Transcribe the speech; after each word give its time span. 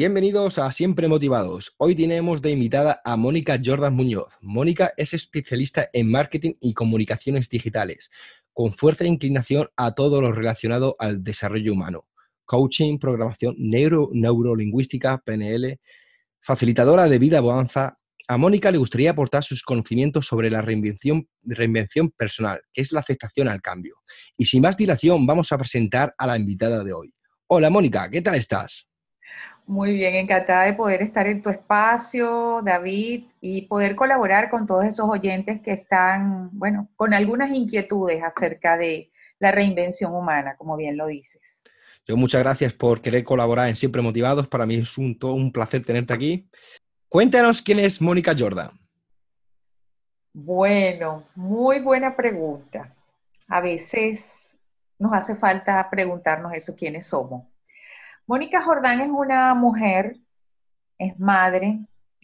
Bienvenidos 0.00 0.58
a 0.58 0.72
Siempre 0.72 1.08
Motivados. 1.08 1.74
Hoy 1.76 1.94
tenemos 1.94 2.40
de 2.40 2.52
invitada 2.52 3.02
a 3.04 3.18
Mónica 3.18 3.60
Jordan 3.62 3.94
Muñoz. 3.94 4.32
Mónica 4.40 4.94
es 4.96 5.12
especialista 5.12 5.90
en 5.92 6.10
marketing 6.10 6.54
y 6.58 6.72
comunicaciones 6.72 7.50
digitales, 7.50 8.10
con 8.54 8.72
fuerte 8.72 9.06
inclinación 9.06 9.68
a 9.76 9.94
todo 9.94 10.22
lo 10.22 10.32
relacionado 10.32 10.96
al 10.98 11.22
desarrollo 11.22 11.74
humano, 11.74 12.06
coaching, 12.46 12.96
programación 12.96 13.56
neuro, 13.58 14.08
neurolingüística, 14.10 15.18
PNL, 15.18 15.78
facilitadora 16.40 17.06
de 17.06 17.18
vida 17.18 17.42
bonanza. 17.42 17.98
A 18.26 18.38
Mónica 18.38 18.70
le 18.70 18.78
gustaría 18.78 19.10
aportar 19.10 19.44
sus 19.44 19.62
conocimientos 19.62 20.24
sobre 20.24 20.48
la 20.48 20.62
reinvención, 20.62 21.28
reinvención 21.42 22.08
personal, 22.08 22.62
que 22.72 22.80
es 22.80 22.90
la 22.92 23.00
aceptación 23.00 23.48
al 23.48 23.60
cambio. 23.60 23.96
Y 24.38 24.46
sin 24.46 24.62
más 24.62 24.78
dilación, 24.78 25.26
vamos 25.26 25.52
a 25.52 25.58
presentar 25.58 26.14
a 26.16 26.26
la 26.26 26.38
invitada 26.38 26.82
de 26.84 26.94
hoy. 26.94 27.12
Hola 27.48 27.68
Mónica, 27.68 28.08
¿qué 28.08 28.22
tal 28.22 28.36
estás? 28.36 28.89
Muy 29.66 29.94
bien, 29.94 30.14
encantada 30.14 30.64
de 30.64 30.72
poder 30.72 31.02
estar 31.02 31.26
en 31.26 31.42
tu 31.42 31.50
espacio, 31.50 32.60
David, 32.64 33.24
y 33.40 33.62
poder 33.62 33.94
colaborar 33.94 34.50
con 34.50 34.66
todos 34.66 34.84
esos 34.84 35.08
oyentes 35.08 35.60
que 35.60 35.72
están, 35.72 36.50
bueno, 36.52 36.88
con 36.96 37.14
algunas 37.14 37.50
inquietudes 37.50 38.22
acerca 38.22 38.76
de 38.76 39.10
la 39.38 39.52
reinvención 39.52 40.14
humana, 40.14 40.56
como 40.56 40.76
bien 40.76 40.96
lo 40.96 41.06
dices. 41.06 41.64
Yo 42.06 42.16
muchas 42.16 42.42
gracias 42.42 42.72
por 42.72 43.00
querer 43.00 43.22
colaborar 43.22 43.68
en 43.68 43.76
Siempre 43.76 44.02
Motivados. 44.02 44.48
Para 44.48 44.66
mí 44.66 44.74
es 44.76 44.98
un, 44.98 45.16
todo 45.16 45.34
un 45.34 45.52
placer 45.52 45.84
tenerte 45.84 46.12
aquí. 46.12 46.48
Cuéntanos 47.08 47.62
quién 47.62 47.78
es 47.78 48.00
Mónica 48.00 48.34
Jordan. 48.36 48.70
Bueno, 50.32 51.24
muy 51.34 51.80
buena 51.80 52.16
pregunta. 52.16 52.94
A 53.48 53.60
veces 53.60 54.56
nos 54.98 55.12
hace 55.12 55.34
falta 55.34 55.88
preguntarnos 55.90 56.52
eso, 56.52 56.74
quiénes 56.76 57.06
somos. 57.06 57.44
Mónica 58.30 58.62
Jordán 58.62 59.00
es 59.00 59.10
una 59.10 59.52
mujer, 59.56 60.16
es 60.98 61.18
madre, 61.18 61.80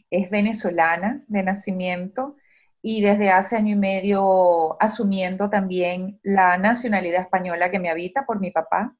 es 0.09 0.31
venezolana 0.31 1.25
de 1.27 1.43
nacimiento 1.43 2.37
y 2.81 3.01
desde 3.03 3.31
hace 3.31 3.57
año 3.57 3.73
y 3.73 3.79
medio 3.79 4.81
asumiendo 4.81 5.51
también 5.51 6.21
la 6.23 6.59
nacionalidad 6.59 7.23
española 7.23 7.73
que 7.73 7.81
me 7.81 7.91
habita 7.91 8.25
por 8.25 8.39
mi 8.39 8.53
papá. 8.53 8.95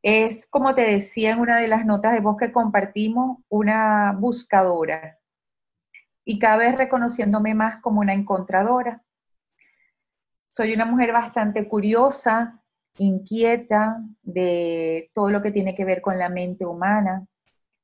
Es, 0.00 0.46
como 0.48 0.76
te 0.76 0.82
decía 0.82 1.32
en 1.32 1.40
una 1.40 1.58
de 1.58 1.66
las 1.66 1.84
notas 1.84 2.12
de 2.12 2.20
voz 2.20 2.36
que 2.36 2.52
compartimos, 2.52 3.38
una 3.48 4.12
buscadora 4.16 5.18
y 6.24 6.38
cada 6.38 6.58
vez 6.58 6.76
reconociéndome 6.78 7.56
más 7.56 7.82
como 7.82 8.02
una 8.02 8.14
encontradora. 8.14 9.02
Soy 10.46 10.74
una 10.74 10.84
mujer 10.84 11.12
bastante 11.12 11.66
curiosa, 11.66 12.62
inquieta 12.98 14.02
de 14.22 15.10
todo 15.14 15.30
lo 15.30 15.42
que 15.42 15.50
tiene 15.50 15.74
que 15.74 15.84
ver 15.84 16.00
con 16.00 16.18
la 16.18 16.28
mente 16.28 16.66
humana, 16.66 17.26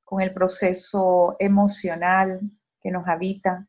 con 0.05 0.21
el 0.21 0.33
proceso 0.33 1.37
emocional 1.39 2.41
que 2.81 2.91
nos 2.91 3.09
habita. 3.09 3.67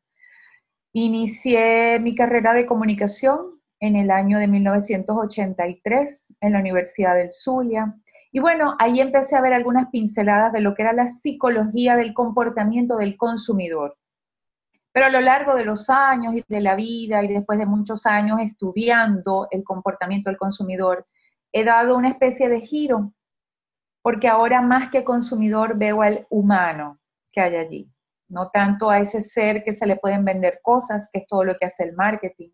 Inicié 0.91 1.99
mi 1.99 2.15
carrera 2.15 2.53
de 2.53 2.65
comunicación 2.65 3.61
en 3.79 3.95
el 3.95 4.11
año 4.11 4.39
de 4.39 4.47
1983 4.47 6.33
en 6.41 6.53
la 6.53 6.59
Universidad 6.59 7.15
del 7.15 7.31
Zulia. 7.31 7.95
Y 8.31 8.39
bueno, 8.39 8.75
ahí 8.79 8.99
empecé 8.99 9.35
a 9.35 9.41
ver 9.41 9.53
algunas 9.53 9.89
pinceladas 9.89 10.51
de 10.53 10.61
lo 10.61 10.73
que 10.73 10.81
era 10.81 10.93
la 10.93 11.07
psicología 11.07 11.95
del 11.95 12.13
comportamiento 12.13 12.97
del 12.97 13.17
consumidor. 13.17 13.97
Pero 14.91 15.07
a 15.07 15.09
lo 15.09 15.19
largo 15.19 15.55
de 15.55 15.65
los 15.65 15.89
años 15.89 16.35
y 16.35 16.43
de 16.47 16.61
la 16.61 16.75
vida 16.75 17.23
y 17.23 17.27
después 17.27 17.59
de 17.59 17.65
muchos 17.65 18.05
años 18.05 18.39
estudiando 18.41 19.47
el 19.51 19.63
comportamiento 19.63 20.29
del 20.29 20.37
consumidor, 20.37 21.05
he 21.55 21.63
dado 21.63 21.95
una 21.95 22.09
especie 22.09 22.49
de 22.49 22.59
giro, 22.59 23.13
porque 24.01 24.27
ahora 24.27 24.61
más 24.61 24.89
que 24.89 25.05
consumidor 25.05 25.77
veo 25.77 26.01
al 26.01 26.27
humano 26.29 26.99
que 27.31 27.39
hay 27.39 27.55
allí, 27.55 27.89
no 28.27 28.49
tanto 28.49 28.89
a 28.89 28.99
ese 28.99 29.21
ser 29.21 29.63
que 29.63 29.73
se 29.73 29.85
le 29.85 29.95
pueden 29.95 30.25
vender 30.25 30.59
cosas, 30.61 31.09
que 31.13 31.19
es 31.19 31.27
todo 31.27 31.45
lo 31.45 31.55
que 31.55 31.67
hace 31.67 31.85
el 31.85 31.93
marketing, 31.93 32.49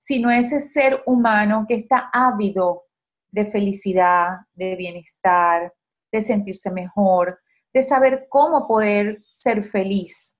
sino 0.00 0.28
ese 0.28 0.58
ser 0.58 1.04
humano 1.06 1.66
que 1.68 1.76
está 1.76 2.10
ávido 2.12 2.86
de 3.30 3.46
felicidad, 3.46 4.38
de 4.54 4.74
bienestar, 4.74 5.72
de 6.10 6.22
sentirse 6.22 6.72
mejor, 6.72 7.38
de 7.72 7.84
saber 7.84 8.26
cómo 8.28 8.66
poder 8.66 9.22
ser 9.36 9.62
feliz. 9.62 10.34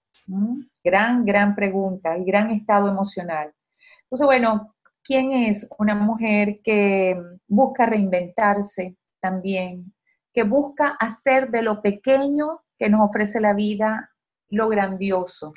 Gran, 0.82 1.24
gran 1.24 1.54
pregunta 1.54 2.18
y 2.18 2.24
gran 2.24 2.50
estado 2.50 2.88
emocional. 2.88 3.54
Entonces, 4.02 4.26
bueno, 4.26 4.75
¿Quién 5.06 5.30
es 5.30 5.68
una 5.78 5.94
mujer 5.94 6.60
que 6.64 7.16
busca 7.46 7.86
reinventarse 7.86 8.96
también, 9.20 9.94
que 10.32 10.42
busca 10.42 10.96
hacer 10.98 11.52
de 11.52 11.62
lo 11.62 11.80
pequeño 11.80 12.62
que 12.76 12.90
nos 12.90 13.08
ofrece 13.08 13.40
la 13.40 13.54
vida 13.54 14.10
lo 14.48 14.68
grandioso? 14.68 15.52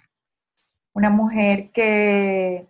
Una 0.94 1.10
mujer 1.10 1.72
que 1.72 2.68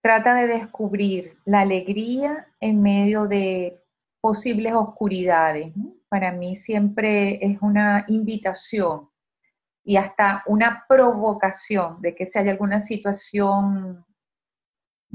trata 0.00 0.36
de 0.36 0.46
descubrir 0.46 1.38
la 1.44 1.62
alegría 1.62 2.46
en 2.60 2.80
medio 2.80 3.26
de 3.26 3.82
posibles 4.20 4.74
oscuridades. 4.74 5.72
Para 6.08 6.30
mí 6.30 6.54
siempre 6.54 7.44
es 7.44 7.60
una 7.60 8.04
invitación 8.06 9.10
y 9.82 9.96
hasta 9.96 10.44
una 10.46 10.84
provocación 10.88 12.00
de 12.00 12.14
que 12.14 12.26
si 12.26 12.38
hay 12.38 12.48
alguna 12.48 12.78
situación 12.78 14.06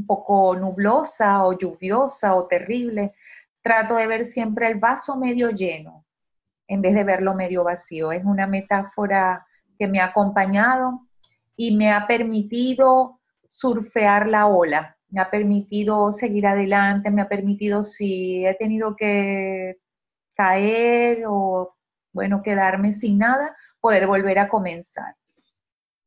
poco 0.05 0.55
nublosa 0.55 1.45
o 1.45 1.57
lluviosa 1.57 2.35
o 2.35 2.47
terrible, 2.47 3.13
trato 3.61 3.95
de 3.95 4.07
ver 4.07 4.25
siempre 4.25 4.67
el 4.67 4.79
vaso 4.79 5.17
medio 5.17 5.49
lleno 5.49 6.05
en 6.69 6.81
vez 6.81 6.93
de 6.93 7.03
verlo 7.03 7.33
medio 7.33 7.63
vacío. 7.63 8.11
Es 8.11 8.23
una 8.23 8.47
metáfora 8.47 9.45
que 9.77 9.87
me 9.87 9.99
ha 9.99 10.05
acompañado 10.05 11.01
y 11.55 11.75
me 11.75 11.91
ha 11.91 12.07
permitido 12.07 13.19
surfear 13.47 14.27
la 14.27 14.45
ola, 14.45 14.95
me 15.09 15.19
ha 15.19 15.31
permitido 15.31 16.11
seguir 16.11 16.45
adelante, 16.45 17.09
me 17.11 17.21
ha 17.23 17.27
permitido 17.27 17.83
si 17.83 18.45
he 18.45 18.53
tenido 18.53 18.95
que 18.95 19.77
caer 20.35 21.23
o, 21.27 21.75
bueno, 22.13 22.43
quedarme 22.43 22.93
sin 22.93 23.17
nada, 23.17 23.55
poder 23.81 24.05
volver 24.05 24.39
a 24.39 24.47
comenzar. 24.47 25.16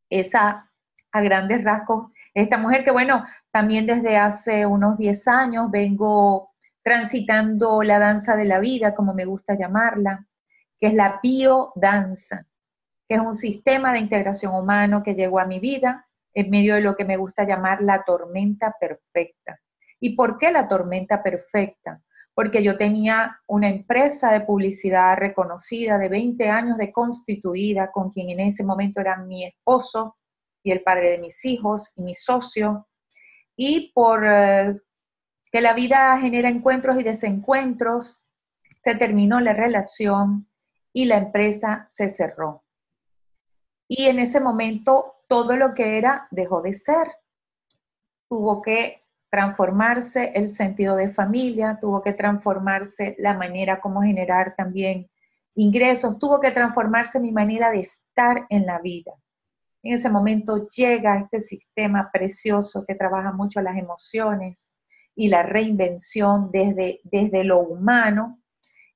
Esa, 0.08 0.70
a 1.10 1.20
grandes 1.22 1.64
rasgos, 1.64 2.12
esta 2.34 2.56
mujer 2.56 2.84
que, 2.84 2.92
bueno, 2.92 3.24
también 3.52 3.86
desde 3.86 4.16
hace 4.16 4.66
unos 4.66 4.96
10 4.96 5.28
años 5.28 5.70
vengo 5.70 6.50
transitando 6.82 7.82
la 7.82 7.98
danza 7.98 8.34
de 8.34 8.46
la 8.46 8.58
vida, 8.58 8.94
como 8.94 9.14
me 9.14 9.26
gusta 9.26 9.54
llamarla, 9.54 10.26
que 10.80 10.88
es 10.88 10.94
la 10.94 11.20
biodanza, 11.22 12.46
que 13.08 13.16
es 13.16 13.20
un 13.20 13.36
sistema 13.36 13.92
de 13.92 14.00
integración 14.00 14.54
humano 14.54 15.02
que 15.02 15.14
llegó 15.14 15.38
a 15.38 15.44
mi 15.44 15.60
vida 15.60 16.08
en 16.34 16.50
medio 16.50 16.74
de 16.74 16.80
lo 16.80 16.96
que 16.96 17.04
me 17.04 17.18
gusta 17.18 17.44
llamar 17.44 17.82
la 17.82 18.02
tormenta 18.04 18.74
perfecta. 18.80 19.60
¿Y 20.00 20.16
por 20.16 20.38
qué 20.38 20.50
la 20.50 20.66
tormenta 20.66 21.22
perfecta? 21.22 22.02
Porque 22.34 22.62
yo 22.62 22.78
tenía 22.78 23.38
una 23.46 23.68
empresa 23.68 24.32
de 24.32 24.40
publicidad 24.40 25.16
reconocida 25.18 25.98
de 25.98 26.08
20 26.08 26.48
años 26.48 26.78
de 26.78 26.90
constituida, 26.90 27.92
con 27.92 28.10
quien 28.10 28.30
en 28.30 28.40
ese 28.40 28.64
momento 28.64 29.00
era 29.02 29.18
mi 29.18 29.44
esposo, 29.44 30.16
y 30.64 30.70
el 30.70 30.82
padre 30.82 31.10
de 31.10 31.18
mis 31.18 31.44
hijos 31.44 31.92
y 31.96 32.02
mi 32.02 32.14
socio, 32.14 32.88
y 33.56 33.92
por 33.92 34.24
eh, 34.26 34.80
que 35.50 35.60
la 35.60 35.74
vida 35.74 36.18
genera 36.18 36.48
encuentros 36.48 36.98
y 37.00 37.02
desencuentros, 37.02 38.26
se 38.76 38.94
terminó 38.94 39.40
la 39.40 39.52
relación 39.52 40.48
y 40.92 41.04
la 41.04 41.18
empresa 41.18 41.84
se 41.88 42.08
cerró. 42.08 42.64
Y 43.88 44.06
en 44.06 44.18
ese 44.18 44.40
momento 44.40 45.22
todo 45.28 45.56
lo 45.56 45.74
que 45.74 45.98
era 45.98 46.28
dejó 46.30 46.60
de 46.62 46.72
ser. 46.72 47.10
Tuvo 48.28 48.60
que 48.60 49.02
transformarse 49.30 50.32
el 50.34 50.50
sentido 50.50 50.94
de 50.94 51.08
familia, 51.08 51.78
tuvo 51.80 52.02
que 52.02 52.12
transformarse 52.12 53.16
la 53.18 53.32
manera 53.32 53.80
como 53.80 54.02
generar 54.02 54.54
también 54.56 55.10
ingresos, 55.54 56.18
tuvo 56.18 56.38
que 56.38 56.50
transformarse 56.50 57.18
mi 57.18 57.32
manera 57.32 57.70
de 57.70 57.80
estar 57.80 58.46
en 58.50 58.66
la 58.66 58.78
vida. 58.78 59.12
En 59.82 59.94
ese 59.94 60.10
momento 60.10 60.68
llega 60.68 61.18
este 61.18 61.40
sistema 61.40 62.10
precioso 62.12 62.84
que 62.86 62.94
trabaja 62.94 63.32
mucho 63.32 63.60
las 63.60 63.76
emociones 63.76 64.74
y 65.14 65.28
la 65.28 65.42
reinvención 65.42 66.50
desde, 66.52 67.00
desde 67.04 67.44
lo 67.44 67.58
humano 67.58 68.40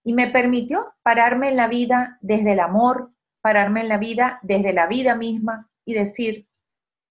y 0.05 0.15
me 0.15 0.29
permitió 0.29 0.94
pararme 1.03 1.49
en 1.49 1.56
la 1.56 1.67
vida 1.67 2.19
desde 2.21 2.53
el 2.53 2.61
amor, 2.61 3.11
pararme 3.41 3.81
en 3.81 3.88
la 3.88 3.99
vida 3.99 4.38
desde 4.43 4.73
la 4.73 4.87
vida 4.87 5.17
misma 5.17 5.69
y 5.85 5.94
decir, 5.94 6.49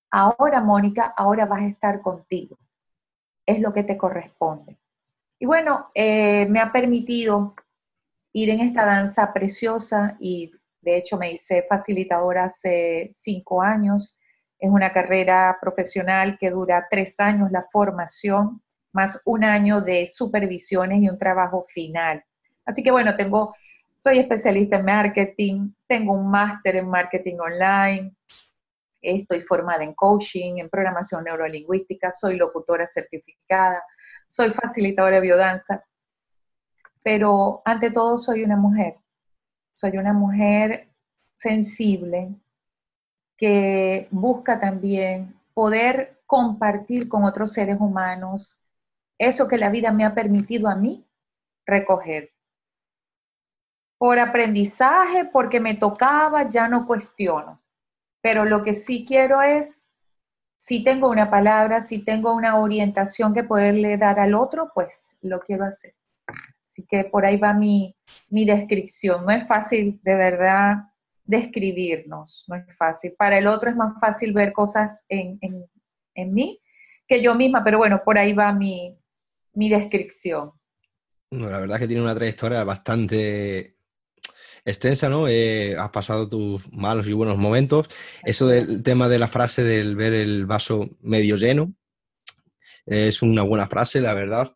ahora 0.09 0.61
Mónica, 0.61 1.13
ahora 1.17 1.45
vas 1.45 1.61
a 1.61 1.67
estar 1.67 2.01
contigo. 2.01 2.57
Es 3.45 3.59
lo 3.59 3.73
que 3.73 3.83
te 3.83 3.97
corresponde. 3.97 4.79
Y 5.37 5.45
bueno, 5.45 5.91
eh, 5.93 6.45
me 6.49 6.61
ha 6.61 6.71
permitido 6.71 7.55
ir 8.31 8.49
en 8.49 8.61
esta 8.61 8.85
danza 8.85 9.33
preciosa 9.33 10.15
y 10.19 10.51
de 10.85 10.97
hecho 10.97 11.17
me 11.17 11.31
hice 11.31 11.65
facilitadora 11.67 12.45
hace 12.45 13.09
cinco 13.13 13.61
años. 13.61 14.19
Es 14.59 14.69
una 14.69 14.93
carrera 14.93 15.57
profesional 15.59 16.37
que 16.39 16.51
dura 16.51 16.87
tres 16.89 17.19
años 17.19 17.51
la 17.51 17.63
formación, 17.63 18.61
más 18.93 19.21
un 19.25 19.43
año 19.43 19.81
de 19.81 20.07
supervisiones 20.07 21.01
y 21.01 21.09
un 21.09 21.17
trabajo 21.17 21.65
final. 21.67 22.23
Así 22.65 22.83
que 22.83 22.91
bueno, 22.91 23.15
tengo, 23.15 23.55
soy 23.97 24.19
especialista 24.19 24.77
en 24.77 24.85
marketing, 24.85 25.71
tengo 25.87 26.13
un 26.13 26.29
máster 26.29 26.75
en 26.77 26.87
marketing 26.87 27.37
online, 27.39 28.15
estoy 29.01 29.41
formada 29.41 29.83
en 29.83 29.93
coaching, 29.93 30.57
en 30.57 30.69
programación 30.69 31.23
neurolingüística, 31.23 32.11
soy 32.11 32.37
locutora 32.37 32.85
certificada, 32.87 33.83
soy 34.27 34.51
facilitadora 34.51 35.15
de 35.15 35.21
biodanza, 35.21 35.83
pero 37.03 37.61
ante 37.65 37.91
todo 37.91 38.17
soy 38.17 38.43
una 38.43 38.55
mujer. 38.55 38.95
Soy 39.75 39.97
una 39.97 40.13
mujer 40.13 40.87
sensible 41.33 42.33
que 43.35 44.07
busca 44.09 44.57
también 44.57 45.35
poder 45.53 46.21
compartir 46.25 47.09
con 47.09 47.25
otros 47.25 47.51
seres 47.51 47.75
humanos 47.81 48.57
eso 49.17 49.49
que 49.49 49.57
la 49.57 49.69
vida 49.69 49.91
me 49.91 50.05
ha 50.05 50.15
permitido 50.15 50.69
a 50.69 50.75
mí 50.75 51.05
recoger. 51.65 52.31
Por 53.97 54.17
aprendizaje, 54.17 55.25
porque 55.25 55.59
me 55.59 55.73
tocaba, 55.73 56.49
ya 56.49 56.69
no 56.69 56.87
cuestiono. 56.87 57.61
Pero 58.21 58.45
lo 58.45 58.63
que 58.63 58.73
sí 58.73 59.03
quiero 59.05 59.41
es, 59.41 59.89
si 60.55 60.85
tengo 60.85 61.09
una 61.09 61.29
palabra, 61.29 61.81
si 61.81 61.99
tengo 61.99 62.33
una 62.33 62.57
orientación 62.59 63.33
que 63.33 63.43
poderle 63.43 63.97
dar 63.97 64.21
al 64.21 64.35
otro, 64.35 64.71
pues 64.73 65.17
lo 65.21 65.41
quiero 65.41 65.65
hacer. 65.65 65.95
Así 66.75 66.85
que 66.85 67.05
por 67.05 67.25
ahí 67.25 67.37
va 67.37 67.53
mi, 67.53 67.95
descripción. 68.27 69.23
No 69.23 69.31
es 69.31 69.47
fácil, 69.47 69.97
de 70.03 70.13
verdad, 70.13 70.73
describirnos, 71.23 72.43
no 72.49 72.57
es 72.57 72.65
fácil. 72.77 73.13
Para 73.17 73.37
el 73.37 73.47
otro 73.47 73.69
es 73.69 73.77
más 73.77 73.97
fácil 73.97 74.33
ver 74.33 74.51
cosas 74.51 75.05
en, 75.07 75.39
mí 76.33 76.59
que 77.07 77.21
yo 77.21 77.33
misma, 77.33 77.63
pero 77.63 77.77
bueno, 77.77 78.01
por 78.03 78.17
ahí 78.17 78.33
va 78.33 78.51
mi, 78.51 78.99
descripción. 79.53 80.51
la 81.31 81.59
verdad 81.59 81.77
es 81.77 81.81
que 81.83 81.87
tiene 81.87 82.03
una 82.03 82.15
trayectoria 82.15 82.65
bastante 82.65 83.77
extensa, 84.65 85.07
¿no? 85.07 85.29
Eh, 85.29 85.77
has 85.77 85.91
pasado 85.91 86.27
tus 86.27 86.69
malos 86.73 87.07
y 87.07 87.13
buenos 87.13 87.37
momentos. 87.37 87.89
Eso 88.21 88.47
del 88.47 88.83
tema 88.83 89.07
de 89.07 89.19
la 89.19 89.29
frase 89.29 89.63
del 89.63 89.95
ver 89.95 90.13
el 90.13 90.45
vaso 90.45 90.89
medio 90.99 91.37
lleno 91.37 91.73
es 92.85 93.21
una 93.21 93.43
buena 93.43 93.65
frase, 93.65 94.01
la 94.01 94.13
verdad. 94.13 94.53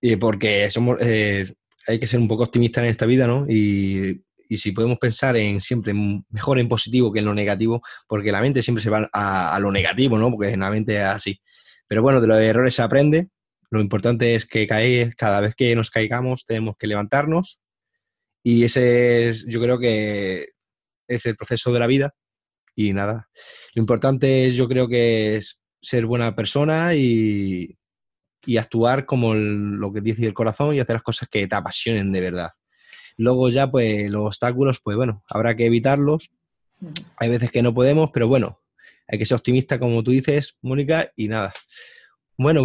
Y 0.00 0.16
porque 0.16 0.70
somos, 0.70 0.96
eh, 1.00 1.44
hay 1.86 1.98
que 1.98 2.06
ser 2.06 2.20
un 2.20 2.28
poco 2.28 2.44
optimista 2.44 2.80
en 2.80 2.88
esta 2.88 3.06
vida, 3.06 3.26
¿no? 3.26 3.46
Y, 3.48 4.22
si 4.56 4.72
podemos 4.72 4.98
pensar 4.98 5.36
en 5.36 5.60
siempre 5.60 5.94
mejor 6.28 6.58
en 6.58 6.68
positivo 6.68 7.12
que 7.12 7.20
en 7.20 7.26
lo 7.26 7.34
negativo, 7.34 7.82
porque 8.08 8.32
la 8.32 8.40
mente 8.40 8.62
siempre 8.62 8.82
se 8.82 8.90
va 8.90 9.08
a, 9.12 9.60
lo 9.60 9.70
negativo, 9.70 10.18
¿no? 10.18 10.28
Porque 10.28 10.50
en 10.50 10.60
la 10.60 10.70
mente 10.70 10.96
es 10.96 11.04
así. 11.04 11.40
Pero 11.86 12.02
bueno, 12.02 12.20
de 12.20 12.26
los 12.26 12.38
errores 12.40 12.74
se 12.74 12.82
aprende. 12.82 13.28
Lo 13.70 13.80
importante 13.80 14.34
es 14.34 14.46
que 14.46 14.66
cada 14.66 15.40
vez 15.40 15.54
que 15.54 15.76
nos 15.76 15.90
caigamos 15.90 16.46
tenemos 16.46 16.74
que 16.76 16.88
levantarnos. 16.88 17.60
Y 18.42 18.64
ese 18.64 19.28
es, 19.28 19.46
yo 19.46 19.60
creo 19.60 19.78
que 19.78 20.48
es 21.06 21.26
el 21.26 21.36
proceso 21.36 21.72
de 21.72 21.78
la 21.78 21.86
vida. 21.86 22.12
Y 22.74 22.92
nada, 22.92 23.28
lo 23.74 23.80
importante 23.80 24.46
es, 24.46 24.56
yo 24.56 24.68
creo 24.68 24.88
que 24.88 25.36
es 25.36 25.60
ser 25.80 26.06
buena 26.06 26.34
persona 26.34 26.94
y, 26.96 27.78
y 28.46 28.56
actuar 28.56 29.06
como 29.06 29.34
lo 29.34 29.92
que 29.92 30.00
dice 30.00 30.26
el 30.26 30.34
corazón 30.34 30.74
y 30.74 30.80
hacer 30.80 30.94
las 30.94 31.02
cosas 31.02 31.28
que 31.28 31.46
te 31.46 31.56
apasionen 31.56 32.12
de 32.12 32.20
verdad. 32.20 32.50
Luego 33.16 33.48
ya, 33.50 33.70
pues 33.70 34.10
los 34.10 34.26
obstáculos, 34.26 34.80
pues 34.80 34.96
bueno, 34.96 35.24
habrá 35.28 35.54
que 35.54 35.66
evitarlos. 35.66 36.30
Hay 37.16 37.28
veces 37.28 37.50
que 37.50 37.62
no 37.62 37.74
podemos, 37.74 38.10
pero 38.12 38.28
bueno, 38.28 38.60
hay 39.06 39.18
que 39.18 39.26
ser 39.26 39.36
optimista, 39.36 39.78
como 39.78 40.02
tú 40.02 40.10
dices, 40.10 40.56
Mónica, 40.62 41.12
y 41.16 41.28
nada. 41.28 41.52
Bueno, 42.38 42.64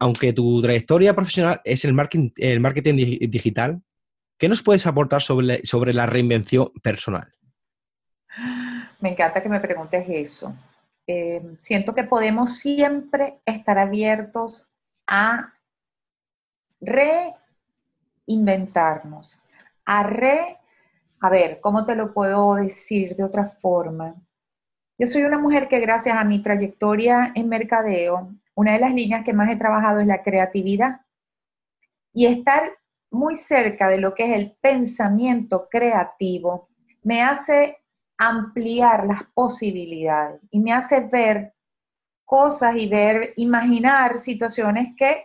aunque 0.00 0.32
tu 0.32 0.60
trayectoria 0.60 1.14
profesional 1.14 1.60
es 1.64 1.84
el 1.84 1.92
marketing, 1.92 2.30
el 2.36 2.58
marketing 2.58 2.94
digital, 3.30 3.80
¿qué 4.36 4.48
nos 4.48 4.62
puedes 4.62 4.86
aportar 4.86 5.22
sobre, 5.22 5.64
sobre 5.64 5.94
la 5.94 6.06
reinvención 6.06 6.72
personal? 6.82 7.32
Me 9.00 9.10
encanta 9.10 9.42
que 9.42 9.48
me 9.48 9.60
preguntes 9.60 10.04
eso. 10.08 10.56
Eh, 11.06 11.42
siento 11.58 11.94
que 11.94 12.04
podemos 12.04 12.56
siempre 12.56 13.40
estar 13.44 13.78
abiertos 13.78 14.70
a 15.06 15.54
reinventarnos, 16.80 19.40
a 19.84 20.02
re, 20.02 20.58
a 21.20 21.30
ver, 21.30 21.60
¿cómo 21.60 21.86
te 21.86 21.94
lo 21.94 22.12
puedo 22.12 22.54
decir 22.54 23.16
de 23.16 23.24
otra 23.24 23.48
forma? 23.48 24.14
Yo 24.98 25.06
soy 25.06 25.22
una 25.22 25.38
mujer 25.38 25.68
que 25.68 25.80
gracias 25.80 26.16
a 26.16 26.24
mi 26.24 26.42
trayectoria 26.42 27.32
en 27.34 27.48
mercadeo, 27.48 28.32
una 28.54 28.72
de 28.72 28.78
las 28.78 28.94
líneas 28.94 29.24
que 29.24 29.32
más 29.32 29.50
he 29.50 29.56
trabajado 29.56 30.00
es 30.00 30.06
la 30.06 30.22
creatividad 30.22 31.00
y 32.12 32.26
estar 32.26 32.62
muy 33.10 33.34
cerca 33.34 33.88
de 33.88 33.98
lo 33.98 34.14
que 34.14 34.26
es 34.26 34.36
el 34.36 34.56
pensamiento 34.60 35.68
creativo 35.68 36.68
me 37.02 37.22
hace 37.22 37.78
ampliar 38.16 39.06
las 39.06 39.24
posibilidades 39.34 40.40
y 40.50 40.60
me 40.60 40.72
hace 40.72 41.00
ver 41.00 41.53
cosas 42.34 42.74
y 42.76 42.88
ver, 42.88 43.32
imaginar 43.36 44.18
situaciones 44.18 44.92
que 44.96 45.22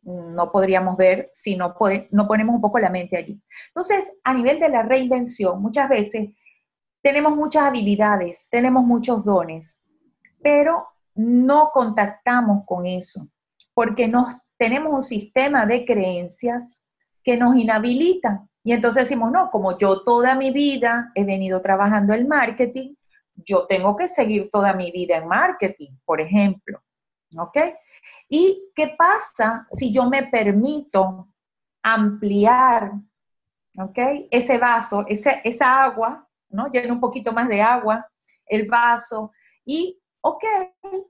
no 0.00 0.50
podríamos 0.50 0.96
ver 0.96 1.28
si 1.34 1.54
no, 1.54 1.74
no 2.12 2.26
ponemos 2.26 2.54
un 2.54 2.62
poco 2.62 2.78
la 2.78 2.88
mente 2.88 3.18
allí. 3.18 3.38
Entonces, 3.66 4.10
a 4.24 4.32
nivel 4.32 4.58
de 4.58 4.70
la 4.70 4.84
reinvención, 4.84 5.60
muchas 5.60 5.86
veces 5.86 6.30
tenemos 7.02 7.36
muchas 7.36 7.64
habilidades, 7.64 8.48
tenemos 8.50 8.84
muchos 8.84 9.22
dones, 9.22 9.82
pero 10.42 10.86
no 11.14 11.72
contactamos 11.74 12.64
con 12.64 12.86
eso, 12.86 13.28
porque 13.74 14.08
nos, 14.08 14.32
tenemos 14.56 14.94
un 14.94 15.02
sistema 15.02 15.66
de 15.66 15.84
creencias 15.84 16.80
que 17.22 17.36
nos 17.36 17.54
inhabilita. 17.54 18.48
Y 18.64 18.72
entonces 18.72 19.02
decimos, 19.02 19.30
no, 19.30 19.50
como 19.50 19.76
yo 19.76 20.02
toda 20.04 20.34
mi 20.36 20.52
vida 20.52 21.12
he 21.14 21.24
venido 21.24 21.60
trabajando 21.60 22.14
el 22.14 22.26
marketing, 22.26 22.94
yo 23.44 23.66
tengo 23.66 23.96
que 23.96 24.08
seguir 24.08 24.50
toda 24.50 24.72
mi 24.72 24.90
vida 24.90 25.16
en 25.16 25.28
marketing, 25.28 25.90
por 26.04 26.20
ejemplo. 26.20 26.82
¿Ok? 27.36 27.58
¿Y 28.28 28.70
qué 28.74 28.94
pasa 28.96 29.66
si 29.70 29.92
yo 29.92 30.08
me 30.08 30.24
permito 30.24 31.28
ampliar, 31.82 32.92
¿ok? 33.78 33.98
Ese 34.30 34.58
vaso, 34.58 35.04
ese, 35.08 35.40
esa 35.44 35.82
agua, 35.82 36.26
¿no? 36.50 36.70
Lleno 36.70 36.94
un 36.94 37.00
poquito 37.00 37.32
más 37.32 37.48
de 37.48 37.62
agua, 37.62 38.06
el 38.46 38.68
vaso, 38.68 39.32
y, 39.64 40.00
ok, 40.22 40.44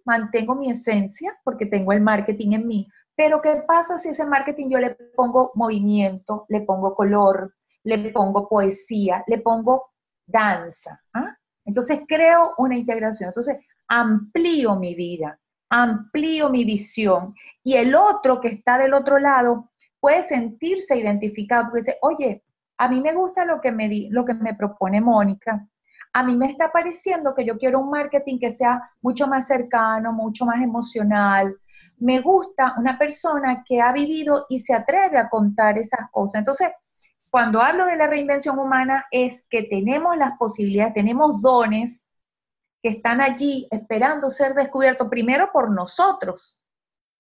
mantengo 0.05 0.55
mi 0.55 0.71
esencia 0.71 1.39
porque 1.45 1.67
tengo 1.67 1.93
el 1.93 2.01
marketing 2.01 2.53
en 2.53 2.67
mí, 2.67 2.89
pero 3.15 3.41
¿qué 3.41 3.63
pasa 3.67 3.99
si 3.99 4.11
ese 4.11 4.25
marketing 4.25 4.69
yo 4.71 4.79
le 4.79 4.91
pongo 5.17 5.53
movimiento, 5.55 6.45
le 6.49 6.61
pongo 6.61 6.95
color, 6.95 7.55
le 7.85 8.11
pongo 8.11 8.49
poesía, 8.49 9.25
le 9.27 9.39
pongo 9.39 9.91
danza? 10.27 11.03
¿ah? 11.15 11.37
Entonces 11.69 12.01
creo 12.09 12.55
una 12.57 12.77
integración. 12.77 13.29
Entonces 13.29 13.59
amplío 13.87 14.77
mi 14.77 14.95
vida, 14.95 15.39
amplío 15.69 16.49
mi 16.49 16.65
visión. 16.65 17.35
Y 17.63 17.75
el 17.75 17.95
otro 17.95 18.41
que 18.41 18.49
está 18.49 18.79
del 18.79 18.95
otro 18.95 19.19
lado 19.19 19.71
puede 20.01 20.23
sentirse 20.23 20.97
identificado 20.97 21.65
porque 21.65 21.81
dice, 21.81 21.99
oye, 22.01 22.43
a 22.79 22.89
mí 22.89 23.03
me 23.03 23.13
gusta 23.13 23.45
lo 23.45 23.61
que 23.61 23.71
me, 23.71 24.09
lo 24.09 24.25
que 24.25 24.33
me 24.33 24.55
propone 24.55 25.03
Mónica. 25.03 25.69
A 26.15 26.23
mí 26.23 26.35
me 26.37 26.47
está 26.47 26.73
pareciendo 26.73 27.35
que 27.35 27.45
yo 27.45 27.59
quiero 27.59 27.81
un 27.81 27.91
marketing 27.91 28.39
que 28.39 28.51
sea 28.51 28.91
mucho 29.03 29.27
más 29.27 29.47
cercano, 29.47 30.11
mucho 30.15 30.47
más 30.47 30.63
emocional. 30.63 31.55
Me 31.99 32.21
gusta 32.21 32.77
una 32.79 32.99
persona 32.99 33.63
que 33.63 33.83
ha 33.83 33.93
vivido 33.93 34.47
y 34.49 34.61
se 34.61 34.73
atreve 34.73 35.19
a 35.19 35.29
contar 35.29 35.77
esas 35.77 36.11
cosas. 36.11 36.39
Entonces, 36.39 36.71
cuando 37.31 37.61
hablo 37.61 37.87
de 37.87 37.97
la 37.97 38.07
reinvención 38.07 38.59
humana 38.59 39.07
es 39.11 39.47
que 39.49 39.63
tenemos 39.63 40.17
las 40.17 40.39
posibilidades, 40.39 40.95
tenemos 40.95 41.43
dones 41.43 42.09
que 42.83 42.91
están 42.91 43.21
allí 43.21 43.67
esperando 43.71 44.31
ser 44.31 44.55
descubiertos 44.55 45.09
primero 45.09 45.51
por 45.53 45.71
nosotros, 45.71 46.61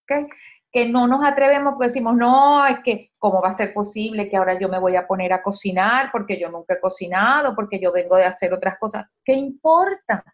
que 0.06 0.88
no 0.88 1.06
nos 1.06 1.24
atrevemos 1.24 1.74
porque 1.74 1.88
decimos, 1.88 2.14
no, 2.14 2.64
es 2.66 2.78
que, 2.80 3.12
¿cómo 3.18 3.42
va 3.42 3.50
a 3.50 3.56
ser 3.56 3.74
posible 3.74 4.30
que 4.30 4.36
ahora 4.36 4.58
yo 4.58 4.68
me 4.68 4.78
voy 4.78 4.96
a 4.96 5.06
poner 5.06 5.32
a 5.32 5.42
cocinar 5.42 6.10
porque 6.12 6.38
yo 6.38 6.50
nunca 6.50 6.74
he 6.74 6.80
cocinado, 6.80 7.54
porque 7.54 7.80
yo 7.80 7.92
vengo 7.92 8.16
de 8.16 8.24
hacer 8.24 8.52
otras 8.52 8.78
cosas? 8.78 9.06
¿Qué 9.24 9.34
importa? 9.34 10.24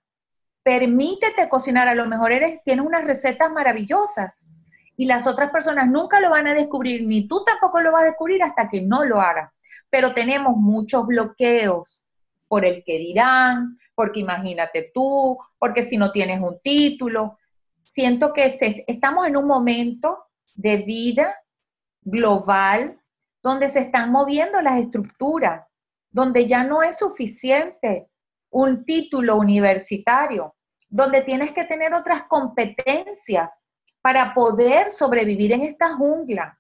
Permítete 0.63 1.49
cocinar, 1.49 1.89
a 1.89 1.95
lo 1.95 2.07
mejor 2.07 2.33
eres, 2.33 2.63
tienes 2.65 2.85
unas 2.85 3.05
recetas 3.05 3.51
maravillosas 3.51 4.49
y 4.97 5.07
las 5.07 5.27
otras 5.27 5.51
personas 5.51 5.89
nunca 5.89 6.21
lo 6.21 6.31
van 6.31 6.47
a 6.47 6.55
descubrir, 6.55 7.07
ni 7.07 7.27
tú 7.27 7.43
tampoco 7.45 7.81
lo 7.81 7.93
vas 7.93 8.03
a 8.03 8.07
descubrir 8.07 8.43
hasta 8.43 8.69
que 8.69 8.81
no 8.81 9.05
lo 9.05 9.21
hagas 9.21 9.54
pero 9.95 10.13
tenemos 10.13 10.57
muchos 10.57 11.07
bloqueos 11.07 12.05
por 12.49 12.65
el 12.65 12.83
que 12.83 12.99
dirán, 12.99 13.79
porque 13.95 14.19
imagínate 14.19 14.91
tú, 14.93 15.39
porque 15.57 15.85
si 15.85 15.97
no 15.97 16.11
tienes 16.11 16.41
un 16.41 16.59
título. 16.65 17.39
Siento 17.85 18.33
que 18.33 18.57
estamos 18.89 19.29
en 19.29 19.37
un 19.37 19.47
momento 19.47 20.19
de 20.53 20.79
vida 20.79 21.37
global 22.03 22.99
donde 23.41 23.69
se 23.69 23.79
están 23.79 24.11
moviendo 24.11 24.61
las 24.61 24.81
estructuras, 24.81 25.65
donde 26.11 26.49
ya 26.49 26.65
no 26.65 26.83
es 26.83 26.99
suficiente 26.99 28.09
un 28.51 28.85
título 28.85 29.37
universitario, 29.37 30.57
donde 30.89 31.21
tienes 31.21 31.53
que 31.53 31.67
tener 31.67 31.95
otras 31.95 32.25
competencias 32.25 33.65
para 34.01 34.35
poder 34.35 34.91
sobrevivir 34.91 35.53
en 35.53 35.63
esta 35.63 35.95
jungla. 35.95 36.59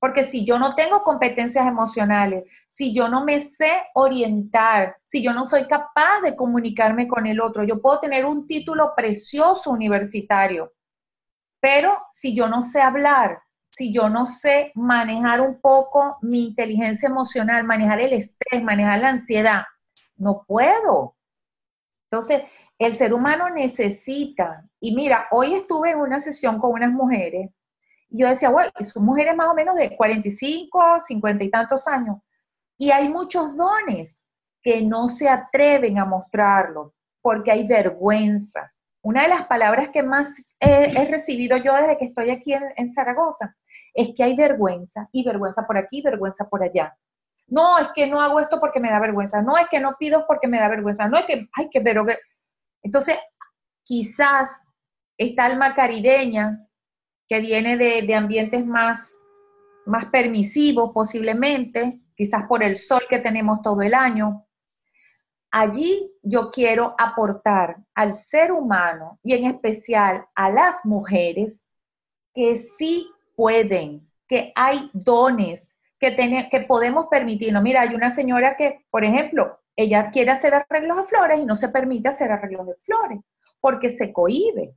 Porque 0.00 0.24
si 0.24 0.44
yo 0.44 0.58
no 0.58 0.74
tengo 0.76 1.02
competencias 1.02 1.66
emocionales, 1.66 2.44
si 2.66 2.94
yo 2.94 3.08
no 3.08 3.24
me 3.24 3.40
sé 3.40 3.70
orientar, 3.94 4.96
si 5.02 5.22
yo 5.22 5.32
no 5.32 5.44
soy 5.44 5.66
capaz 5.66 6.20
de 6.22 6.36
comunicarme 6.36 7.08
con 7.08 7.26
el 7.26 7.40
otro, 7.40 7.64
yo 7.64 7.80
puedo 7.80 7.98
tener 8.00 8.24
un 8.24 8.46
título 8.46 8.92
precioso 8.96 9.70
universitario, 9.70 10.72
pero 11.60 11.98
si 12.10 12.34
yo 12.34 12.48
no 12.48 12.62
sé 12.62 12.80
hablar, 12.80 13.40
si 13.70 13.92
yo 13.92 14.08
no 14.08 14.24
sé 14.26 14.70
manejar 14.74 15.40
un 15.40 15.60
poco 15.60 16.18
mi 16.22 16.46
inteligencia 16.46 17.08
emocional, 17.08 17.64
manejar 17.64 18.00
el 18.00 18.12
estrés, 18.12 18.62
manejar 18.62 19.00
la 19.00 19.08
ansiedad, 19.10 19.62
no 20.16 20.44
puedo. 20.46 21.16
Entonces, 22.10 22.44
el 22.78 22.94
ser 22.94 23.12
humano 23.12 23.50
necesita, 23.50 24.64
y 24.80 24.94
mira, 24.94 25.26
hoy 25.32 25.54
estuve 25.54 25.90
en 25.90 25.98
una 25.98 26.20
sesión 26.20 26.58
con 26.60 26.72
unas 26.72 26.92
mujeres 26.92 27.50
y 28.10 28.20
yo 28.20 28.28
decía, 28.28 28.50
bueno, 28.50 28.70
son 28.80 29.04
mujeres 29.04 29.36
más 29.36 29.50
o 29.50 29.54
menos 29.54 29.74
de 29.74 29.96
45, 29.96 31.00
50 31.06 31.44
y 31.44 31.50
tantos 31.50 31.86
años. 31.86 32.18
Y 32.78 32.90
hay 32.90 33.08
muchos 33.08 33.54
dones 33.56 34.26
que 34.62 34.82
no 34.82 35.08
se 35.08 35.28
atreven 35.28 35.98
a 35.98 36.04
mostrarlos 36.04 36.92
porque 37.20 37.50
hay 37.50 37.66
vergüenza. 37.66 38.72
Una 39.02 39.22
de 39.22 39.28
las 39.28 39.46
palabras 39.46 39.90
que 39.90 40.02
más 40.02 40.46
he, 40.58 41.04
recibido 41.06 41.56
yo 41.58 41.74
desde 41.74 41.98
que 41.98 42.06
estoy 42.06 42.30
aquí 42.30 42.52
en, 42.52 42.92
Zaragoza 42.92 43.54
es 43.94 44.10
que 44.16 44.24
hay 44.24 44.34
vergüenza 44.34 45.08
y 45.12 45.24
vergüenza 45.24 45.66
por 45.66 45.76
aquí, 45.76 46.02
vergüenza 46.02 46.48
por 46.48 46.62
allá. 46.62 46.96
No, 47.46 47.78
es 47.78 47.88
que 47.94 48.06
no 48.06 48.20
hago 48.20 48.40
esto 48.40 48.60
porque 48.60 48.80
me 48.80 48.90
da 48.90 49.00
vergüenza. 49.00 49.42
No, 49.42 49.56
es 49.56 49.68
que 49.68 49.80
no 49.80 49.96
pido 49.98 50.26
porque 50.26 50.48
me 50.48 50.58
da 50.58 50.68
vergüenza. 50.68 51.08
No 51.08 51.16
es 51.16 51.24
que, 51.24 51.48
ay, 51.54 51.68
que, 51.70 51.80
pero 51.80 52.04
que. 52.04 52.18
Entonces, 52.82 53.18
quizás 53.82 54.66
esta 55.16 55.46
alma 55.46 55.74
caribeña 55.74 56.67
que 57.28 57.40
viene 57.40 57.76
de, 57.76 58.14
ambientes 58.14 58.64
más, 58.64 59.16
más 59.86 60.06
permisivos 60.06 60.92
posiblemente, 60.92 62.00
quizás 62.14 62.44
por 62.48 62.62
el 62.62 62.76
sol 62.76 63.02
que 63.08 63.18
tenemos 63.18 63.60
todo 63.62 63.82
el 63.82 63.94
año. 63.94 64.46
Allí 65.50 66.10
yo 66.22 66.50
quiero 66.50 66.94
aportar 66.98 67.78
al 67.94 68.14
ser 68.14 68.52
humano 68.52 69.18
y 69.22 69.34
en 69.34 69.44
especial 69.44 70.26
a 70.34 70.50
las 70.50 70.84
mujeres 70.84 71.66
que 72.34 72.56
sí 72.56 73.10
pueden, 73.36 74.10
que 74.26 74.52
hay 74.54 74.90
dones, 74.92 75.78
que, 75.98 76.14
que 76.50 76.60
podemos 76.60 77.06
permitirnos. 77.10 77.62
Mira, 77.62 77.82
hay 77.82 77.94
una 77.94 78.10
señora 78.10 78.56
que, 78.56 78.84
por 78.90 79.04
ejemplo, 79.04 79.58
ella 79.76 80.10
quiere 80.10 80.30
hacer 80.32 80.54
arreglos 80.54 80.96
de 80.98 81.04
flores 81.04 81.40
y 81.40 81.44
no 81.44 81.56
se 81.56 81.68
permite 81.68 82.08
hacer 82.08 82.32
arreglos 82.32 82.66
de 82.66 82.74
flores 82.76 83.20
porque 83.60 83.90
se 83.90 84.12
cohíbe. 84.12 84.74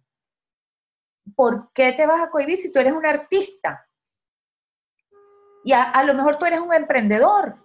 ¿Por 1.35 1.71
qué 1.73 1.91
te 1.93 2.05
vas 2.05 2.21
a 2.21 2.29
cohibir 2.29 2.57
si 2.57 2.71
tú 2.71 2.79
eres 2.79 2.93
un 2.93 3.05
artista? 3.05 3.87
Y 5.63 5.73
a, 5.73 6.03
lo 6.03 6.13
mejor 6.13 6.37
tú 6.37 6.45
eres 6.45 6.59
un 6.59 6.73
emprendedor, 6.73 7.55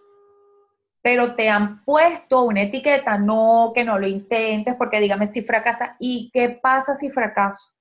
pero 1.00 1.34
te 1.34 1.48
han 1.48 1.82
puesto 1.84 2.42
una 2.42 2.62
etiqueta, 2.62 3.16
no, 3.16 3.72
que 3.74 3.84
no 3.84 3.98
lo 3.98 4.06
intentes, 4.06 4.74
porque 4.74 5.00
dígame 5.00 5.26
si 5.26 5.42
fracasa. 5.42 5.96
¿Y 5.98 6.30
qué 6.32 6.58
pasa 6.62 6.94
si 6.94 7.10
fracaso? 7.10 7.74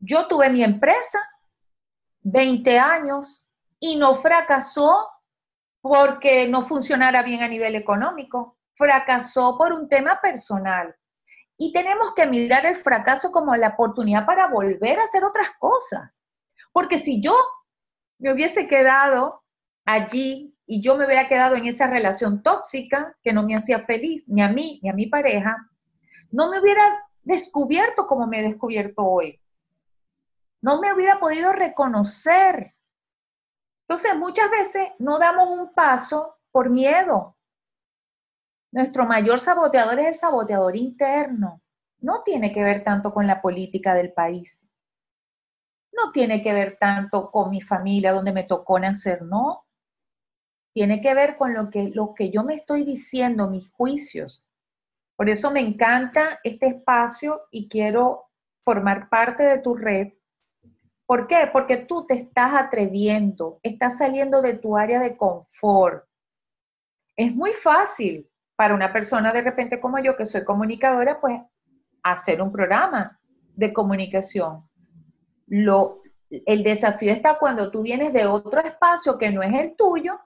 Yo 0.00 0.26
tuve 0.26 0.50
mi 0.50 0.64
empresa 0.64 1.20
20 2.22 2.78
años 2.78 3.46
y 3.78 3.96
no 3.96 4.16
fracasó 4.16 5.08
porque 5.80 6.48
no 6.48 6.62
funcionara 6.66 7.22
bien 7.22 7.42
a 7.42 7.48
nivel 7.48 7.74
económico, 7.74 8.58
fracasó 8.72 9.56
por 9.56 9.72
un 9.72 9.88
tema 9.88 10.18
personal. 10.20 10.96
Y 11.56 11.72
tenemos 11.72 12.14
que 12.14 12.26
mirar 12.26 12.66
el 12.66 12.76
fracaso 12.76 13.30
como 13.30 13.54
la 13.56 13.68
oportunidad 13.68 14.26
para 14.26 14.48
volver 14.48 14.98
a 14.98 15.04
hacer 15.04 15.24
otras 15.24 15.50
cosas. 15.58 16.20
Porque 16.72 16.98
si 16.98 17.20
yo 17.20 17.36
me 18.18 18.32
hubiese 18.32 18.66
quedado 18.66 19.42
allí 19.84 20.56
y 20.66 20.82
yo 20.82 20.96
me 20.96 21.04
hubiera 21.06 21.28
quedado 21.28 21.56
en 21.56 21.66
esa 21.66 21.86
relación 21.86 22.42
tóxica 22.42 23.16
que 23.22 23.32
no 23.32 23.44
me 23.44 23.54
hacía 23.54 23.84
feliz, 23.84 24.24
ni 24.26 24.42
a 24.42 24.48
mí, 24.48 24.80
ni 24.82 24.88
a 24.88 24.94
mi 24.94 25.06
pareja, 25.06 25.56
no 26.30 26.50
me 26.50 26.60
hubiera 26.60 27.04
descubierto 27.22 28.06
como 28.06 28.26
me 28.26 28.40
he 28.40 28.42
descubierto 28.42 29.02
hoy. 29.02 29.40
No 30.60 30.80
me 30.80 30.92
hubiera 30.92 31.20
podido 31.20 31.52
reconocer. 31.52 32.74
Entonces, 33.86 34.16
muchas 34.16 34.50
veces 34.50 34.88
no 34.98 35.18
damos 35.18 35.48
un 35.48 35.74
paso 35.74 36.38
por 36.50 36.70
miedo, 36.70 37.33
nuestro 38.74 39.06
mayor 39.06 39.38
saboteador 39.38 40.00
es 40.00 40.06
el 40.08 40.14
saboteador 40.16 40.74
interno. 40.74 41.62
No 42.00 42.24
tiene 42.24 42.52
que 42.52 42.64
ver 42.64 42.82
tanto 42.82 43.14
con 43.14 43.24
la 43.24 43.40
política 43.40 43.94
del 43.94 44.12
país. 44.12 44.74
No 45.92 46.10
tiene 46.10 46.42
que 46.42 46.52
ver 46.52 46.76
tanto 46.76 47.30
con 47.30 47.50
mi 47.50 47.62
familia, 47.62 48.12
donde 48.12 48.32
me 48.32 48.42
tocó 48.42 48.80
nacer, 48.80 49.22
no. 49.22 49.64
Tiene 50.72 51.00
que 51.00 51.14
ver 51.14 51.36
con 51.36 51.54
lo 51.54 51.70
que, 51.70 51.90
lo 51.90 52.14
que 52.14 52.32
yo 52.32 52.42
me 52.42 52.56
estoy 52.56 52.82
diciendo, 52.82 53.48
mis 53.48 53.70
juicios. 53.70 54.44
Por 55.14 55.30
eso 55.30 55.52
me 55.52 55.60
encanta 55.60 56.40
este 56.42 56.66
espacio 56.66 57.42
y 57.52 57.68
quiero 57.68 58.24
formar 58.64 59.08
parte 59.08 59.44
de 59.44 59.58
tu 59.58 59.76
red. 59.76 60.14
¿Por 61.06 61.28
qué? 61.28 61.48
Porque 61.52 61.76
tú 61.76 62.08
te 62.08 62.14
estás 62.14 62.52
atreviendo, 62.54 63.60
estás 63.62 63.98
saliendo 63.98 64.42
de 64.42 64.54
tu 64.54 64.76
área 64.76 64.98
de 64.98 65.16
confort. 65.16 66.08
Es 67.14 67.32
muy 67.36 67.52
fácil 67.52 68.28
para 68.56 68.74
una 68.74 68.92
persona 68.92 69.32
de 69.32 69.42
repente 69.42 69.80
como 69.80 69.98
yo, 69.98 70.16
que 70.16 70.26
soy 70.26 70.44
comunicadora, 70.44 71.20
pues 71.20 71.40
hacer 72.02 72.40
un 72.40 72.52
programa 72.52 73.18
de 73.54 73.72
comunicación. 73.72 74.68
Lo, 75.46 76.02
el 76.30 76.62
desafío 76.62 77.12
está 77.12 77.38
cuando 77.38 77.70
tú 77.70 77.82
vienes 77.82 78.12
de 78.12 78.26
otro 78.26 78.60
espacio 78.60 79.18
que 79.18 79.30
no 79.30 79.42
es 79.42 79.52
el 79.54 79.76
tuyo 79.76 80.18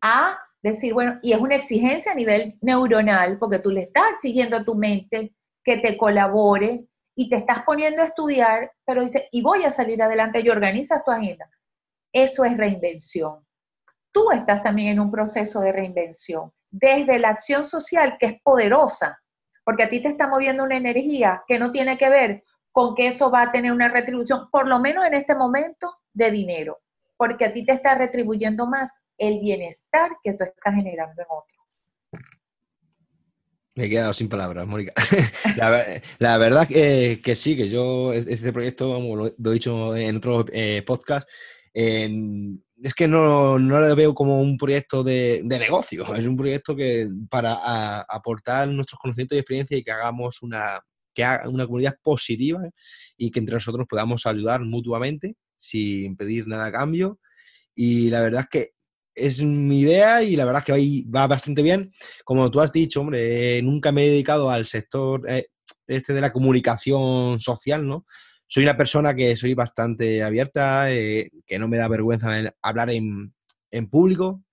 a 0.00 0.38
decir, 0.62 0.94
bueno, 0.94 1.18
y 1.22 1.32
es 1.32 1.38
una 1.38 1.56
exigencia 1.56 2.12
a 2.12 2.14
nivel 2.14 2.58
neuronal, 2.60 3.38
porque 3.38 3.58
tú 3.58 3.70
le 3.70 3.82
estás 3.82 4.04
exigiendo 4.14 4.56
a 4.56 4.64
tu 4.64 4.74
mente 4.74 5.34
que 5.62 5.78
te 5.78 5.96
colabore 5.96 6.86
y 7.14 7.28
te 7.28 7.36
estás 7.36 7.62
poniendo 7.64 8.02
a 8.02 8.06
estudiar, 8.06 8.72
pero 8.84 9.02
dice, 9.02 9.28
y 9.30 9.42
voy 9.42 9.64
a 9.64 9.70
salir 9.70 10.02
adelante 10.02 10.40
y 10.40 10.48
organizas 10.48 11.04
tu 11.04 11.10
agenda. 11.10 11.48
Eso 12.12 12.44
es 12.44 12.56
reinvención. 12.56 13.46
Tú 14.12 14.30
estás 14.30 14.62
también 14.62 14.88
en 14.88 15.00
un 15.00 15.10
proceso 15.10 15.60
de 15.60 15.72
reinvención 15.72 16.52
desde 16.76 17.20
la 17.20 17.28
acción 17.28 17.64
social 17.64 18.16
que 18.18 18.26
es 18.26 18.42
poderosa, 18.42 19.20
porque 19.64 19.84
a 19.84 19.88
ti 19.88 20.00
te 20.00 20.08
está 20.08 20.26
moviendo 20.26 20.64
una 20.64 20.76
energía 20.76 21.44
que 21.46 21.58
no 21.58 21.70
tiene 21.70 21.96
que 21.96 22.08
ver 22.08 22.42
con 22.72 22.96
que 22.96 23.06
eso 23.06 23.30
va 23.30 23.42
a 23.42 23.52
tener 23.52 23.70
una 23.70 23.88
retribución, 23.88 24.50
por 24.50 24.66
lo 24.66 24.80
menos 24.80 25.06
en 25.06 25.14
este 25.14 25.36
momento, 25.36 25.94
de 26.12 26.32
dinero, 26.32 26.80
porque 27.16 27.44
a 27.44 27.52
ti 27.52 27.64
te 27.64 27.72
está 27.72 27.94
retribuyendo 27.94 28.66
más 28.66 28.90
el 29.18 29.38
bienestar 29.38 30.10
que 30.22 30.32
tú 30.32 30.44
estás 30.44 30.74
generando 30.74 31.22
en 31.22 31.28
otros. 31.30 32.24
Me 33.76 33.84
he 33.84 33.90
quedado 33.90 34.12
sin 34.12 34.28
palabras, 34.28 34.66
Mónica. 34.66 34.92
la, 36.18 36.38
verdad 36.38 36.66
que, 36.66 37.36
sí, 37.36 37.56
que 37.56 37.68
yo 37.68 38.12
este 38.12 38.52
proyecto, 38.52 38.94
como 38.94 39.16
lo, 39.16 39.26
he 39.28 39.52
dicho 39.52 39.94
en 39.96 40.16
otro 40.16 40.44
eh, 40.52 40.82
podcast, 41.74 42.64
es 42.82 42.94
que 42.94 43.08
no, 43.08 43.58
lo 43.58 43.96
veo 43.96 44.14
como 44.14 44.40
un 44.40 44.58
proyecto 44.58 45.02
de, 45.02 45.40
negocio, 45.42 46.04
es 46.16 46.26
un 46.26 46.36
proyecto 46.36 46.76
que 46.76 47.08
para 47.30 48.02
aportar 48.02 48.68
nuestros 48.68 48.98
conocimientos 49.00 49.36
y 49.36 49.38
experiencia 49.40 49.76
y 49.76 49.82
que 49.82 49.90
hagamos 49.90 50.42
una, 50.42 50.80
que 51.14 51.24
haga 51.24 51.48
una 51.48 51.66
comunidad 51.66 51.96
positiva 52.02 52.60
y 53.16 53.30
que 53.30 53.38
entre 53.38 53.54
nosotros 53.54 53.86
podamos 53.88 54.26
ayudar 54.26 54.60
mutuamente 54.60 55.36
sin 55.56 56.16
pedir 56.16 56.46
nada 56.46 56.66
a 56.66 56.72
cambio. 56.72 57.20
Y 57.74 58.10
la 58.10 58.20
verdad 58.20 58.42
es 58.42 58.48
que 58.48 58.70
es 59.14 59.42
mi 59.42 59.80
idea 59.80 60.22
y 60.22 60.36
la 60.36 60.44
verdad 60.44 60.62
es 60.66 60.66
que 60.66 61.04
va, 61.10 61.20
va 61.20 61.26
bastante 61.28 61.62
bien. 61.62 61.92
Como 62.24 62.50
tú 62.50 62.60
has 62.60 62.72
dicho, 62.72 63.00
hombre, 63.00 63.62
nunca 63.62 63.92
me 63.92 64.04
he 64.04 64.10
dedicado 64.10 64.50
al 64.50 64.66
sector 64.66 65.24
eh, 65.30 65.46
este 65.86 66.12
de 66.12 66.20
la 66.20 66.32
comunicación 66.32 67.40
social, 67.40 67.86
¿no? 67.86 68.04
Soy 68.54 68.62
una 68.62 68.76
persona 68.76 69.16
que 69.16 69.34
soy 69.34 69.52
bastante 69.52 70.22
abierta, 70.22 70.92
eh, 70.92 71.28
que 71.44 71.58
no 71.58 71.66
me 71.66 71.76
da 71.76 71.88
vergüenza 71.88 72.54
hablar 72.62 72.88
en, 72.90 73.34
público, 73.90 74.44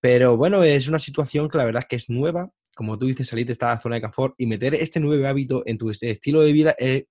pero 0.00 0.36
bueno, 0.36 0.64
es 0.64 0.88
una 0.88 0.98
situación 0.98 1.48
que 1.48 1.58
la 1.58 1.64
verdad 1.64 1.82
es 1.82 1.88
que 1.88 1.94
es 1.94 2.10
nueva. 2.10 2.50
Como 2.74 2.98
tú 2.98 3.06
dices, 3.06 3.28
salir 3.28 3.46
de 3.46 3.52
esta 3.52 3.80
zona 3.80 3.94
de 3.94 4.02
confort 4.02 4.34
y 4.38 4.46
meter 4.46 4.74
este 4.74 4.98
nuevo 4.98 5.24
hábito 5.28 5.62
en 5.66 5.78
tu 5.78 5.88
estilo 5.88 6.40
de 6.40 6.52
vida 6.52 6.74
es, 6.76 7.04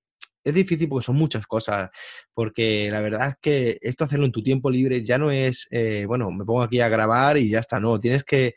difícil 0.44 0.90
porque 0.90 1.06
son 1.06 1.16
muchas 1.16 1.48
cosas. 1.48 1.90
Porque 2.34 2.90
la 2.92 3.00
verdad 3.00 3.30
es 3.30 3.36
que 3.40 3.78
esto 3.82 4.04
hacerlo 4.04 4.26
en 4.26 4.34
tu 4.34 4.44
tiempo 4.44 4.70
libre 4.70 5.02
ya 5.02 5.18
no 5.18 5.32
es, 5.32 5.66
eh, 5.72 6.04
bueno, 6.06 6.30
me 6.30 6.44
pongo 6.44 6.64
aquí 6.64 6.82
a 6.82 6.90
grabar 6.90 7.38
y 7.38 7.48
ya 7.48 7.60
está, 7.60 7.80
no, 7.80 8.02
tienes 8.02 8.26
que 8.26 8.56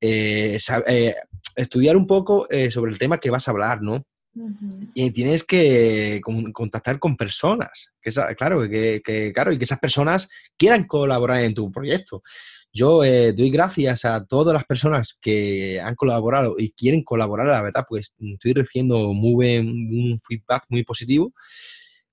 eh, 0.00 0.56
estudiar 1.56 1.96
un 1.96 2.06
poco 2.06 2.46
sobre 2.70 2.92
el 2.92 2.98
tema 2.98 3.18
que 3.18 3.30
vas 3.30 3.48
a 3.48 3.50
hablar, 3.50 3.82
¿no? 3.82 4.06
Y 4.94 5.10
tienes 5.10 5.44
que 5.44 6.20
contactar 6.52 6.98
con 6.98 7.16
personas, 7.16 7.90
que 8.00 8.10
claro, 8.36 8.68
que, 8.68 9.32
claro, 9.34 9.52
y 9.52 9.58
que 9.58 9.64
esas 9.64 9.78
personas 9.78 10.28
quieran 10.56 10.84
colaborar 10.84 11.42
en 11.42 11.54
tu 11.54 11.70
proyecto. 11.70 12.22
Yo 12.72 13.02
eh, 13.02 13.32
doy 13.32 13.50
gracias 13.50 14.04
a 14.04 14.24
todas 14.24 14.54
las 14.54 14.64
personas 14.64 15.18
que 15.20 15.80
han 15.80 15.96
colaborado 15.96 16.54
y 16.56 16.70
quieren 16.70 17.02
colaborar, 17.02 17.48
la 17.48 17.62
verdad, 17.62 17.84
pues 17.88 18.14
estoy 18.18 18.52
recibiendo 18.52 19.12
muy 19.12 19.58
un 19.58 20.20
feedback 20.26 20.64
muy 20.68 20.84
positivo, 20.84 21.32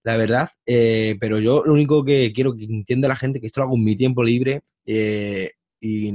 la 0.03 0.17
verdad, 0.17 0.49
eh, 0.65 1.15
pero 1.19 1.37
yo 1.39 1.63
lo 1.65 1.73
único 1.73 2.03
que 2.03 2.31
quiero 2.33 2.55
que 2.55 2.63
entienda 2.63 3.07
la 3.07 3.15
gente 3.15 3.39
que 3.39 3.47
esto 3.47 3.59
lo 3.59 3.65
hago 3.65 3.75
en 3.75 3.83
mi 3.83 3.95
tiempo 3.95 4.23
libre 4.23 4.61
eh, 4.85 5.51
y 5.79 6.11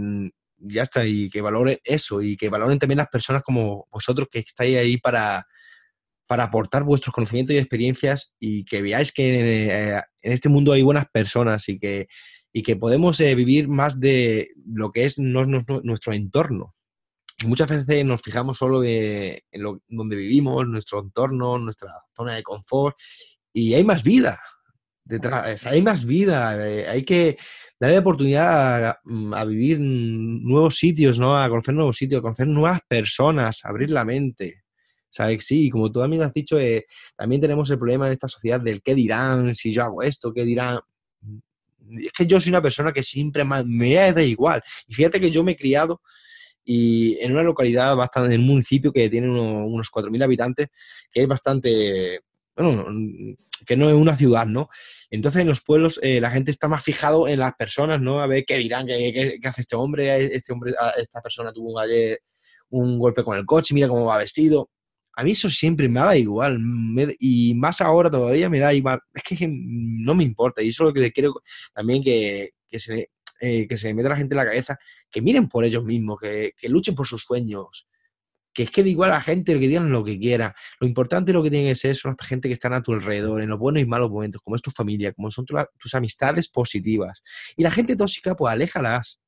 ya 0.57 0.83
está, 0.83 1.05
y 1.07 1.29
que 1.29 1.41
valoren 1.41 1.79
eso 1.85 2.23
y 2.23 2.37
que 2.37 2.49
valoren 2.49 2.79
también 2.79 2.99
las 2.99 3.09
personas 3.09 3.43
como 3.43 3.87
vosotros 3.91 4.29
que 4.31 4.41
estáis 4.41 4.77
ahí 4.77 4.97
para, 4.97 5.47
para 6.33 6.45
aportar 6.45 6.83
vuestros 6.83 7.13
conocimientos 7.13 7.53
y 7.55 7.59
experiencias 7.59 8.33
y 8.41 8.65
que 8.65 8.81
veáis 8.81 9.13
que 9.13 9.93
en 9.93 10.33
este 10.33 10.49
mundo 10.49 10.73
hay 10.73 10.81
buenas 10.81 11.05
personas 11.13 11.69
y 11.69 11.79
que 11.79 12.09
y 12.55 12.63
que 12.63 12.75
podemos 12.75 13.21
eh, 13.21 13.35
vivir 13.35 13.69
más 13.69 14.01
de 14.01 14.49
lo 14.65 14.91
que 14.93 15.05
es 15.05 15.19
nuestro 15.19 16.15
entorno. 16.15 16.75
Muchas 17.45 17.69
veces 17.69 18.07
nos 18.07 18.23
fijamos 18.23 18.57
solo 18.57 18.83
en 18.83 19.43
lo, 19.53 19.83
donde 19.89 20.17
vivimos, 20.17 20.67
nuestro 20.67 21.01
entorno, 21.01 21.59
nuestra 21.59 21.93
zona 22.17 22.33
de 22.33 22.43
confort, 22.43 22.97
y 23.53 23.75
hay 23.75 23.85
más 23.85 24.03
vida 24.03 24.41
detrás, 25.05 25.67
hay 25.67 25.83
más 25.83 26.07
vida, 26.07 26.67
eh, 26.67 26.89
hay 26.89 27.05
que 27.05 27.37
darle 27.79 27.99
oportunidad 27.99 28.97
mm, 29.05 29.35
a, 29.35 29.45
vivir 29.45 29.79
nuevos 29.81 30.77
sitios, 30.77 31.19
¿no? 31.19 31.39
A 31.39 31.47
conocer 31.51 31.75
nuevos 31.75 31.99
sitios, 31.99 32.21
a 32.21 32.23
conocer 32.23 32.47
nuevas 32.47 32.81
personas, 32.89 33.61
abrir 33.65 33.91
la 33.91 34.07
mente. 34.07 34.62
¿Sabes? 35.13 35.45
Sí, 35.45 35.69
como 35.69 35.93
tú 35.93 36.01
también 36.01 36.23
has 36.23 36.33
dicho, 36.33 36.59
eh, 36.59 36.87
también 37.15 37.41
tenemos 37.43 37.71
el 37.71 37.79
problema 37.79 38.07
en 38.07 38.15
esta 38.15 38.29
sociedad 38.29 38.61
del 38.61 38.81
qué 38.81 38.95
dirán 38.95 39.55
si 39.55 39.71
yo 39.71 39.85
hago 39.85 40.03
esto, 40.03 40.33
qué 40.33 40.43
dirán 40.43 40.81
es 41.99 42.13
que 42.13 42.27
yo 42.27 42.41
soy 42.41 42.51
una 42.51 42.63
persona 42.63 42.93
que 42.93 43.03
siempre 43.03 43.45
me 43.45 43.95
da 43.95 44.23
igual. 44.23 44.63
Y 44.87 44.95
fíjate 44.95 45.21
que 45.21 45.31
yo 45.31 45.45
me 45.45 45.53
he 45.53 45.57
criado 45.57 46.01
y 46.65 47.19
en 47.21 47.33
una 47.33 47.43
localidad 47.43 47.95
bastante, 47.97 48.35
en 48.35 48.41
un 48.41 48.47
municipio 48.47 48.93
que 48.93 49.11
tiene 49.11 49.29
unos, 49.29 49.91
4.000 49.91 50.23
habitantes, 50.23 50.69
que 51.11 51.23
es 51.23 51.29
bastante, 51.29 52.21
bueno, 52.57 52.87
que 53.67 53.77
no 53.77 53.89
es 53.89 53.95
una 53.95 54.17
ciudad, 54.17 54.47
¿no? 54.47 54.69
Entonces 55.11 55.43
en 55.43 55.49
los 55.49 55.61
pueblos 55.61 55.99
eh, 56.03 56.21
la 56.21 56.31
gente 56.31 56.51
está 56.51 56.69
más 56.69 56.83
fijado 56.83 57.29
en 57.29 57.41
las 57.41 57.55
personas, 57.55 58.01
¿no? 58.01 58.23
A 58.23 58.27
ver 58.27 58.45
qué 58.47 58.57
dirán, 58.57 58.87
qué, 58.87 59.39
hace 59.45 59.61
este 59.61 59.77
hombre, 59.77 60.35
este 60.35 60.53
hombre, 60.53 60.73
esta 60.97 61.21
persona 61.21 61.53
tuvo 61.53 61.75
un 62.71 62.99
golpe 62.99 63.25
con 63.25 63.37
el 63.37 63.45
coche, 63.45 63.75
mira 63.75 63.89
cómo 63.89 64.07
va 64.07 64.19
vestido 64.19 64.71
a 65.15 65.25
mí 65.25 65.33
eso 65.33 65.51
siempre 65.51 65.89
me 65.89 66.01
da 66.01 66.17
igual. 66.17 66.59
y 67.19 67.55
más 67.55 67.81
ahora 67.81 68.11
todavía 68.11 68.49
me 68.49 68.61
da 68.61 68.73
igual. 68.73 69.01
Es 69.13 69.23
que 69.23 69.49
no 69.49 70.15
me 70.15 70.25
importa. 70.25 70.63
Y 70.63 70.69
eso 70.69 70.89
es 70.89 70.95
lo 70.95 71.03
que 71.03 71.13
quiero 71.13 71.35
también 71.75 72.03
que, 72.03 72.51
que 72.69 72.81
se, 72.81 73.11
eh, 73.41 73.67
que 73.69 73.77
se 73.77 73.93
meta 73.95 74.09
la 74.09 74.17
gente 74.17 74.35
en 74.35 74.39
la 74.39 74.47
cabeza. 74.47 74.79
Que 75.11 75.21
miren 75.23 75.49
por 75.49 75.65
ellos 75.65 75.85
mismos, 75.85 76.19
que, 76.21 76.55
luchen 76.69 76.95
por 76.95 77.07
sus 77.07 77.23
sueños. 77.23 77.87
Que 78.55 78.65
es 78.65 78.71
que 78.71 78.83
da 78.83 78.89
igual 78.89 79.11
a 79.13 79.15
la 79.15 79.23
gente 79.23 79.59
que 79.59 79.69
digan 79.69 79.91
lo 79.91 80.05
que 80.05 80.19
quiera. 80.19 80.55
Lo 80.81 80.87
importante 80.87 81.33
lo 81.33 81.43
que 81.43 81.51
tiene 81.51 81.69
que 81.71 81.75
ser 81.75 81.97
son 81.97 82.17
la 82.19 82.27
gente 82.27 82.49
que 82.49 82.55
están 82.55 82.75
a 82.75 82.83
tu 82.83 82.93
alrededor, 82.93 83.43
en 83.43 83.49
los 83.49 83.59
buenos 83.59 83.83
y 83.83 83.87
malos 83.87 84.11
momentos, 84.11 84.43
como 84.43 84.57
es 84.57 84.63
tu 84.63 84.71
familia, 84.71 85.13
como 85.13 85.31
son 85.31 85.47
tus 85.47 85.95
amistades 85.95 86.49
positivas. 86.49 87.23
Y 87.57 87.63
la 87.63 87.71
gente 87.71 87.97
tóxica, 87.97 88.35
pues 88.35 88.53
aléjalas. 88.53 89.21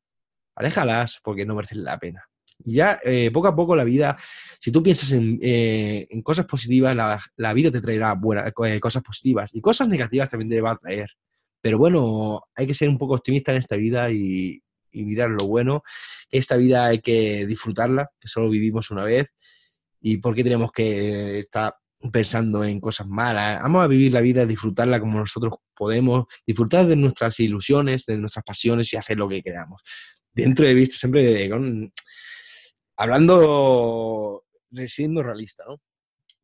Aléjalas, 0.57 1.21
porque 1.23 1.45
no 1.47 1.55
merecen 1.55 1.85
la 1.85 1.99
pena 1.99 2.25
ya 2.64 2.99
eh, 3.04 3.30
poco 3.33 3.49
a 3.49 3.54
poco 3.54 3.76
la 3.76 3.85
vida, 3.85 4.16
si 4.59 4.73
tú 4.73 4.83
piensas 4.83 5.12
en, 5.12 5.38
eh, 5.42 6.09
cosas 6.23 6.47
positivas, 6.47 6.97
la, 6.97 7.52
vida 7.52 7.71
te 7.71 7.80
traerá 7.80 8.14
buenas, 8.14 8.52
eh, 8.66 8.80
cosas 8.80 9.02
positivas 9.02 9.54
y 9.54 9.61
cosas 9.61 9.88
negativas 9.88 10.30
también 10.30 10.50
te 10.50 10.61
va 10.61 10.73
a 10.73 10.76
traer. 10.76 11.11
Pero 11.61 11.78
bueno, 11.78 12.42
hay 12.54 12.66
que 12.66 12.75
ser 12.75 12.88
un 12.88 12.99
poco 12.99 13.14
optimista 13.14 13.52
en 13.52 13.59
esta 13.59 13.76
vida 13.76 14.11
y, 14.11 14.61
mirar 14.92 15.31
lo 15.31 15.46
bueno. 15.46 15.83
Esta 16.31 16.57
vida 16.57 16.87
hay 16.87 17.00
que 17.00 17.46
disfrutarla, 17.46 18.11
que 18.20 18.29
solo 18.29 18.48
vivimos 18.48 18.92
una 18.92 19.03
vez. 19.03 19.27
¿Y 20.00 20.18
por 20.18 20.37
qué 20.37 20.44
tenemos 20.44 20.70
que 20.70 21.40
estar 21.40 21.74
pensando 22.12 22.62
en 22.62 22.79
cosas 22.79 23.09
malas? 23.09 23.61
Vamos 23.61 23.83
a 23.83 23.88
vivir 23.88 24.12
la 24.12 24.20
vida, 24.20 24.46
disfrutarla 24.46 25.00
como 25.00 25.18
nosotros 25.18 25.55
podemos, 25.74 26.27
disfrutar 26.46 26.87
de 26.87 26.94
nuestras 26.94 27.40
ilusiones, 27.40 28.07
de 28.07 28.18
nuestras 28.18 28.44
pasiones 28.44 28.92
y 28.92 28.96
hacer 28.96 29.18
lo 29.18 29.29
que 29.29 29.42
queramos. 29.42 29.83
Dentro 30.33 30.64
de 30.64 30.74
vista 30.74 30.96
siempre 30.96 31.24
de, 31.24 31.50
con, 31.50 31.92
hablando, 32.96 34.44
siendo 34.87 35.22
realista, 35.22 35.64
¿no? 35.66 35.80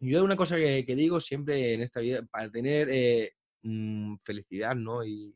Yo 0.00 0.24
una 0.24 0.36
cosa 0.36 0.56
que, 0.56 0.94
digo 0.96 1.20
siempre 1.20 1.74
en 1.74 1.82
esta 1.82 2.00
vida, 2.00 2.22
para 2.30 2.50
tener 2.50 2.88
eh, 2.90 3.32
mm, 3.62 4.16
felicidad, 4.22 4.74
¿no? 4.74 5.04
Y 5.04 5.34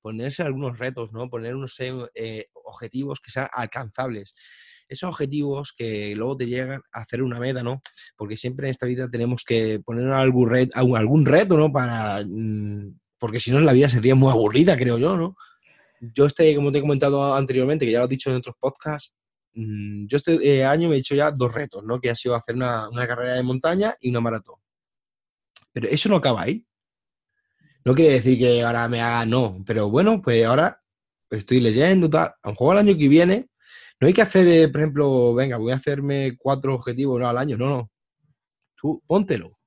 ponerse 0.00 0.42
algunos 0.42 0.78
retos, 0.78 1.12
¿no? 1.12 1.28
Poner 1.28 1.56
unos 1.56 1.76
eh, 1.80 2.46
objetivos 2.64 3.20
que 3.20 3.32
sean 3.32 3.48
alcanzables. 3.52 4.34
Esos 4.88 5.08
objetivos 5.10 5.72
que 5.76 6.14
luego 6.16 6.36
te 6.36 6.46
llegan 6.46 6.82
a 6.92 7.00
hacer 7.02 7.22
una 7.22 7.40
meta, 7.40 7.62
¿no? 7.64 7.80
Porque 8.16 8.36
siempre 8.36 8.68
en 8.68 8.70
esta 8.70 8.86
vida 8.86 9.10
tenemos 9.10 9.44
que 9.44 9.80
poner 9.84 10.06
algún, 10.12 10.48
reto, 10.48 10.78
algún 10.96 11.26
reto, 11.26 11.56
¿no? 11.56 11.72
Para, 11.72 12.24
mm, 12.24 12.96
porque 13.18 13.40
si 13.40 13.50
no 13.50 13.60
la 13.60 13.72
vida 13.72 13.88
sería 13.88 14.14
muy 14.14 14.30
aburrida, 14.30 14.76
creo 14.76 14.98
yo, 14.98 15.16
¿no? 15.16 15.36
Yo 16.00 16.26
este, 16.26 16.54
como 16.54 16.72
te 16.72 16.78
he 16.78 16.80
comentado 16.82 17.34
anteriormente, 17.34 17.84
que 17.84 17.92
ya 17.92 17.98
lo 17.98 18.06
he 18.06 18.08
dicho 18.08 18.30
en 18.30 18.36
otros 18.36 18.56
podcasts, 18.58 19.14
yo 19.52 20.16
este 20.16 20.34
eh, 20.46 20.64
año 20.64 20.88
me 20.88 20.96
he 20.96 20.98
hecho 20.98 21.14
ya 21.14 21.30
dos 21.30 21.52
retos, 21.52 21.84
¿no? 21.84 22.00
Que 22.00 22.10
ha 22.10 22.14
sido 22.14 22.34
hacer 22.34 22.54
una, 22.54 22.88
carrera 23.06 23.34
de 23.34 23.42
montaña 23.42 23.96
y 24.00 24.10
una 24.10 24.20
maratón. 24.20 24.56
Pero 25.72 25.88
eso 25.88 26.08
no 26.08 26.16
acaba 26.16 26.42
ahí. 26.42 26.64
No 27.84 27.94
quiere 27.94 28.14
decir 28.14 28.38
que 28.38 28.62
ahora 28.62 28.88
me 28.88 29.00
haga 29.00 29.24
no, 29.26 29.62
pero 29.66 29.90
bueno, 29.90 30.20
pues 30.22 30.44
ahora 30.44 30.80
estoy 31.30 31.60
leyendo, 31.60 32.10
tal. 32.10 32.28
A 32.28 32.36
lo 32.44 32.50
mejor 32.50 32.76
el 32.76 32.88
año 32.88 32.98
que 32.98 33.08
viene, 33.08 33.48
no 34.00 34.06
hay 34.06 34.14
que 34.14 34.22
hacer, 34.22 34.46
eh, 34.48 34.68
por 34.68 34.80
ejemplo, 34.80 35.34
venga, 35.34 35.56
voy 35.56 35.72
a 35.72 35.76
hacerme 35.76 36.36
cuatro 36.38 36.74
objetivos 36.74 37.22
al 37.22 37.38
año. 37.38 37.56
No, 37.56 37.68
no. 37.68 37.90
Tú 38.76 39.02
póntelo. 39.06 39.58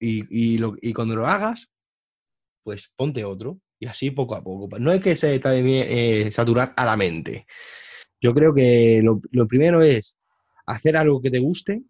y, 0.00 0.58
y 0.88 0.92
cuando 0.92 1.16
lo 1.16 1.26
hagas, 1.26 1.70
pues 2.62 2.92
ponte 2.96 3.24
otro. 3.24 3.60
Y 3.78 3.86
así 3.86 4.10
poco 4.10 4.34
a 4.34 4.42
poco. 4.42 4.78
No 4.78 4.92
es 4.92 5.02
que 5.02 5.16
se 5.16 5.40
eh, 5.44 6.30
saturar 6.30 6.72
a 6.76 6.84
la 6.84 6.96
mente. 6.96 7.46
Yo 8.24 8.32
creo 8.32 8.54
que 8.54 9.02
lo, 9.02 9.46
primero 9.46 9.82
es 9.82 10.16
hacer 10.64 10.96
algo 10.96 11.20
que 11.20 11.30
te 11.30 11.40
guste 11.40 11.82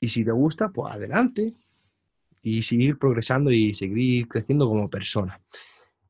y 0.00 0.08
si 0.08 0.24
te 0.24 0.32
gusta, 0.32 0.70
pues 0.70 0.90
adelante 0.94 1.52
y 2.42 2.62
seguir 2.62 2.96
progresando 2.96 3.52
y 3.52 3.74
seguir 3.74 4.28
creciendo 4.28 4.66
como 4.66 4.88
persona. 4.88 5.38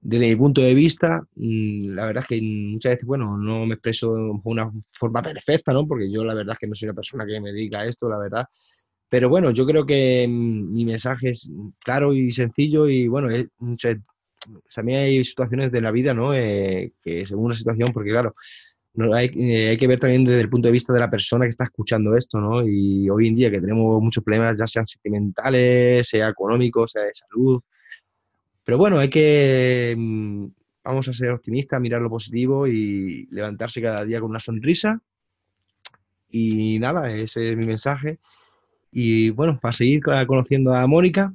Desde 0.01 0.29
mi 0.29 0.37
punto 0.37 0.61
de 0.61 0.75
vista, 0.75 1.27
mm, 1.35 1.89
la 1.89 2.07
verdad 2.07 2.23
es 2.23 2.29
que 2.29 2.41
muchas 2.41 2.93
veces, 2.93 3.05
bueno, 3.05 3.37
no 3.37 3.67
me 3.67 3.75
expreso 3.75 4.15
de 4.15 4.31
una 4.45 4.71
forma 4.93 5.21
perfecta, 5.23 5.73
¿no? 5.73 5.89
Porque 5.89 6.09
yo 6.09 6.23
la 6.23 6.35
verdad 6.35 6.53
es 6.53 6.61
que 6.61 6.69
no 6.69 6.77
soy 6.77 6.87
una 6.87 6.95
persona 6.95 7.27
que 7.27 7.41
me 7.41 7.51
dedica 7.51 7.81
a 7.81 7.87
esto, 7.87 8.09
la 8.09 8.19
verdad. 8.19 8.47
Pero 9.09 9.29
bueno, 9.29 9.51
yo 9.51 9.67
creo 9.67 9.85
que 9.85 10.25
mm, 10.29 10.73
mi 10.73 10.85
mensaje 10.85 11.31
es 11.31 11.51
claro 11.81 12.15
y 12.15 12.31
sencillo 12.31 12.89
y 12.89 13.09
bueno, 13.09 13.29
es, 13.29 13.49
también 14.73 15.01
hay 15.01 15.25
situaciones 15.25 15.73
de 15.73 15.81
la 15.81 15.91
vida, 15.91 16.15
¿no? 16.15 16.33
Eh, 16.33 16.93
que 17.03 17.27
según 17.27 17.51
la 17.51 17.57
situación, 17.57 17.93
porque 17.93 18.11
claro, 18.11 18.37
eh, 18.99 19.69
hay, 19.71 19.77
que 19.77 19.87
ver 19.87 20.01
también 20.01 20.25
desde 20.25 20.41
el 20.41 20.49
punto 20.49 20.69
de 20.69 20.73
vista 20.73 20.93
de 20.93 21.01
la 21.01 21.11
persona 21.11 21.45
que 21.45 21.51
está 21.51 21.65
escuchando 21.65 22.17
esto, 22.17 22.41
¿no? 22.41 22.67
Y 22.67 23.09
hoy 23.11 23.29
en 23.29 23.37
día 23.37 23.51
que 23.51 23.61
tenemos 23.61 24.03
muchos 24.03 24.25
problemas, 24.25 24.59
ya 24.59 24.67
sean 24.67 24.87
sentimentales, 24.87 26.09
sea 26.09 26.29
económicos, 26.29 26.93
sea 26.93 27.03
de 27.03 27.15
salud. 27.15 27.61
Pero 28.65 28.79
bueno, 28.79 28.99
hay 28.99 29.09
que, 29.09 29.95
mm, 29.97 30.47
vamos 30.85 31.09
a 31.09 31.13
ser 31.13 31.31
optimistas, 31.31 31.81
mirar 31.81 32.01
lo 32.01 32.11
positivo 32.11 32.67
y 32.67 33.27
levantarse 33.31 33.83
cada 33.83 34.05
día 34.05 34.21
con 34.21 34.31
una 34.31 34.41
sonrisa. 34.41 35.01
Y 36.31 36.79
nada, 36.79 37.11
ese 37.13 37.53
es 37.53 37.57
mi 37.57 37.67
mensaje. 37.67 38.19
Y 38.91 39.31
bueno, 39.31 39.59
para 39.61 39.73
seguir 39.73 40.01
conociendo 40.27 40.75
a 40.75 40.87
Mónica, 40.87 41.33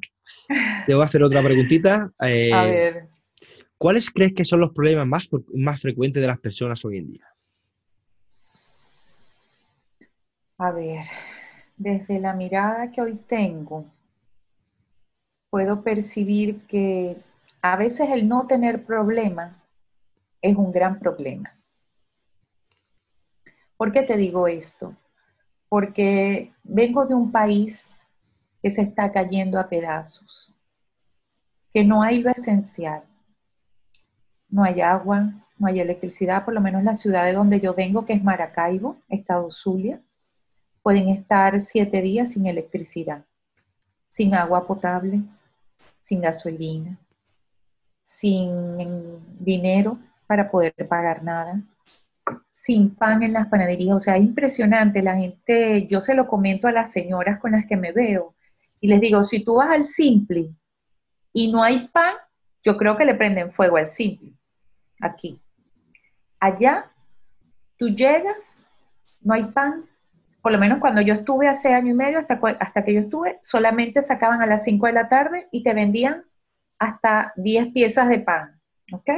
te 0.86 0.94
voy 0.94 1.04
a 1.04 1.06
hacer 1.06 1.24
otra 1.24 1.44
preguntita. 1.44 2.12
Eh, 2.22 2.52
a 2.52 2.66
ver. 2.66 3.08
¿Cuáles 3.78 4.12
crees 4.12 4.34
que 4.36 4.46
son 4.46 4.60
los 4.60 4.74
problemas 4.74 5.08
más, 5.08 5.28
más 5.56 5.82
frecuentes 5.82 6.22
de 6.22 6.28
las 6.28 6.38
personas 6.38 6.86
hoy 6.86 6.98
en 6.98 7.08
día? 7.14 7.31
A 10.64 10.70
ver, 10.70 11.04
desde 11.76 12.20
la 12.20 12.34
mirada 12.34 12.92
que 12.92 13.02
hoy 13.02 13.16
tengo, 13.16 13.84
puedo 15.50 15.82
percibir 15.82 16.68
que 16.68 17.18
a 17.64 17.76
veces 17.78 18.12
el 18.12 18.28
no 18.28 18.46
tener 18.46 18.86
problema 18.86 19.60
es 20.40 20.56
un 20.56 20.72
gran 20.72 21.00
problema. 21.00 21.52
¿Por 23.76 23.92
qué 23.92 24.04
te 24.04 24.16
digo 24.18 24.48
esto? 24.48 24.96
Porque 25.68 26.54
vengo 26.62 27.08
de 27.08 27.16
un 27.16 27.32
país 27.32 27.98
que 28.62 28.70
se 28.70 28.84
está 28.84 29.12
cayendo 29.12 29.60
a 29.60 29.68
pedazos, 29.68 30.54
que 31.74 31.84
no 31.84 32.04
hay 32.04 32.22
lo 32.22 32.30
esencial. 32.30 33.02
no 34.48 34.64
hay 34.64 34.80
agua, 34.82 35.34
no 35.58 35.68
hay 35.68 35.80
electricidad, 35.80 36.46
por 36.46 36.54
lo 36.54 36.62
menos 36.62 36.82
en 36.82 36.86
la 36.86 36.94
ciudad 36.94 37.26
de 37.26 37.34
donde 37.34 37.60
yo 37.60 37.74
vengo, 37.74 38.06
que 38.06 38.14
es 38.14 38.24
Maracaibo, 38.24 38.98
Estado 39.10 39.50
Zulia, 39.50 40.00
pueden 40.82 41.10
estar 41.10 41.60
siete 41.60 42.02
días 42.02 42.34
sin 42.34 42.46
electricidad, 42.46 43.26
sin 44.10 44.34
agua 44.36 44.66
potable, 44.66 45.22
sin 46.00 46.22
gasolina, 46.22 46.98
sin 48.04 49.20
dinero 49.40 49.98
para 50.28 50.50
poder 50.50 50.74
pagar 50.88 51.24
nada, 51.24 51.62
sin 52.52 52.94
pan 52.94 53.24
en 53.24 53.34
las 53.34 53.48
panaderías. 53.48 53.96
O 53.96 54.00
sea, 54.00 54.18
es 54.18 54.24
impresionante. 54.24 55.02
La 55.02 55.16
gente, 55.16 55.88
yo 55.88 56.02
se 56.02 56.16
lo 56.16 56.28
comento 56.28 56.68
a 56.68 56.72
las 56.72 56.92
señoras 56.92 57.40
con 57.40 57.52
las 57.52 57.66
que 57.66 57.78
me 57.78 57.92
veo 57.92 58.36
y 58.80 58.88
les 58.88 59.00
digo, 59.00 59.24
si 59.24 59.46
tú 59.46 59.56
vas 59.56 59.70
al 59.70 59.86
Simple 59.86 60.50
y 61.32 61.52
no 61.52 61.64
hay 61.64 61.88
pan, 61.88 62.16
yo 62.64 62.78
creo 62.78 62.98
que 62.98 63.06
le 63.06 63.16
prenden 63.16 63.50
fuego 63.50 63.78
al 63.78 63.88
Simple, 63.88 64.34
aquí. 65.00 65.40
Allá, 66.40 66.92
tú 67.78 67.90
llegas, 67.90 68.66
no 69.22 69.36
hay 69.36 69.46
pan. 69.46 69.86
Por 70.42 70.52
lo 70.52 70.60
menos 70.60 70.80
cuando 70.80 71.02
yo 71.02 71.14
estuve 71.14 71.48
hace 71.48 71.74
año 71.74 71.92
y 71.92 71.96
medio, 71.96 72.20
hasta, 72.20 72.40
hasta 72.60 72.84
que 72.84 72.94
yo 72.94 73.02
estuve, 73.02 73.40
solamente 73.44 74.02
sacaban 74.02 74.42
a 74.42 74.46
las 74.46 74.64
5 74.64 74.88
de 74.88 74.94
la 74.94 75.10
tarde 75.10 75.48
y 75.52 75.64
te 75.64 75.74
vendían 75.74 76.26
hasta 76.80 77.34
10 77.36 77.68
piezas 77.74 78.10
de 78.10 78.20
pan, 78.20 78.60
¿ok? 78.92 79.10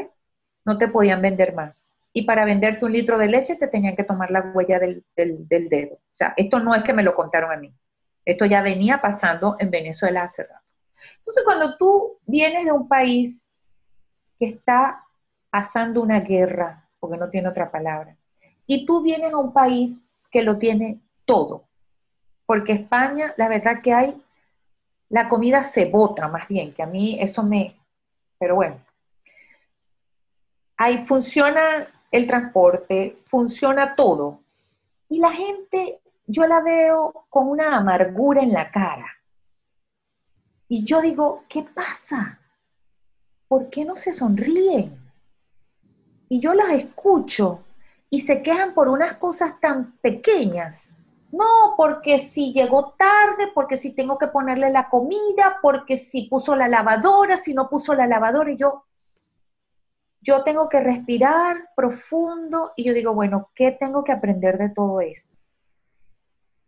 No 0.65 0.77
te 0.77 0.89
podían 0.89 1.21
vender 1.21 1.53
más. 1.55 1.95
Y 2.11 2.23
para 2.23 2.45
venderte 2.45 2.85
un 2.85 2.91
litro 2.91 3.17
de 3.17 3.27
leche 3.27 3.55
te 3.55 3.67
tenían 3.67 3.95
que 3.95 4.03
tomar 4.03 4.31
la 4.31 4.41
huella 4.53 4.79
del, 4.79 5.03
del 5.15 5.69
dedo. 5.69 5.95
O 5.95 6.01
sea, 6.11 6.33
esto 6.37 6.59
no 6.59 6.75
es 6.75 6.83
que 6.83 6.93
me 6.93 7.03
lo 7.03 7.15
contaron 7.15 7.51
a 7.51 7.57
mí. 7.57 7.73
Esto 8.25 8.45
ya 8.45 8.61
venía 8.61 9.01
pasando 9.01 9.55
en 9.59 9.71
Venezuela 9.71 10.23
hace 10.23 10.43
rato. 10.43 10.63
Entonces, 11.17 11.43
cuando 11.43 11.77
tú 11.77 12.19
vienes 12.25 12.65
de 12.65 12.71
un 12.71 12.87
país 12.87 13.51
que 14.39 14.45
está 14.47 15.03
pasando 15.49 16.01
una 16.01 16.19
guerra, 16.19 16.89
porque 16.99 17.17
no 17.17 17.29
tiene 17.29 17.49
otra 17.49 17.71
palabra, 17.71 18.17
y 18.65 18.85
tú 18.85 19.01
vienes 19.01 19.33
a 19.33 19.37
un 19.37 19.53
país 19.53 20.09
que 20.31 20.43
lo 20.43 20.57
tiene 20.57 21.01
todo, 21.25 21.67
porque 22.45 22.73
España, 22.73 23.33
la 23.37 23.47
verdad 23.47 23.81
que 23.81 23.93
hay, 23.93 24.21
la 25.09 25.29
comida 25.29 25.63
se 25.63 25.85
bota 25.85 26.27
más 26.27 26.47
bien, 26.47 26.73
que 26.73 26.83
a 26.83 26.87
mí 26.87 27.17
eso 27.19 27.43
me, 27.43 27.75
pero 28.37 28.55
bueno, 28.55 28.79
ahí 30.77 30.97
funciona 31.05 31.87
el 32.11 32.27
transporte, 32.27 33.17
funciona 33.25 33.95
todo, 33.95 34.41
y 35.09 35.19
la 35.19 35.31
gente 35.31 36.01
yo 36.25 36.47
la 36.47 36.61
veo 36.61 37.25
con 37.29 37.47
una 37.47 37.77
amargura 37.77 38.41
en 38.41 38.53
la 38.53 38.71
cara. 38.71 39.07
Y 40.67 40.83
yo 40.85 41.01
digo, 41.01 41.43
¿qué 41.47 41.63
pasa? 41.63 42.39
¿Por 43.47 43.69
qué 43.69 43.85
no 43.85 43.95
se 43.95 44.13
sonríen? 44.13 44.97
Y 46.29 46.39
yo 46.39 46.53
las 46.53 46.71
escucho 46.71 47.63
y 48.09 48.21
se 48.21 48.41
quejan 48.41 48.73
por 48.73 48.87
unas 48.87 49.13
cosas 49.17 49.59
tan 49.59 49.91
pequeñas. 49.97 50.93
No, 51.33 51.73
porque 51.75 52.19
si 52.19 52.53
llegó 52.53 52.93
tarde, 52.95 53.51
porque 53.55 53.77
si 53.77 53.95
tengo 53.95 54.19
que 54.19 54.27
ponerle 54.27 54.69
la 54.69 54.87
comida, 54.87 55.57
porque 55.63 55.97
si 55.97 56.27
puso 56.27 56.55
la 56.55 56.67
lavadora, 56.67 57.37
si 57.37 57.55
no 57.55 57.69
puso 57.69 57.95
la 57.95 58.05
lavadora, 58.05 58.51
y 58.51 58.57
yo, 58.57 58.83
yo 60.21 60.43
tengo 60.43 60.69
que 60.69 60.79
respirar 60.79 61.71
profundo 61.75 62.73
y 62.75 62.83
yo 62.83 62.93
digo, 62.93 63.15
bueno, 63.15 63.49
¿qué 63.55 63.71
tengo 63.71 64.03
que 64.03 64.11
aprender 64.11 64.59
de 64.59 64.69
todo 64.69 65.01
esto? 65.01 65.35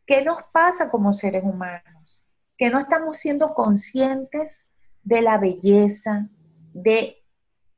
¿Qué 0.07 0.23
nos 0.25 0.41
pasa 0.51 0.89
como 0.89 1.13
seres 1.13 1.43
humanos? 1.43 2.23
Que 2.57 2.71
no 2.71 2.79
estamos 2.79 3.19
siendo 3.19 3.53
conscientes 3.53 4.67
de 5.03 5.21
la 5.21 5.37
belleza, 5.37 6.27
de 6.73 7.23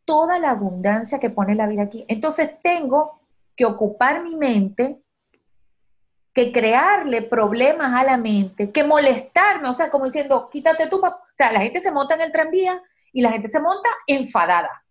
toda 0.05 0.39
la 0.39 0.51
abundancia 0.51 1.19
que 1.19 1.31
pone 1.31 1.53
la 1.53 1.67
vida 1.67 1.81
aquí. 1.81 2.05
Entonces 2.07 2.49
tengo 2.63 3.19
que 3.57 3.65
ocupar 3.65 4.23
mi 4.23 4.37
mente, 4.37 5.03
que 6.37 6.51
crearle 6.51 7.23
problemas 7.23 7.99
a 7.99 8.03
la 8.03 8.15
mente, 8.15 8.71
que 8.71 8.83
molestarme, 8.83 9.69
o 9.69 9.73
sea, 9.73 9.89
como 9.89 10.05
diciendo, 10.05 10.51
quítate 10.51 10.85
tú, 10.85 11.03
o 11.03 11.17
sea, 11.33 11.51
la 11.51 11.61
gente 11.61 11.81
se 11.81 11.89
monta 11.89 12.13
en 12.13 12.21
el 12.21 12.31
tranvía 12.31 12.79
y 13.11 13.23
la 13.23 13.31
gente 13.31 13.49
se 13.49 13.59
monta 13.59 13.89
enfadada. 14.05 14.85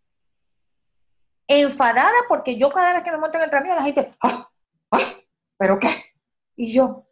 Enfadada 1.47 2.17
porque 2.29 2.57
yo 2.59 2.69
cada 2.73 2.95
vez 2.95 3.05
que 3.05 3.13
me 3.13 3.19
monto 3.19 3.39
en 3.39 3.45
el 3.45 3.51
tranvía, 3.51 3.77
la 3.77 3.85
gente, 3.85 4.11
¡ah! 4.25 4.51
¡ah! 4.91 5.13
¿Pero 5.57 5.79
qué? 5.79 6.07
Y 6.57 6.73
yo, 6.73 7.07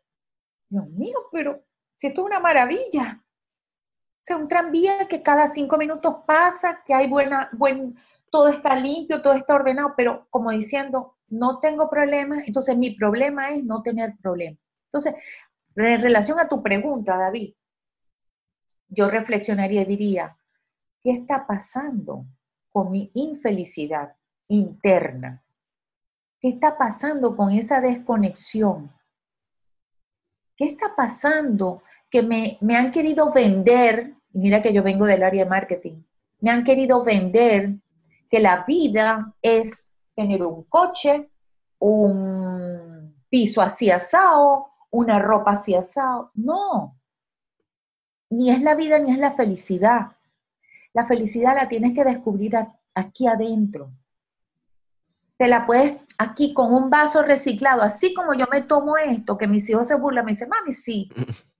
Dios 0.68 0.88
mío, 0.88 1.28
pero 1.30 1.62
si 1.94 2.08
esto 2.08 2.22
es 2.22 2.26
una 2.26 2.40
maravilla. 2.40 3.22
O 3.22 4.20
sea, 4.20 4.36
un 4.36 4.48
tranvía 4.48 5.06
que 5.06 5.22
cada 5.22 5.46
cinco 5.46 5.76
minutos 5.76 6.12
pasa, 6.26 6.82
que 6.84 6.92
hay 6.92 7.06
buena, 7.06 7.50
buen, 7.52 7.96
todo 8.32 8.48
está 8.48 8.74
limpio, 8.74 9.22
todo 9.22 9.34
está 9.34 9.54
ordenado, 9.54 9.94
pero 9.96 10.26
como 10.28 10.50
diciendo, 10.50 11.13
no 11.34 11.58
tengo 11.60 11.88
problemas, 11.90 12.44
entonces 12.46 12.76
mi 12.76 12.94
problema 12.94 13.50
es 13.50 13.64
no 13.64 13.82
tener 13.82 14.14
problemas. 14.22 14.58
Entonces, 14.86 15.14
en 15.76 16.02
relación 16.02 16.38
a 16.38 16.48
tu 16.48 16.62
pregunta, 16.62 17.16
David, 17.16 17.54
yo 18.88 19.10
reflexionaría 19.10 19.82
y 19.82 19.86
diría, 19.86 20.36
¿qué 21.02 21.10
está 21.12 21.46
pasando 21.46 22.24
con 22.70 22.90
mi 22.90 23.10
infelicidad 23.14 24.14
interna? 24.48 25.42
¿Qué 26.40 26.48
está 26.48 26.76
pasando 26.76 27.36
con 27.36 27.50
esa 27.52 27.80
desconexión? 27.80 28.90
¿qué 30.56 30.66
está 30.66 30.94
pasando? 30.96 31.82
Que 32.10 32.22
me, 32.22 32.58
han 32.76 32.92
querido 32.92 33.32
vender, 33.32 34.14
mira 34.32 34.62
que 34.62 34.72
yo 34.72 34.82
vengo 34.82 35.06
del 35.06 35.22
área 35.22 35.44
de 35.44 35.50
marketing, 35.50 36.02
me 36.40 36.50
han 36.50 36.64
querido 36.64 37.02
vender 37.04 37.74
que 38.30 38.40
la 38.40 38.64
vida 38.66 39.34
es 39.42 39.90
tener 40.14 40.42
un 40.42 40.64
coche, 40.64 41.30
un 41.78 43.22
piso 43.28 43.60
así 43.62 43.90
asado, 43.90 44.66
una 44.90 45.18
ropa 45.18 45.52
así 45.52 45.74
asado. 45.74 46.30
No, 46.34 46.98
ni 48.30 48.50
es 48.50 48.62
la 48.62 48.74
vida 48.74 48.98
ni 48.98 49.12
es 49.12 49.18
la 49.18 49.32
felicidad. 49.32 50.16
La 50.92 51.04
felicidad 51.04 51.54
la 51.54 51.68
tienes 51.68 51.94
que 51.94 52.04
descubrir 52.04 52.56
aquí 52.94 53.26
adentro 53.26 53.90
te 55.36 55.48
la 55.48 55.66
puedes 55.66 55.96
aquí 56.18 56.54
con 56.54 56.72
un 56.72 56.90
vaso 56.90 57.22
reciclado, 57.22 57.82
así 57.82 58.14
como 58.14 58.34
yo 58.34 58.46
me 58.50 58.62
tomo 58.62 58.96
esto, 58.96 59.36
que 59.36 59.46
mis 59.46 59.68
hijos 59.68 59.88
se 59.88 59.94
burlan, 59.94 60.24
me 60.24 60.32
dicen, 60.32 60.48
mami, 60.48 60.72
sí. 60.72 61.10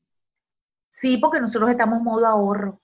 Sí, 0.97 1.19
porque 1.19 1.41
nosotros 1.41 1.71
estamos 1.71 1.99
en 1.99 2.05
modo 2.05 2.25
ahorro. 2.25 2.81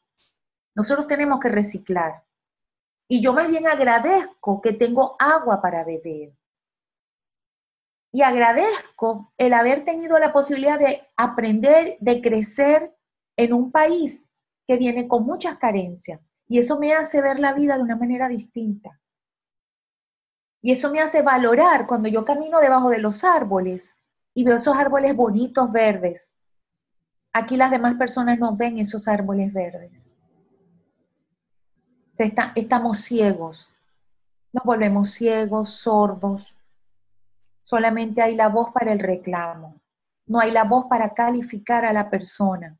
Nosotros 0.75 1.07
tenemos 1.07 1.39
que 1.39 1.49
reciclar. 1.49 2.25
Y 3.13 3.21
yo 3.21 3.33
más 3.33 3.49
bien 3.49 3.67
agradezco 3.67 4.61
que 4.61 4.73
tengo 4.73 5.17
agua 5.19 5.61
para 5.61 5.83
beber. 5.83 6.33
Y 8.13 8.23
agradezco 8.23 9.33
el 9.37 9.53
haber 9.53 9.85
tenido 9.85 10.17
la 10.21 10.33
posibilidad 10.33 10.79
de 10.79 11.09
aprender, 11.17 11.97
de 11.99 12.23
crecer 12.23 12.95
en 13.37 13.53
un 13.53 13.73
país 13.73 14.31
que 14.65 14.77
viene 14.77 15.09
con 15.09 15.27
muchas 15.27 15.57
carencias. 15.57 16.21
Y 16.47 16.61
eso 16.61 16.79
me 16.79 16.93
hace 16.95 17.21
ver 17.21 17.41
la 17.41 17.53
vida 17.53 17.77
de 17.77 17.83
una 17.83 17.97
manera 17.97 18.29
distinta. 18.29 19.01
Y 20.63 20.71
eso 20.71 20.93
me 20.93 21.01
hace 21.01 21.21
valorar 21.23 21.89
cuando 21.89 22.09
yo 22.09 22.25
camino 22.25 22.61
debajo 22.61 22.91
de 22.91 23.01
los 23.01 23.25
árboles 23.25 24.01
y 24.35 24.45
veo 24.45 24.59
esos 24.59 24.77
árboles 24.77 25.17
bonitos 25.17 25.73
verdes. 25.73 26.33
Aquí 27.33 27.57
las 27.57 27.73
demás 27.73 27.97
personas 27.97 28.39
no 28.39 28.55
ven 28.55 28.79
esos 28.79 29.09
árboles 29.09 29.53
verdes. 29.53 30.15
Estamos 32.25 33.01
ciegos. 33.01 33.73
Nos 34.53 34.65
volvemos 34.65 35.11
ciegos, 35.11 35.71
sordos. 35.71 36.57
Solamente 37.63 38.23
hay 38.23 38.35
la 38.35 38.49
voz 38.49 38.73
para 38.73 38.93
el 38.93 38.99
reclamo. 38.99 39.77
No 40.27 40.41
hay 40.41 40.51
la 40.51 40.65
voz 40.65 40.87
para 40.87 41.15
calificar 41.15 41.85
a 41.85 41.93
la 41.93 42.11
persona. 42.11 42.77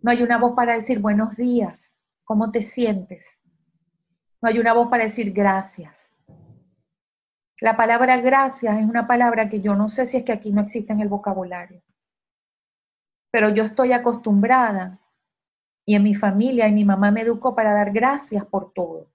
No 0.00 0.10
hay 0.10 0.22
una 0.22 0.38
voz 0.38 0.54
para 0.54 0.74
decir 0.74 0.98
buenos 0.98 1.36
días, 1.36 1.96
¿cómo 2.24 2.50
te 2.50 2.62
sientes? 2.62 3.40
No 4.40 4.48
hay 4.48 4.58
una 4.58 4.72
voz 4.72 4.88
para 4.88 5.04
decir 5.04 5.32
gracias. 5.32 6.14
La 7.60 7.76
palabra 7.76 8.16
gracias 8.16 8.76
es 8.76 8.84
una 8.84 9.06
palabra 9.06 9.48
que 9.48 9.60
yo 9.60 9.76
no 9.76 9.88
sé 9.88 10.06
si 10.06 10.16
es 10.16 10.24
que 10.24 10.32
aquí 10.32 10.52
no 10.52 10.60
existe 10.60 10.92
en 10.92 11.00
el 11.00 11.08
vocabulario, 11.08 11.80
pero 13.30 13.50
yo 13.50 13.62
estoy 13.62 13.92
acostumbrada 13.92 14.98
y 15.84 15.94
en 15.94 16.02
mi 16.02 16.14
familia 16.14 16.68
y 16.68 16.72
mi 16.72 16.84
mamá 16.84 17.10
me 17.10 17.22
educó 17.22 17.54
para 17.54 17.72
dar 17.72 17.92
gracias 17.92 18.44
por 18.46 18.72
todo. 18.72 19.08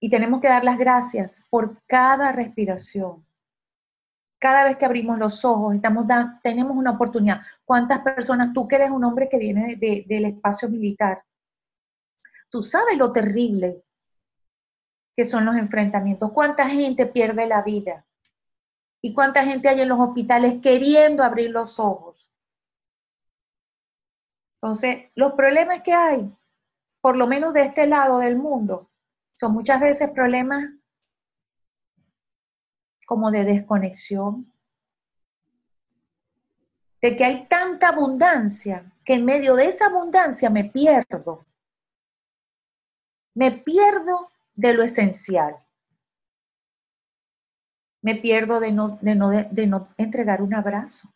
Y 0.00 0.10
tenemos 0.10 0.40
que 0.40 0.48
dar 0.48 0.64
las 0.64 0.78
gracias 0.78 1.46
por 1.50 1.82
cada 1.86 2.32
respiración. 2.32 3.24
Cada 4.38 4.64
vez 4.64 4.76
que 4.76 4.84
abrimos 4.84 5.18
los 5.18 5.44
ojos, 5.44 5.74
estamos 5.74 6.06
tenemos 6.42 6.76
una 6.76 6.92
oportunidad. 6.92 7.40
¿Cuántas 7.64 8.00
personas, 8.00 8.52
tú 8.52 8.68
que 8.68 8.76
eres 8.76 8.90
un 8.90 9.04
hombre 9.04 9.28
que 9.28 9.38
viene 9.38 9.76
del 9.76 10.24
espacio 10.26 10.68
militar, 10.68 11.22
tú 12.50 12.62
sabes 12.62 12.98
lo 12.98 13.12
terrible 13.12 13.82
que 15.16 15.24
son 15.24 15.46
los 15.46 15.56
enfrentamientos. 15.56 16.30
¿Cuánta 16.32 16.68
gente 16.68 17.06
pierde 17.06 17.46
la 17.46 17.62
vida? 17.62 18.04
¿Y 19.00 19.14
cuánta 19.14 19.44
gente 19.44 19.68
hay 19.68 19.80
en 19.80 19.88
los 19.88 19.98
hospitales 19.98 20.60
queriendo 20.62 21.24
abrir 21.24 21.50
los 21.50 21.80
ojos? 21.80 22.25
Entonces, 24.66 25.12
los 25.14 25.34
problemas 25.34 25.82
que 25.84 25.92
hay, 25.92 26.28
por 27.00 27.16
lo 27.16 27.28
menos 27.28 27.54
de 27.54 27.62
este 27.62 27.86
lado 27.86 28.18
del 28.18 28.36
mundo, 28.36 28.90
Son 29.32 29.52
muchas 29.52 29.78
veces 29.80 30.10
problemas 30.10 30.64
como 33.06 33.30
de 33.30 33.44
desconexión, 33.44 34.50
de 37.00 37.14
que 37.14 37.24
hay 37.24 37.46
tanta 37.46 37.90
abundancia 37.90 38.90
que 39.04 39.14
en 39.14 39.24
medio 39.24 39.54
de 39.54 39.68
esa 39.68 39.86
abundancia 39.86 40.50
me 40.50 40.64
pierdo. 40.64 41.46
Me 43.34 43.52
pierdo 43.52 44.32
de 44.54 44.72
lo 44.74 44.82
esencial. 44.82 45.64
Me 48.00 48.16
pierdo 48.16 48.58
de 48.58 48.72
no, 48.72 48.98
de 49.00 49.14
no, 49.14 49.30
de 49.30 49.66
no 49.66 49.94
entregar 49.98 50.40
un 50.42 50.54
abrazo, 50.54 51.12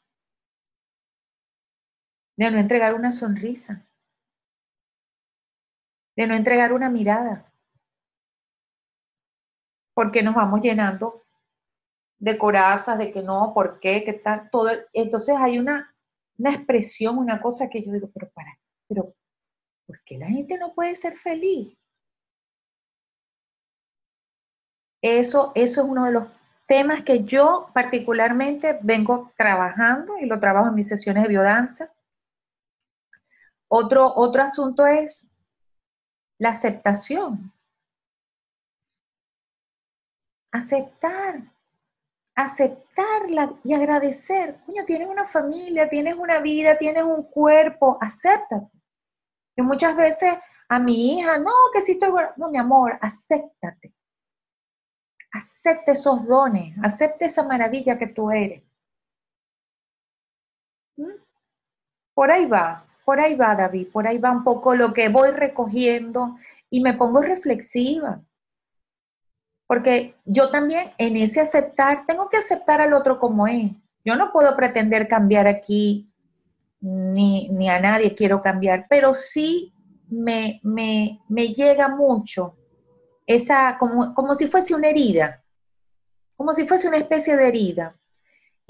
de 2.41 2.51
no 2.51 2.59
entregar 2.59 2.95
una 2.95 3.13
sonrisa, 3.13 3.87
de 6.17 6.27
no 6.27 6.35
entregar 6.35 6.73
una 6.73 6.89
mirada, 6.89 7.53
porque 9.93 10.23
nos 10.23 10.35
vamos 10.35 10.63
llenando 10.63 11.27
de 12.19 12.39
corazas, 12.39 12.97
de 12.97 13.13
que 13.13 13.23
no, 13.23 13.53
¿por 13.53 13.79
qué? 13.79 14.05
¿Qué 14.05 14.15
tal? 14.15 14.49
Todo. 14.51 14.71
Entonces 14.95 15.37
hay 15.39 15.59
una, 15.59 15.95
una 16.39 16.55
expresión, 16.55 17.19
una 17.19 17.43
cosa 17.43 17.69
que 17.69 17.83
yo 17.83 17.93
digo, 17.93 18.11
pero 18.15 18.31
para, 18.31 18.59
pero, 18.89 19.15
¿por 19.87 20.03
qué 20.05 20.17
la 20.17 20.29
gente 20.29 20.57
no 20.57 20.73
puede 20.73 20.97
ser 20.97 21.19
feliz? 21.19 21.77
Eso, 25.03 25.53
eso 25.55 25.83
es 25.83 25.87
uno 25.87 26.07
de 26.07 26.13
los 26.13 26.25
temas 26.67 27.05
que 27.05 27.25
yo 27.25 27.69
particularmente 27.75 28.79
vengo 28.81 29.31
trabajando 29.37 30.17
y 30.19 30.25
lo 30.25 30.41
trabajo 30.41 30.69
en 30.69 30.75
mis 30.75 30.89
sesiones 30.89 31.25
de 31.25 31.29
biodanza. 31.29 31.93
Otro, 33.71 34.13
otro 34.15 34.43
asunto 34.43 34.87
es 34.87 35.33
la 36.39 36.51
aceptación. 36.51 37.53
Aceptar 40.53 41.51
aceptarla 42.41 43.55
y 43.65 43.75
agradecer. 43.75 44.61
Coño, 44.67 44.85
tienes 44.85 45.09
una 45.09 45.25
familia, 45.25 45.89
tienes 45.89 46.15
una 46.17 46.39
vida, 46.41 46.79
tienes 46.79 47.05
un 47.05 47.25
cuerpo, 47.25 47.99
acéptate. 48.01 48.71
Y 49.57 49.63
muchas 49.63 49.97
veces 49.97 50.35
a 50.69 50.79
mi 50.79 51.19
hija, 51.19 51.39
no, 51.39 51.53
que 51.73 51.81
si 51.81 51.93
estoy 51.93 52.11
No, 52.37 52.51
mi 52.51 52.59
amor, 52.59 52.99
acéptate. 53.01 53.93
Acepte 55.33 55.93
esos 55.93 56.27
dones, 56.27 56.75
acepte 56.83 57.27
esa 57.27 57.43
maravilla 57.43 57.99
que 57.99 58.09
tú 58.09 58.31
eres. 58.31 58.65
¿Mm? 60.97 61.23
Por 62.15 62.31
ahí 62.31 62.47
va, 62.47 62.85
por 63.11 63.19
ahí 63.19 63.35
va, 63.35 63.57
David, 63.57 63.89
por 63.93 64.07
ahí 64.07 64.19
va 64.19 64.31
un 64.31 64.45
poco 64.45 64.73
lo 64.73 64.95
que 64.95 65.09
voy 65.09 65.33
recogiendo 65.33 66.37
y 66.71 66.81
me 66.81 66.95
pongo 66.95 67.21
reflexiva. 67.21 68.23
Porque 69.67 70.15
yo 70.25 70.49
también 70.51 70.93
en 70.97 71.17
ese 71.17 71.41
aceptar, 71.41 72.07
tengo 72.07 72.29
que 72.29 72.37
aceptar 72.37 72.81
al 72.81 72.93
otro 72.93 73.19
como 73.19 73.49
es. 73.49 73.73
Yo 74.05 74.15
no 74.15 74.31
puedo 74.31 74.55
pretender 74.55 75.09
cambiar 75.09 75.49
aquí, 75.49 76.09
ni, 76.81 77.49
ni 77.49 77.69
a 77.69 77.81
nadie 77.81 78.15
quiero 78.15 78.43
cambiar, 78.43 78.87
pero 78.89 79.13
sí 79.13 79.75
me, 80.09 80.61
me, 80.63 81.19
me 81.29 81.49
llega 81.49 81.89
mucho 81.89 82.55
esa, 83.27 83.77
como, 83.77 84.15
como 84.15 84.37
si 84.37 84.47
fuese 84.47 84.73
una 84.73 84.87
herida, 84.87 85.43
como 86.37 86.55
si 86.55 86.65
fuese 86.65 86.87
una 86.87 86.99
especie 86.99 87.37
de 87.37 87.49
herida. 87.49 87.97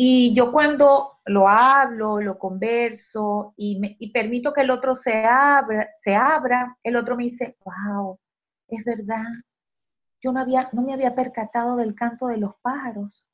Y 0.02 0.32
yo 0.32 0.50
cuando 0.50 1.20
lo 1.26 1.46
hablo, 1.46 2.22
lo 2.22 2.38
converso 2.38 3.52
y, 3.54 3.78
me, 3.78 3.98
y 3.98 4.10
permito 4.10 4.54
que 4.54 4.62
el 4.62 4.70
otro 4.70 4.94
se 4.94 5.26
abra, 5.26 5.90
se 5.94 6.16
abra, 6.16 6.78
el 6.82 6.96
otro 6.96 7.18
me 7.18 7.24
dice, 7.24 7.58
wow, 7.62 8.18
es 8.66 8.82
verdad, 8.82 9.26
yo 10.22 10.32
no, 10.32 10.40
había, 10.40 10.70
no 10.72 10.80
me 10.80 10.94
había 10.94 11.14
percatado 11.14 11.76
del 11.76 11.94
canto 11.94 12.28
de 12.28 12.38
los 12.38 12.54
pájaros. 12.62 13.28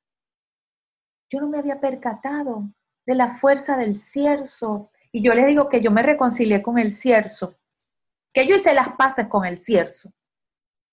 Yo 1.31 1.41
no 1.41 1.47
me 1.47 1.59
había 1.59 1.79
percatado 1.79 2.69
de 3.07 3.15
la 3.15 3.29
fuerza 3.29 3.77
del 3.77 3.97
cierzo. 3.97 4.91
Y 5.13 5.23
yo 5.23 5.35
les 5.35 5.47
digo 5.47 5.69
que 5.69 5.81
yo 5.81 5.93
me 5.93 6.03
reconcilié 6.03 6.65
con 6.65 6.81
el 6.81 6.91
cierzo, 6.91 7.61
que 8.35 8.45
yo 8.45 8.57
hice 8.57 8.75
las 8.75 8.89
paces 8.97 9.29
con 9.29 9.45
el 9.45 9.61
cierzo. 9.61 10.13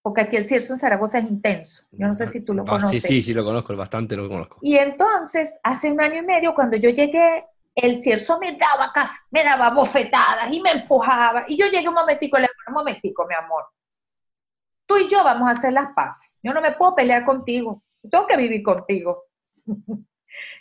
Porque 0.03 0.21
aquí 0.21 0.35
el 0.35 0.47
cierzo 0.47 0.73
en 0.73 0.79
Zaragoza 0.79 1.17
es 1.17 1.25
intenso. 1.25 1.87
Yo 1.91 2.07
no 2.07 2.13
sé 2.13 2.27
si 2.27 2.41
tú 2.41 2.53
lo 2.53 2.65
conoces. 2.65 3.01
Sí, 3.01 3.07
sí, 3.07 3.23
sí, 3.23 3.33
lo 3.33 3.43
conozco, 3.43 3.75
bastante 3.75 4.15
lo 4.15 4.29
conozco. 4.29 4.57
Y 4.61 4.77
entonces, 4.77 5.59
hace 5.63 5.91
un 5.91 5.99
año 5.99 6.21
y 6.21 6.25
medio, 6.25 6.53
cuando 6.53 6.77
yo 6.77 6.91
llegué, 6.91 7.45
el 7.73 7.99
cierzo 7.99 8.37
me 8.37 8.51
daba, 8.51 8.93
me 9.31 9.43
daba 9.43 9.71
bofetadas 9.71 10.51
y 10.51 10.61
me 10.61 10.71
empujaba. 10.71 11.45
Y 11.47 11.57
yo 11.57 11.65
llegué 11.65 11.87
un 11.87 11.95
momentico, 11.95 12.37
le 12.37 12.43
dije, 12.43 12.53
un 12.67 12.73
momentico, 12.75 13.25
mi 13.25 13.33
amor 13.33 13.63
tú 14.85 14.97
y 14.97 15.07
yo 15.07 15.23
vamos 15.23 15.47
a 15.47 15.51
hacer 15.51 15.73
las 15.73 15.93
paces. 15.93 16.31
Yo 16.41 16.53
no 16.53 16.61
me 16.61 16.71
puedo 16.71 16.95
pelear 16.95 17.25
contigo, 17.25 17.83
tengo 18.09 18.27
que 18.27 18.37
vivir 18.37 18.63
contigo. 18.63 19.25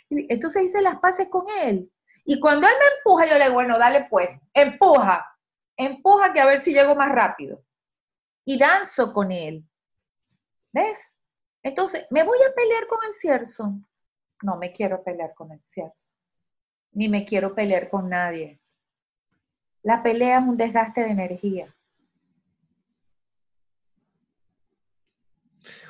Entonces 0.09 0.63
hice 0.63 0.81
las 0.81 0.99
paces 0.99 1.27
con 1.29 1.45
él. 1.61 1.89
Y 2.25 2.39
cuando 2.39 2.67
él 2.67 2.73
me 2.79 2.97
empuja, 2.97 3.25
yo 3.25 3.37
le 3.37 3.45
digo, 3.45 3.55
bueno, 3.55 3.77
dale 3.77 4.07
pues, 4.09 4.29
empuja, 4.53 5.37
empuja 5.75 6.31
que 6.31 6.39
a 6.39 6.45
ver 6.45 6.59
si 6.59 6.73
llego 6.73 6.95
más 6.95 7.11
rápido. 7.11 7.61
Y 8.45 8.57
danzo 8.57 9.13
con 9.13 9.31
él. 9.31 9.65
¿Ves? 10.71 11.15
Entonces, 11.61 12.05
¿me 12.09 12.23
voy 12.23 12.39
a 12.39 12.53
pelear 12.53 12.87
con 12.87 12.99
el 13.05 13.13
cierzo? 13.13 13.73
No 14.41 14.57
me 14.57 14.73
quiero 14.73 15.03
pelear 15.03 15.33
con 15.33 15.51
el 15.51 15.61
cierzo. 15.61 16.15
Ni 16.91 17.07
me 17.07 17.25
quiero 17.25 17.55
pelear 17.55 17.89
con 17.89 18.09
nadie. 18.09 18.59
La 19.81 20.03
pelea 20.03 20.39
es 20.39 20.45
un 20.45 20.57
desgaste 20.57 21.01
de 21.01 21.11
energía. 21.11 21.75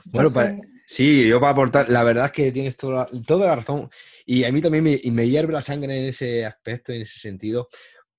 Bueno, 0.05 0.29
sí, 0.85 1.27
yo 1.27 1.39
para 1.39 1.53
aportar, 1.53 1.89
la 1.89 2.03
verdad 2.03 2.25
es 2.25 2.31
que 2.31 2.51
tienes 2.51 2.77
toda, 2.77 3.07
toda 3.25 3.47
la 3.47 3.55
razón. 3.55 3.89
Y 4.25 4.43
a 4.43 4.51
mí 4.51 4.61
también 4.61 4.83
me, 4.83 4.99
me, 5.11 5.27
hierve 5.27 5.53
la 5.53 5.61
sangre 5.61 5.97
en 5.97 6.09
ese 6.09 6.45
aspecto, 6.45 6.91
en 6.91 7.01
ese 7.01 7.19
sentido, 7.19 7.67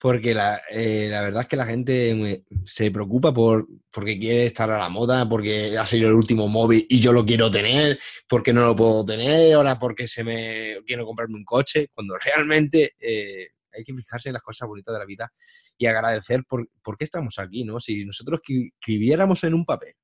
porque 0.05 0.35
la, 0.35 0.61
eh, 0.69 1.09
la 1.11 1.23
verdad 1.23 1.40
es 1.40 1.49
que 1.49 1.57
la 1.57 1.64
gente 1.64 2.45
se 2.67 2.90
preocupa 2.90 3.33
por 3.33 3.67
porque 3.90 4.19
quiere 4.19 4.45
estar 4.45 4.71
a 4.71 4.77
la 4.77 4.90
moda, 4.90 5.27
porque 5.27 5.79
ha 5.79 5.87
sido 5.87 6.11
el 6.11 6.14
último 6.14 6.47
móvil 6.47 6.87
y 6.90 7.01
yo 7.01 7.11
lo 7.11 7.25
quiero 7.25 7.51
tener, 7.51 7.99
porque 8.29 8.53
no 8.53 8.67
lo 8.67 8.77
puedo 8.77 9.03
tener, 9.07 9.55
ahora 9.55 9.79
porque 9.79 10.07
se 10.07 10.23
me 10.23 10.77
quiero 10.87 11.07
comprarme 11.07 11.37
un 11.37 11.45
coche, 11.47 11.88
cuando 11.95 12.19
realmente 12.23 12.97
eh, 13.01 13.49
hay 13.73 13.83
que 13.83 13.95
fijarse 13.95 14.29
en 14.29 14.35
las 14.35 14.43
cosas 14.43 14.69
bonitas 14.69 14.93
de 14.93 14.99
la 14.99 15.07
vida 15.07 15.33
y 15.79 15.87
agradecer 15.87 16.45
por, 16.47 16.69
por 16.83 16.99
qué 16.99 17.05
estamos 17.05 17.38
aquí, 17.38 17.64
¿no? 17.64 17.81
Si 17.81 18.05
nosotros 18.05 18.40
escribiéramos 18.47 19.43
en 19.45 19.55
un 19.55 19.64
papel 19.64 19.95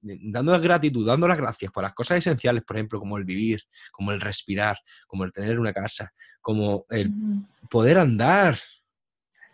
dando 0.00 0.52
la 0.52 0.58
gratitud, 0.58 1.06
dando 1.06 1.28
las 1.28 1.36
gracias 1.36 1.70
por 1.70 1.82
las 1.82 1.92
cosas 1.92 2.16
esenciales, 2.16 2.64
por 2.64 2.76
ejemplo, 2.78 2.98
como 2.98 3.18
el 3.18 3.24
vivir, 3.24 3.60
como 3.92 4.10
el 4.10 4.22
respirar, 4.22 4.78
como 5.06 5.24
el 5.24 5.32
tener 5.32 5.58
una 5.58 5.74
casa, 5.74 6.14
como 6.40 6.86
el 6.88 7.12
poder 7.68 7.98
andar, 7.98 8.56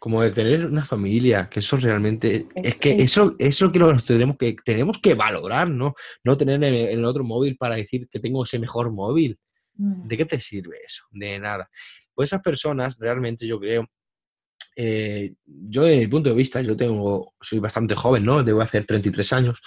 como 0.05 0.23
el 0.23 0.35
tener 0.35 0.67
una 0.67 0.85
familia, 0.85 1.49
que 1.49 1.61
eso 1.61 1.79
realmente 1.79 2.47
es, 2.57 2.79
que 2.79 2.91
eso, 2.93 3.35
eso 3.39 3.73
que 3.73 3.79
nos 3.79 4.05
tenemos 4.05 4.37
que 4.37 4.55
tenemos 4.63 4.99
que 4.99 5.15
valorar, 5.15 5.71
¿no? 5.71 5.95
No 6.23 6.37
tener 6.37 6.63
el, 6.63 6.75
el 6.75 7.05
otro 7.07 7.25
móvil 7.25 7.57
para 7.57 7.77
decir 7.77 8.07
que 8.11 8.21
tengo 8.21 8.45
ese 8.45 8.59
mejor 8.59 8.93
móvil. 8.93 9.39
Mm. 9.77 10.07
¿De 10.07 10.17
qué 10.19 10.27
te 10.27 10.39
sirve 10.39 10.77
eso? 10.85 11.07
De 11.11 11.39
nada. 11.39 11.71
Pues 12.13 12.29
esas 12.29 12.43
personas 12.43 12.99
realmente 13.01 13.47
yo 13.47 13.59
creo 13.59 13.89
eh, 14.77 15.37
yo 15.47 15.85
desde 15.85 16.01
mi 16.01 16.07
punto 16.09 16.29
de 16.29 16.35
vista, 16.35 16.61
yo 16.61 16.77
tengo, 16.77 17.33
soy 17.41 17.59
bastante 17.59 17.95
joven, 17.95 18.27
¿no? 18.27 18.45
Debo 18.45 18.61
hacer 18.61 18.85
33 18.85 19.33
años. 19.33 19.63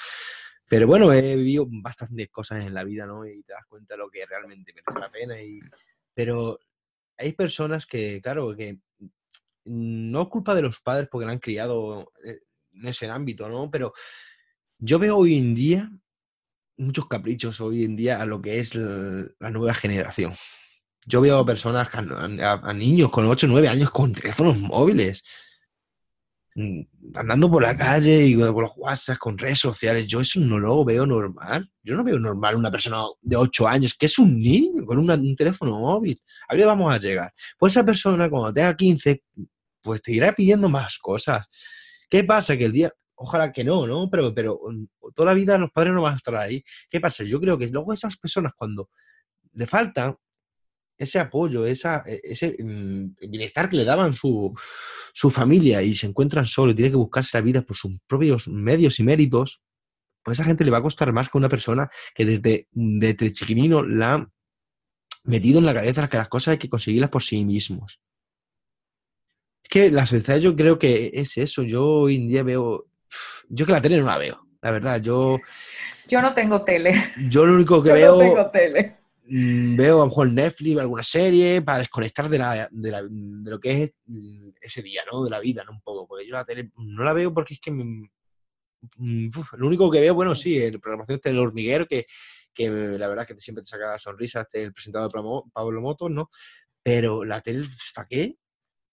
Pero 0.70 0.86
bueno, 0.86 1.12
he 1.14 1.36
vivido 1.36 1.66
bastantes 1.68 2.30
cosas 2.30 2.64
en 2.64 2.76
la 2.76 2.84
vida, 2.84 3.08
¿no? 3.08 3.26
Y 3.26 3.42
te 3.42 3.54
das 3.54 3.66
cuenta 3.68 3.96
de 3.96 3.98
lo 3.98 4.12
que 4.12 4.24
realmente 4.24 4.72
merece 4.72 5.00
la 5.00 5.10
pena. 5.10 5.42
Y... 5.42 5.58
Pero 6.14 6.60
hay 7.18 7.34
personas 7.34 7.88
que, 7.88 8.22
claro, 8.22 8.56
que 8.56 8.78
no 9.68 10.24
es 10.24 10.28
culpa 10.30 10.56
de 10.56 10.64
los 10.64 10.80
padres 10.82 11.08
porque 11.12 11.26
la 11.26 11.34
han 11.34 11.40
criado 11.40 12.12
eh, 12.26 12.40
en 12.74 12.88
ese 12.88 13.10
ámbito, 13.10 13.50
¿no? 13.50 13.70
Pero 13.70 13.94
yo 14.80 15.00
veo 15.00 15.18
hoy 15.18 15.38
en 15.38 15.56
día 15.56 15.92
muchos 16.78 17.08
caprichos 17.08 17.60
hoy 17.60 17.84
en 17.84 17.96
día 17.96 18.22
a 18.22 18.26
lo 18.26 18.42
que 18.42 18.60
es 18.60 18.76
la, 18.76 19.50
nueva 19.52 19.74
generación. 19.74 20.34
Yo 21.06 21.22
veo 21.22 21.40
a 21.40 21.46
personas, 21.46 21.90
a, 21.94 22.74
niños 22.74 23.10
con 23.10 23.26
8 23.26 23.48
o 23.48 23.50
9 23.50 23.68
años 23.68 23.90
con 23.90 24.14
teléfonos 24.14 24.58
móviles. 24.58 25.24
Mm, 26.56 26.82
andando 27.16 27.50
por 27.50 27.64
la 27.64 27.76
calle 27.76 28.26
y 28.26 28.36
con 28.36 28.62
los 28.62 28.72
WhatsApp, 28.76 29.18
con 29.18 29.38
redes 29.38 29.60
sociales, 29.60 30.08
yo 30.08 30.22
eso 30.22 30.40
no 30.40 30.60
lo 30.60 30.84
veo 30.84 31.06
normal. 31.06 31.70
Yo 31.84 31.96
no 31.96 32.04
veo 32.04 32.20
normal 32.20 32.56
una 32.56 32.72
persona 32.72 33.04
de 33.22 33.36
8 33.36 33.68
años, 33.68 33.94
que 33.94 34.08
es 34.08 34.20
un 34.20 34.40
niño, 34.40 34.86
con 34.86 35.00
un 35.00 35.36
teléfono 35.36 35.80
móvil. 35.80 36.22
¿A 36.50 36.56
qué 36.56 36.66
vamos 36.66 36.94
a 36.94 37.00
llegar? 37.00 37.34
Pues 37.58 37.74
esa 37.74 37.86
persona, 37.86 38.30
cuando 38.30 38.52
tenga 38.54 38.76
15, 38.76 39.24
pues 39.88 40.02
te 40.02 40.12
irá 40.12 40.34
pidiendo 40.34 40.68
más 40.68 41.00
cosas. 41.00 41.48
¿Qué 42.10 42.24
pasa? 42.24 42.58
Que 42.58 42.66
el 42.66 42.74
día, 42.74 42.94
ojalá 43.16 43.52
que 43.54 43.64
no, 43.64 43.88
¿no? 43.88 44.10
Pero, 44.10 44.34
pero 44.34 44.60
mm, 44.70 45.12
toda 45.16 45.28
la 45.28 45.34
vida 45.34 45.58
los 45.58 45.72
padres 45.72 45.94
no 45.94 46.02
van 46.02 46.14
a 46.14 46.18
estar 46.18 46.36
ahí. 46.36 46.64
¿Qué 46.90 47.00
pasa? 47.00 47.24
Yo 47.24 47.40
creo 47.40 47.58
que 47.58 47.68
luego 47.70 47.94
esas 47.94 48.18
personas, 48.18 48.52
cuando 48.56 48.90
le 49.54 49.66
faltan, 49.66 50.16
ese 50.98 51.20
apoyo, 51.20 51.66
e, 51.66 51.72
ese 51.72 52.58
mm, 52.60 53.16
bienestar 53.30 53.70
que 53.70 53.78
le 53.78 53.86
daban 53.86 54.14
su, 54.14 54.54
familia 55.32 55.82
y 55.82 55.96
se 55.96 56.08
encuentran 56.08 56.46
solos 56.46 56.74
y 56.74 56.76
tienen 56.76 56.92
que 56.92 56.98
buscarse 56.98 57.38
la 57.38 57.42
vida 57.42 57.62
por 57.62 57.78
sus 57.78 57.92
propios 58.08 58.48
medios 58.50 59.00
y 59.00 59.04
méritos, 59.04 59.62
pues 60.24 60.40
a 60.40 60.42
esa 60.42 60.50
gente 60.50 60.66
le 60.66 60.72
va 60.72 60.80
a 60.80 60.82
costar 60.82 61.14
más 61.14 61.30
que 61.30 61.38
una 61.38 61.50
persona 61.50 61.90
que 62.14 62.26
desde, 62.26 62.68
desde 62.72 63.32
chiquinino 63.32 63.84
la 63.84 64.14
ha 64.16 64.30
metido 65.24 65.60
en 65.60 65.66
la 65.66 65.74
cabeza 65.74 66.10
que 66.10 66.18
las 66.18 66.28
cosas 66.28 66.54
hay 66.54 66.58
que 66.58 66.70
conseguirlas 66.70 67.10
por 67.10 67.24
sí 67.24 67.46
mismos. 67.46 68.02
Es 69.68 69.70
que 69.70 69.92
la 69.92 70.06
sociedad 70.06 70.40
yo 70.40 70.56
creo 70.56 70.80
que 70.80 71.12
es 71.14 71.38
eso. 71.38 71.62
Yo 71.62 71.86
hoy 71.86 72.16
en 72.16 72.30
día 72.30 72.42
veo, 72.42 72.86
yo 73.50 73.66
que 73.66 73.74
la 73.74 73.82
tele 73.82 74.00
no 74.00 74.06
la 74.06 74.18
veo, 74.18 74.48
la 74.62 74.72
verdad. 74.72 75.02
Yo, 75.02 75.40
yo 76.08 76.22
no 76.22 76.34
tengo 76.34 76.64
tele. 76.64 76.94
Yo 77.30 77.46
lo 77.46 77.56
único 77.56 77.84
que 77.84 77.92
veo... 77.92 78.14
No 78.14 78.20
tengo 78.20 78.50
tele. 78.50 78.96
Mm, 79.26 79.76
veo 79.76 79.98
a 79.98 80.06
lo 80.06 80.06
mejor 80.06 80.32
Netflix, 80.32 80.80
alguna 80.80 81.04
serie, 81.04 81.62
para 81.62 81.80
desconectar 81.80 82.30
de, 82.30 82.38
la, 82.38 82.70
de, 82.72 82.92
la, 82.92 83.04
de, 83.04 83.52
lo 83.52 83.60
que 83.60 83.84
es 83.84 83.92
mm, 84.06 84.52
ese 84.62 84.82
día, 84.82 85.02
¿no? 85.12 85.26
De 85.26 85.30
la 85.30 85.42
vida, 85.42 85.66
¿no? 85.66 85.74
Un 85.74 85.82
poco. 85.82 86.08
Porque 86.08 86.26
yo 86.26 86.36
la 86.36 86.46
tele 86.46 86.72
no 86.78 87.04
la 87.04 87.12
veo 87.12 87.34
porque 87.34 87.56
es 87.56 87.60
que 87.60 87.72
me, 87.72 87.84
mm, 88.96 89.30
lo 89.58 89.68
único 89.68 89.92
que 89.92 90.00
veo, 90.00 90.14
bueno, 90.14 90.34
sí, 90.34 90.58
el 90.58 90.80
programación 90.80 91.18
este 91.18 91.28
del 91.28 91.40
hormiguero, 91.40 91.86
que, 91.86 92.06
que 92.54 92.70
la 92.70 93.10
verdad 93.10 93.26
es 93.28 93.36
que 93.36 93.42
siempre 93.42 93.64
te 93.64 93.70
saca 93.70 94.00
sonrisas 94.00 94.46
este, 94.46 94.64
el 94.64 94.72
presentador 94.72 95.12
Pablo 95.52 95.82
Motos, 95.82 96.10
¿no? 96.10 96.30
Pero 96.82 97.26
la 97.26 97.42
tele, 97.42 97.68
¿para 97.94 98.08
qué? 98.08 98.38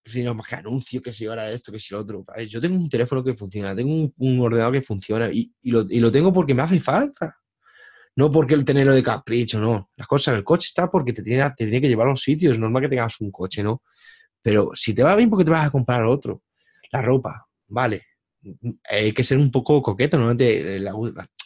Sino 0.05 0.35
más 0.35 0.47
que 0.47 0.55
anuncios, 0.55 1.01
que 1.01 1.11
si 1.11 1.25
ahora 1.25 1.51
esto, 1.51 1.71
que 1.71 1.79
si 1.79 1.93
lo 1.93 2.01
otro. 2.01 2.25
Yo 2.47 2.61
tengo 2.61 2.75
un 2.75 2.89
teléfono 2.89 3.23
que 3.23 3.33
funciona, 3.33 3.75
tengo 3.75 3.91
un, 3.91 4.13
un 4.17 4.39
ordenador 4.39 4.73
que 4.73 4.81
funciona 4.81 5.29
y, 5.31 5.51
y, 5.63 5.71
lo, 5.71 5.85
y, 5.89 5.99
lo, 5.99 6.11
tengo 6.11 6.31
porque 6.31 6.53
me 6.53 6.61
hace 6.61 6.79
falta. 6.79 7.37
No 8.17 8.31
porque 8.31 8.53
el 8.53 8.63
tenerlo 8.63 8.93
de 8.93 9.03
capricho, 9.03 9.59
no. 9.59 9.89
Las 9.97 10.07
cosas, 10.07 10.35
el 10.35 10.43
coche 10.43 10.67
está 10.67 10.89
porque 10.89 11.11
te 11.11 11.21
tiene, 11.21 11.43
te 11.49 11.65
tiene 11.65 11.81
que 11.81 11.89
llevar 11.89 12.07
a 12.07 12.11
los 12.11 12.21
sitios. 12.21 12.53
Es 12.53 12.59
normal 12.59 12.83
que 12.83 12.89
tengas 12.89 13.19
un 13.19 13.29
coche, 13.29 13.61
¿no? 13.61 13.81
Pero 14.41 14.71
si 14.73 14.93
te 14.93 15.03
va 15.03 15.15
bien, 15.15 15.29
porque 15.29 15.43
te 15.43 15.51
vas 15.51 15.67
a 15.67 15.71
comprar 15.71 16.05
otro? 16.05 16.43
La 16.91 17.01
ropa, 17.01 17.45
vale. 17.67 18.03
Hay 18.87 19.11
que 19.11 19.23
ser 19.23 19.37
un 19.37 19.51
poco 19.51 19.81
coqueto, 19.81 20.17
¿no? 20.17 20.37
Te, 20.37 20.79
la, 20.79 20.93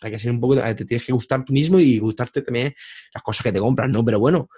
hay 0.02 0.12
que 0.12 0.19
ser 0.19 0.32
un 0.32 0.39
poco. 0.39 0.62
Te 0.62 0.86
tienes 0.86 1.06
que 1.06 1.13
gustar 1.13 1.43
tú 1.43 1.54
mismo 1.54 1.80
y 1.80 1.98
gustarte 1.98 2.41
también 2.41 2.74
las 3.13 3.24
cosas 3.24 3.43
que 3.43 3.52
te 3.52 3.60
compras, 3.60 3.89
¿no? 3.89 4.06
Pero 4.06 4.19
bueno, 4.19 4.50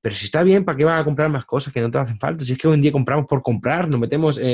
pero 0.00 0.14
si 0.14 0.26
está 0.26 0.42
bien, 0.42 0.64
¿para 0.64 0.76
qué 0.76 0.84
vas 0.84 1.00
a 1.00 1.04
comprar 1.04 1.28
más 1.28 1.44
cosas 1.44 1.72
que 1.72 1.80
no 1.80 1.90
te 1.90 1.98
hacen 1.98 2.18
falta? 2.18 2.44
Si 2.44 2.52
es 2.52 2.58
que 2.58 2.68
hoy 2.68 2.74
en 2.74 2.82
día 2.82 2.92
compramos 2.92 3.26
por 3.26 3.42
comprar, 3.42 3.88
nos 3.88 3.98
metemos, 3.98 4.38
eh, 4.38 4.44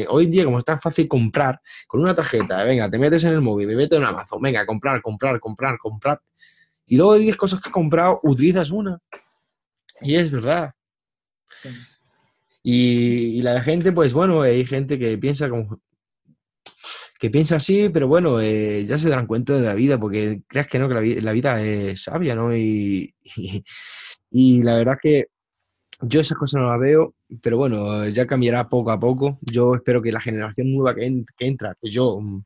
eh, 0.00 0.06
hoy 0.08 0.24
en 0.24 0.30
día 0.30 0.44
como 0.44 0.58
es 0.58 0.64
tan 0.64 0.80
fácil 0.80 1.06
comprar, 1.06 1.60
con 1.86 2.00
una 2.00 2.14
tarjeta, 2.14 2.64
venga, 2.64 2.90
te 2.90 2.98
metes 2.98 3.22
en 3.24 3.32
el 3.32 3.40
móvil, 3.42 3.66
me 3.66 3.76
metes 3.76 3.98
en 3.98 4.04
Amazon, 4.04 4.40
venga, 4.40 4.64
comprar, 4.64 5.02
comprar, 5.02 5.38
comprar, 5.40 5.78
comprar. 5.78 6.20
Y 6.86 6.96
luego 6.96 7.14
de 7.14 7.20
10 7.20 7.36
cosas 7.36 7.60
que 7.60 7.68
has 7.68 7.72
comprado, 7.72 8.20
utilizas 8.22 8.70
una. 8.70 8.98
Y 10.00 10.14
es 10.16 10.30
verdad. 10.30 10.72
Sí. 11.62 11.68
Y, 12.62 13.38
y, 13.38 13.42
la 13.42 13.62
gente, 13.62 13.92
pues 13.92 14.14
bueno, 14.14 14.40
hay 14.40 14.64
gente 14.64 14.98
que 14.98 15.18
piensa 15.18 15.50
como 15.50 15.78
que 17.24 17.30
piensa 17.30 17.56
así, 17.56 17.88
pero 17.88 18.08
bueno, 18.08 18.40
eh, 18.40 18.84
ya 18.84 18.98
se 18.98 19.08
darán 19.08 19.26
cuenta 19.26 19.56
de 19.56 19.66
la 19.66 19.74
vida, 19.74 19.98
porque 19.98 20.42
creas 20.46 20.66
que 20.66 20.78
no, 20.78 20.88
que 20.88 20.94
la, 20.94 21.00
vida, 21.00 21.20
la 21.22 21.32
vida 21.32 21.62
es 21.62 22.02
sabia, 22.02 22.34
¿no? 22.34 22.54
Y, 22.54 23.14
y, 23.36 23.64
y 24.36 24.62
la 24.62 24.74
verdad 24.74 24.98
que 25.00 25.28
yo 26.02 26.20
esas 26.20 26.36
cosas 26.36 26.60
no 26.60 26.68
las 26.68 26.80
veo, 26.80 27.14
pero 27.40 27.56
bueno, 27.56 28.08
ya 28.08 28.26
cambiará 28.26 28.68
poco 28.68 28.90
a 28.90 28.98
poco. 28.98 29.38
Yo 29.42 29.76
espero 29.76 30.02
que 30.02 30.10
la 30.10 30.20
generación 30.20 30.74
nueva 30.74 30.92
que, 30.92 31.06
en, 31.06 31.24
que 31.38 31.46
entra, 31.46 31.76
yo 31.82 32.20
mm, 32.20 32.42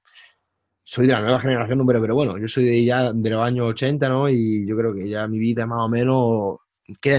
soy 0.84 1.06
de 1.06 1.14
la 1.14 1.22
nueva 1.22 1.40
generación, 1.40 1.86
pero, 1.86 2.00
pero 2.02 2.14
bueno, 2.14 2.36
yo 2.36 2.46
soy 2.46 2.66
de 2.66 2.84
ya 2.84 3.10
de 3.10 3.30
los 3.30 3.42
años 3.42 3.68
80, 3.70 4.06
¿no? 4.10 4.28
Y 4.28 4.66
yo 4.66 4.76
creo 4.76 4.94
que 4.94 5.08
ya 5.08 5.26
mi 5.28 5.38
vida 5.38 5.66
más 5.66 5.78
o 5.80 5.88
menos, 5.88 6.58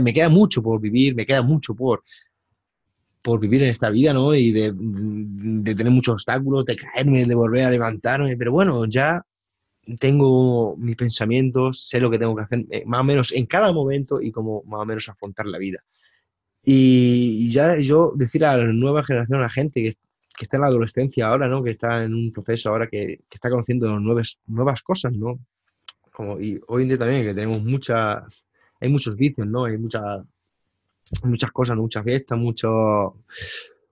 me 0.04 0.14
queda 0.14 0.30
mucho 0.30 0.62
por 0.62 0.80
vivir, 0.80 1.16
me 1.16 1.26
queda 1.26 1.42
mucho 1.42 1.74
por, 1.74 2.04
por 3.24 3.40
vivir 3.40 3.64
en 3.64 3.70
esta 3.70 3.90
vida, 3.90 4.14
¿no? 4.14 4.36
Y 4.36 4.52
de, 4.52 4.72
de 4.76 5.76
tener 5.76 5.92
muchos 5.92 6.14
obstáculos, 6.14 6.66
de 6.66 6.76
caerme, 6.76 7.26
de 7.26 7.36
volver 7.36 7.66
a 7.66 7.72
levantarme, 7.72 8.38
pero 8.38 8.52
bueno, 8.52 8.86
ya 8.86 9.24
tengo 10.00 10.76
mis 10.78 10.96
pensamientos, 10.96 11.88
sé 11.88 12.00
lo 12.00 12.10
que 12.12 12.20
tengo 12.20 12.36
que 12.36 12.44
hacer 12.44 12.66
eh, 12.70 12.84
más 12.86 13.02
o 13.02 13.04
menos 13.04 13.32
en 13.32 13.46
cada 13.46 13.72
momento 13.72 14.22
y 14.22 14.32
cómo 14.32 14.64
más 14.66 14.82
o 14.82 14.86
menos 14.86 15.10
afrontar 15.10 15.46
la 15.46 15.58
vida. 15.58 15.84
Y 16.64 17.52
ya 17.52 17.78
yo 17.78 18.14
decir 18.16 18.46
a 18.46 18.58
la 18.58 18.66
nueva 18.66 19.04
generación, 19.04 19.40
a 19.40 19.44
la 19.44 19.50
gente 19.50 19.82
que, 19.82 19.94
que 20.38 20.46
está 20.46 20.58
en 20.58 20.62
la 20.62 20.68
adolescencia 20.68 21.28
ahora, 21.28 21.48
¿no? 21.48 21.64
Que 21.64 21.72
está 21.72 22.04
en 22.04 22.14
un 22.14 22.32
proceso 22.32 22.70
ahora 22.70 22.88
que, 22.88 23.22
que 23.30 23.36
está 23.36 23.50
conociendo 23.50 24.00
nuevas, 24.00 24.40
nuevas 24.46 24.82
cosas, 24.82 25.14
¿no? 25.14 25.40
Como, 26.12 26.40
y 26.40 26.60
hoy 26.68 26.84
en 26.84 26.90
día 26.90 26.98
también 26.98 27.24
que 27.24 27.34
tenemos 27.34 27.64
muchas, 27.64 28.48
hay 28.80 28.90
muchos 28.90 29.16
vicios, 29.16 29.48
¿no? 29.48 29.66
Hay 29.66 29.78
muchas, 29.78 30.22
muchas 31.24 31.52
cosas, 31.52 31.76
¿no? 31.76 31.84
muchas 31.84 32.04
fiestas, 32.04 32.38
mucho, 32.38 33.16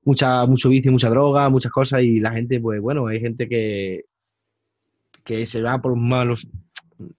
mucha, 0.03 0.45
mucho 0.45 0.69
vicio, 0.69 0.91
mucha 0.91 1.09
droga, 1.09 1.49
muchas 1.49 1.71
cosas 1.71 2.01
y 2.03 2.19
la 2.19 2.31
gente, 2.31 2.59
pues 2.59 2.81
bueno, 2.81 3.07
hay 3.07 3.19
gente 3.19 3.47
que, 3.47 4.05
que 5.27 5.45
se 5.45 5.61
va 5.61 5.81
por 5.81 5.95
malos... 5.97 6.47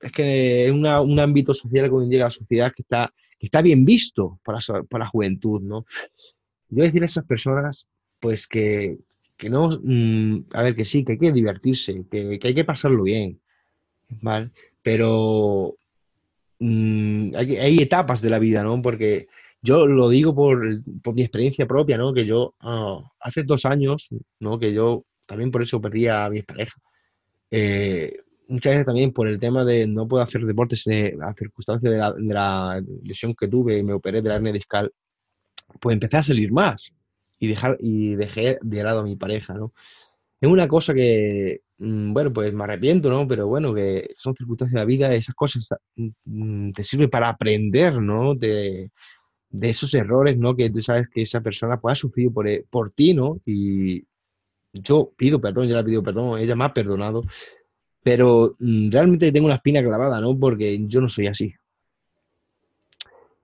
Es 0.01 0.11
que 0.11 0.67
es 0.67 0.73
una, 0.73 1.03
un 1.03 1.21
ámbito 1.21 1.53
social 1.53 1.85
que 1.85 1.95
hoy 1.95 2.05
en 2.05 2.11
día 2.11 2.25
la 2.25 2.31
sociedad 2.31 2.73
que 2.75 2.83
está, 2.83 3.13
que 3.39 3.47
está 3.47 3.61
bien 3.61 3.85
visto 3.85 4.41
para, 4.43 4.59
para 4.89 5.05
la 5.05 5.11
juventud, 5.11 5.61
¿no? 5.61 5.85
Yo 6.71 6.83
decir 6.83 7.03
a 7.03 7.05
esas 7.05 7.27
personas, 7.27 7.87
pues 8.19 8.49
que, 8.49 8.97
que 9.37 9.51
no, 9.51 9.69
mmm, 9.83 10.47
a 10.55 10.63
ver, 10.63 10.75
que 10.75 10.87
sí, 10.87 11.05
que 11.05 11.13
hay 11.13 11.19
que 11.19 11.33
divertirse, 11.33 12.07
que, 12.11 12.39
que 12.39 12.49
hay 12.49 12.55
que 12.55 12.65
pasarlo 12.65 13.03
bien, 13.03 13.41
¿vale? 14.23 14.51
Pero 14.83 15.77
mmm, 16.59 17.35
hay, 17.37 17.57
hay, 17.57 17.79
etapas 17.79 18.23
de 18.23 18.31
la 18.31 18.39
vida, 18.39 18.63
¿no? 18.63 18.81
Porque 18.81 19.29
yo 19.61 19.87
lo 19.87 20.09
digo 20.09 20.35
por, 20.35 20.83
por 21.03 21.15
mi 21.15 21.23
experiencia 21.23 21.67
propia, 21.67 21.99
¿no? 21.99 22.15
Que 22.15 22.25
yo 22.25 22.55
oh, 22.63 23.09
hace 23.21 23.43
dos 23.45 23.65
años, 23.67 24.09
¿no? 24.41 24.59
Que 24.59 24.73
yo 24.73 25.05
también 25.27 25.51
por 25.51 25.63
eso 25.63 25.81
perdí 25.81 26.09
a 26.09 26.29
mi 26.31 26.43
pareja. 26.43 26.81
Eh, 27.51 28.17
muchas 28.49 28.73
veces 28.73 28.87
también 28.87 29.13
por 29.13 29.29
el 29.29 29.39
tema 29.39 29.65
de 29.65 29.87
no 29.87 30.07
puedo 30.09 30.23
hacer 30.23 30.45
deportes 30.45 30.87
eh, 30.89 31.17
a 31.23 31.35
circunstancia 31.35 31.91
de 31.91 31.99
la, 31.99 32.13
de 32.13 32.35
la, 32.35 32.83
lesión 33.03 33.35
que 33.35 33.49
tuve, 33.49 33.83
me 33.83 33.93
operé 33.93 34.23
de 34.23 34.29
la 34.29 34.37
hernia 34.37 34.53
discal, 34.53 34.93
pues 35.81 35.95
empecé 35.95 36.17
a 36.17 36.23
salir 36.23 36.53
más 36.53 36.93
y, 37.39 37.49
dejar, 37.49 37.77
y 37.81 38.15
dejé 38.17 38.59
de 38.63 38.83
lado 38.83 39.01
a 39.01 39.05
mi 39.05 39.17
pareja, 39.17 39.55
¿no? 39.55 39.73
Es 40.41 40.49
una 40.49 40.69
cosa 40.69 40.95
que, 40.95 41.63
mm, 41.79 42.13
bueno, 42.13 42.33
pues 42.33 42.53
me 42.55 42.65
arrepiento, 42.65 43.11
¿no? 43.11 43.27
Pero 43.27 43.49
bueno, 43.49 43.75
que 43.75 44.11
son 44.17 44.35
circunstancias 44.37 44.75
de 44.75 44.81
la 44.81 44.85
vida, 44.85 45.15
esas 45.15 45.35
cosas 45.35 45.69
mm, 46.25 46.73
te 46.73 46.85
sirven 46.85 47.11
para 47.11 47.29
aprender, 47.29 47.95
¿no? 48.01 48.35
De, 48.35 48.91
de 49.51 49.71
esos 49.71 49.95
errores, 49.95 50.39
¿no? 50.39 50.55
Que 50.57 50.71
tú 50.71 50.83
sabes 50.83 51.09
que 51.09 51.23
esa 51.23 51.41
persona 51.41 51.81
pues, 51.81 51.93
ha 51.93 51.97
sufrido 51.97 52.33
por, 52.33 52.49
eh, 52.49 52.65
por 52.71 52.91
ti, 52.91 53.15
¿no? 53.15 53.41
Y, 53.47 54.05
yo 54.73 55.13
pido 55.17 55.41
perdón, 55.41 55.69
yo 55.69 55.77
le 55.77 55.85
pido 55.85 56.03
perdón, 56.03 56.39
ella 56.39 56.57
me 56.57 56.65
ha 56.65 56.75
perdonado, 56.75 57.25
pero 58.03 58.55
mm, 58.59 58.91
realmente 58.91 59.33
tengo 59.33 59.47
una 59.47 59.57
espina 59.57 59.83
clavada, 59.83 60.21
¿no? 60.21 60.39
Porque 60.39 60.79
yo 60.87 61.01
no 61.01 61.09
soy 61.09 61.27
así. 61.27 61.55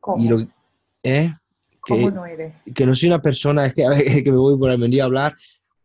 ¿Cómo? 0.00 0.24
Y 0.24 0.28
lo, 0.28 0.40
¿eh? 1.02 1.32
Que, 1.84 1.94
¿Cómo 1.94 2.10
no 2.10 2.26
eres? 2.26 2.54
Que 2.74 2.86
no 2.86 2.94
soy 2.94 3.08
una 3.08 3.20
persona, 3.20 3.66
es 3.66 3.74
que, 3.74 3.84
a 3.84 3.90
ver, 3.90 4.04
que 4.24 4.30
me 4.30 4.38
voy 4.38 4.58
por 4.58 4.70
el 4.70 4.80
venir 4.80 5.02
a 5.02 5.06
hablar, 5.06 5.36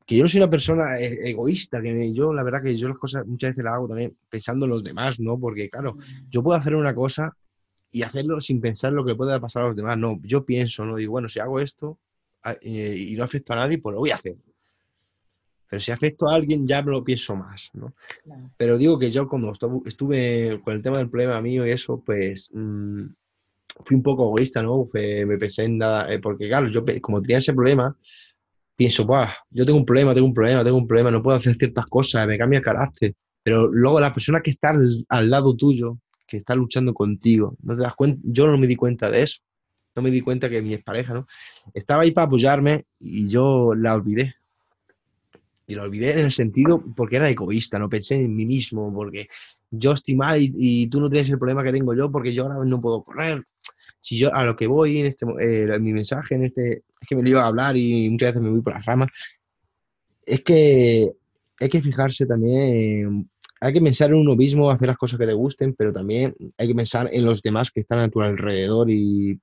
que 0.05 0.15
yo 0.15 0.23
no 0.23 0.29
soy 0.29 0.41
una 0.41 0.49
persona 0.49 0.99
e, 0.99 1.29
egoísta, 1.29 1.81
que 1.81 1.93
me, 1.93 2.13
yo 2.13 2.33
la 2.33 2.43
verdad 2.43 2.63
que 2.63 2.75
yo 2.75 2.87
las 2.87 2.97
cosas 2.97 3.25
muchas 3.27 3.51
veces 3.51 3.63
las 3.63 3.75
hago 3.75 3.87
también 3.87 4.15
pensando 4.29 4.65
en 4.65 4.71
los 4.71 4.83
demás, 4.83 5.19
¿no? 5.19 5.37
Porque 5.39 5.69
claro, 5.69 5.93
Mm. 5.95 6.29
yo 6.29 6.41
puedo 6.41 6.57
hacer 6.57 6.75
una 6.75 6.95
cosa 6.95 7.35
y 7.91 8.03
hacerlo 8.03 8.39
sin 8.39 8.61
pensar 8.61 8.93
lo 8.93 9.05
que 9.05 9.15
pueda 9.15 9.39
pasar 9.39 9.63
a 9.63 9.67
los 9.67 9.75
demás, 9.75 9.97
no, 9.97 10.19
yo 10.23 10.45
pienso, 10.45 10.85
¿no? 10.85 10.95
Digo, 10.95 11.11
bueno, 11.11 11.27
si 11.27 11.39
hago 11.39 11.59
esto 11.59 11.97
eh, 12.61 12.95
y 12.97 13.15
no 13.15 13.23
afecto 13.23 13.53
a 13.53 13.57
nadie, 13.57 13.79
pues 13.79 13.93
lo 13.93 13.99
voy 13.99 14.11
a 14.11 14.15
hacer. 14.15 14.35
Pero 15.69 15.79
si 15.79 15.91
afecto 15.91 16.27
a 16.29 16.35
alguien, 16.35 16.65
ya 16.67 16.81
me 16.81 16.91
lo 16.91 17.03
pienso 17.03 17.35
más, 17.35 17.69
¿no? 17.73 17.93
Claro. 18.23 18.49
Pero 18.57 18.77
digo 18.77 18.99
que 18.99 19.11
yo 19.11 19.27
estu- 19.29 19.83
estuve 19.87 20.61
con 20.63 20.75
el 20.75 20.81
tema 20.81 20.97
del 20.97 21.09
problema 21.09 21.41
mío 21.41 21.65
y 21.67 21.71
eso, 21.71 22.01
pues 22.05 22.49
mm, 22.53 23.05
fui 23.85 23.95
un 23.95 24.03
poco 24.03 24.25
egoísta, 24.25 24.61
¿no? 24.63 24.85
Fue- 24.91 25.25
me 25.25 25.37
pensé 25.37 25.63
en 25.65 25.77
nada, 25.77 26.11
eh, 26.13 26.19
porque 26.19 26.47
claro, 26.47 26.69
yo 26.69 26.83
como 27.01 27.21
tenía 27.21 27.37
ese 27.39 27.53
problema, 27.53 27.95
pienso, 28.75 29.05
Buah, 29.05 29.29
yo 29.51 29.65
tengo 29.65 29.77
un 29.79 29.85
problema, 29.85 30.13
tengo 30.13 30.27
un 30.27 30.33
problema, 30.33 30.63
tengo 30.63 30.77
un 30.77 30.87
problema, 30.87 31.11
no 31.11 31.21
puedo 31.23 31.37
hacer 31.37 31.55
ciertas 31.55 31.85
cosas, 31.85 32.27
me 32.27 32.37
cambia 32.37 32.57
el 32.59 32.63
carácter. 32.65 33.13
Pero 33.43 33.67
luego 33.67 33.99
la 33.99 34.13
persona 34.13 34.41
que 34.41 34.49
está 34.51 34.69
al, 34.69 35.05
al 35.09 35.29
lado 35.29 35.55
tuyo, 35.55 35.97
que 36.27 36.37
está 36.37 36.55
luchando 36.55 36.93
contigo, 36.93 37.55
no 37.63 37.75
te 37.75 37.81
das 37.81 37.95
cuenta, 37.95 38.19
yo 38.23 38.47
no 38.47 38.57
me 38.57 38.67
di 38.67 38.75
cuenta 38.75 39.09
de 39.09 39.23
eso. 39.23 39.41
No 39.95 40.03
me 40.03 40.11
di 40.11 40.21
cuenta 40.21 40.49
que 40.49 40.61
mi 40.61 40.73
expareja, 40.73 41.13
¿no? 41.13 41.27
Estaba 41.73 42.03
ahí 42.03 42.11
para 42.11 42.27
apoyarme 42.27 42.85
y 42.99 43.27
yo 43.27 43.73
la 43.75 43.95
olvidé. 43.95 44.35
Y 45.69 45.75
lo 45.75 45.83
olvidé 45.83 46.13
en 46.13 46.25
el 46.25 46.31
sentido 46.31 46.83
porque 46.95 47.17
era 47.17 47.29
egoísta, 47.29 47.77
no 47.77 47.87
pensé 47.87 48.15
en 48.15 48.35
mí 48.35 48.43
mismo, 48.43 48.91
porque 48.91 49.27
yo 49.69 49.91
estoy 49.91 50.15
mal 50.15 50.39
y, 50.41 50.87
tú 50.87 50.99
no 50.99 51.11
tienes 51.11 51.29
el 51.29 51.37
problema 51.37 51.63
que 51.63 51.71
tengo 51.71 51.93
yo 51.93 52.11
porque 52.11 52.33
yo 52.33 52.47
ahora 52.47 52.65
no 52.65 52.81
puedo 52.81 53.03
correr. 53.03 53.45
Si 54.01 54.17
yo 54.17 54.33
a 54.33 54.45
lo 54.45 54.55
que 54.55 54.65
voy 54.65 54.99
en 54.99 55.05
este 55.05 55.27
eh, 55.39 55.77
mi 55.79 55.93
mensaje 55.93 56.33
en 56.33 56.45
este 56.45 56.85
es 56.99 57.07
que 57.07 57.15
me 57.15 57.21
lo 57.21 57.29
iba 57.29 57.43
a 57.43 57.47
hablar 57.47 57.77
y 57.77 58.09
muchas 58.09 58.29
veces 58.29 58.41
me 58.41 58.49
voy 58.49 58.61
por 58.61 58.73
las 58.73 58.83
ramas. 58.83 59.11
Es 60.25 60.41
que 60.41 61.11
hay 61.59 61.69
que 61.69 61.81
fijarse 61.81 62.25
también, 62.25 63.29
hay 63.61 63.73
que 63.73 63.81
pensar 63.81 64.09
en 64.09 64.15
uno 64.15 64.35
mismo, 64.35 64.71
hacer 64.71 64.87
las 64.87 64.97
cosas 64.97 65.19
que 65.19 65.27
te 65.27 65.33
gusten, 65.33 65.75
pero 65.75 65.93
también 65.93 66.35
hay 66.57 66.67
que 66.67 66.73
pensar 66.73 67.11
en 67.11 67.25
los 67.25 67.43
demás 67.43 67.69
que 67.69 67.81
están 67.81 67.99
a 67.99 68.09
tu 68.09 68.21
alrededor 68.21 68.89
y, 68.89 69.39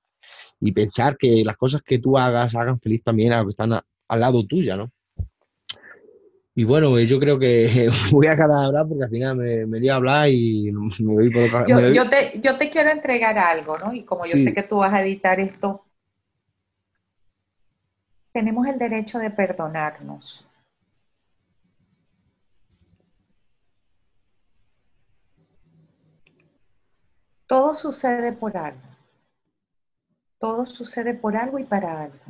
y 0.59 0.71
pensar 0.73 1.15
que 1.17 1.43
las 1.45 1.55
cosas 1.55 1.81
que 1.83 1.99
tú 1.99 2.17
hagas 2.17 2.53
hagan 2.53 2.81
feliz 2.81 3.01
también 3.01 3.31
a 3.31 3.37
los 3.37 3.45
que 3.45 3.51
están 3.51 3.71
al 4.09 4.19
lado 4.19 4.45
tuya, 4.45 4.75
¿no? 4.75 4.91
Y 6.57 6.63
bueno, 6.63 6.99
yo 6.99 7.19
creo 7.19 7.37
que 7.37 7.87
voy 8.11 8.25
a 8.25 8.35
cada 8.35 8.65
hablar 8.65 8.87
porque 8.87 9.03
al 9.03 9.11
final 9.11 9.35
me, 9.35 9.67
me 9.67 9.89
a 9.91 9.95
hablar 9.95 10.27
y 10.27 10.71
me 10.71 11.13
voy 11.13 11.29
por 11.29 11.67
yo, 11.67 11.93
yo, 11.93 12.09
te, 12.09 12.39
yo 12.41 12.57
te 12.57 12.71
quiero 12.71 12.89
entregar 12.89 13.37
algo, 13.37 13.75
¿no? 13.85 13.93
Y 13.93 14.03
como 14.03 14.25
yo 14.25 14.39
sé 14.39 14.55
que 14.55 14.63
tú 14.63 14.77
vas 14.77 14.91
a 14.91 15.03
editar 15.03 15.39
esto, 15.39 15.85
tenemos 18.33 18.65
el 18.65 18.79
derecho 18.79 19.19
de 19.19 19.29
perdonarnos. 19.29 20.47
Todo 27.45 27.75
sucede 27.75 28.31
por 28.31 28.57
algo. 28.57 28.81
Todo 30.39 30.65
sucede 30.65 31.13
por 31.13 31.37
algo 31.37 31.59
y 31.59 31.65
para 31.65 32.05
algo. 32.05 32.25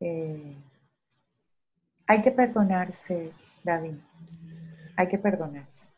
Eh, 0.00 0.56
hay 2.06 2.22
que 2.22 2.30
perdonarse, 2.30 3.32
David. 3.62 3.94
Hay 4.96 5.08
que 5.08 5.18
perdonarse. 5.18 5.88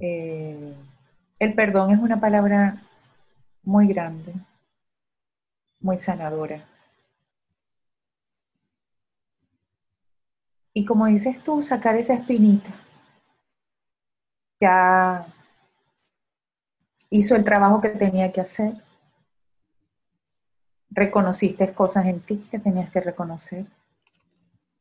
Eh, 0.00 0.74
el 1.38 1.54
perdón 1.54 1.92
es 1.92 1.98
una 1.98 2.20
palabra 2.20 2.82
muy 3.62 3.88
grande, 3.88 4.32
muy 5.80 5.98
sanadora. 5.98 6.64
Y 10.72 10.84
como 10.84 11.06
dices 11.06 11.42
tú, 11.42 11.62
sacar 11.62 11.96
esa 11.96 12.14
espinita. 12.14 12.70
Ya 14.60 15.26
hizo 17.10 17.34
el 17.34 17.44
trabajo 17.44 17.80
que 17.80 17.88
tenía 17.90 18.32
que 18.32 18.40
hacer 18.40 18.87
reconociste 20.98 21.72
cosas 21.72 22.06
en 22.06 22.20
ti 22.20 22.46
que 22.50 22.58
tenías 22.58 22.90
que 22.90 23.00
reconocer. 23.00 23.64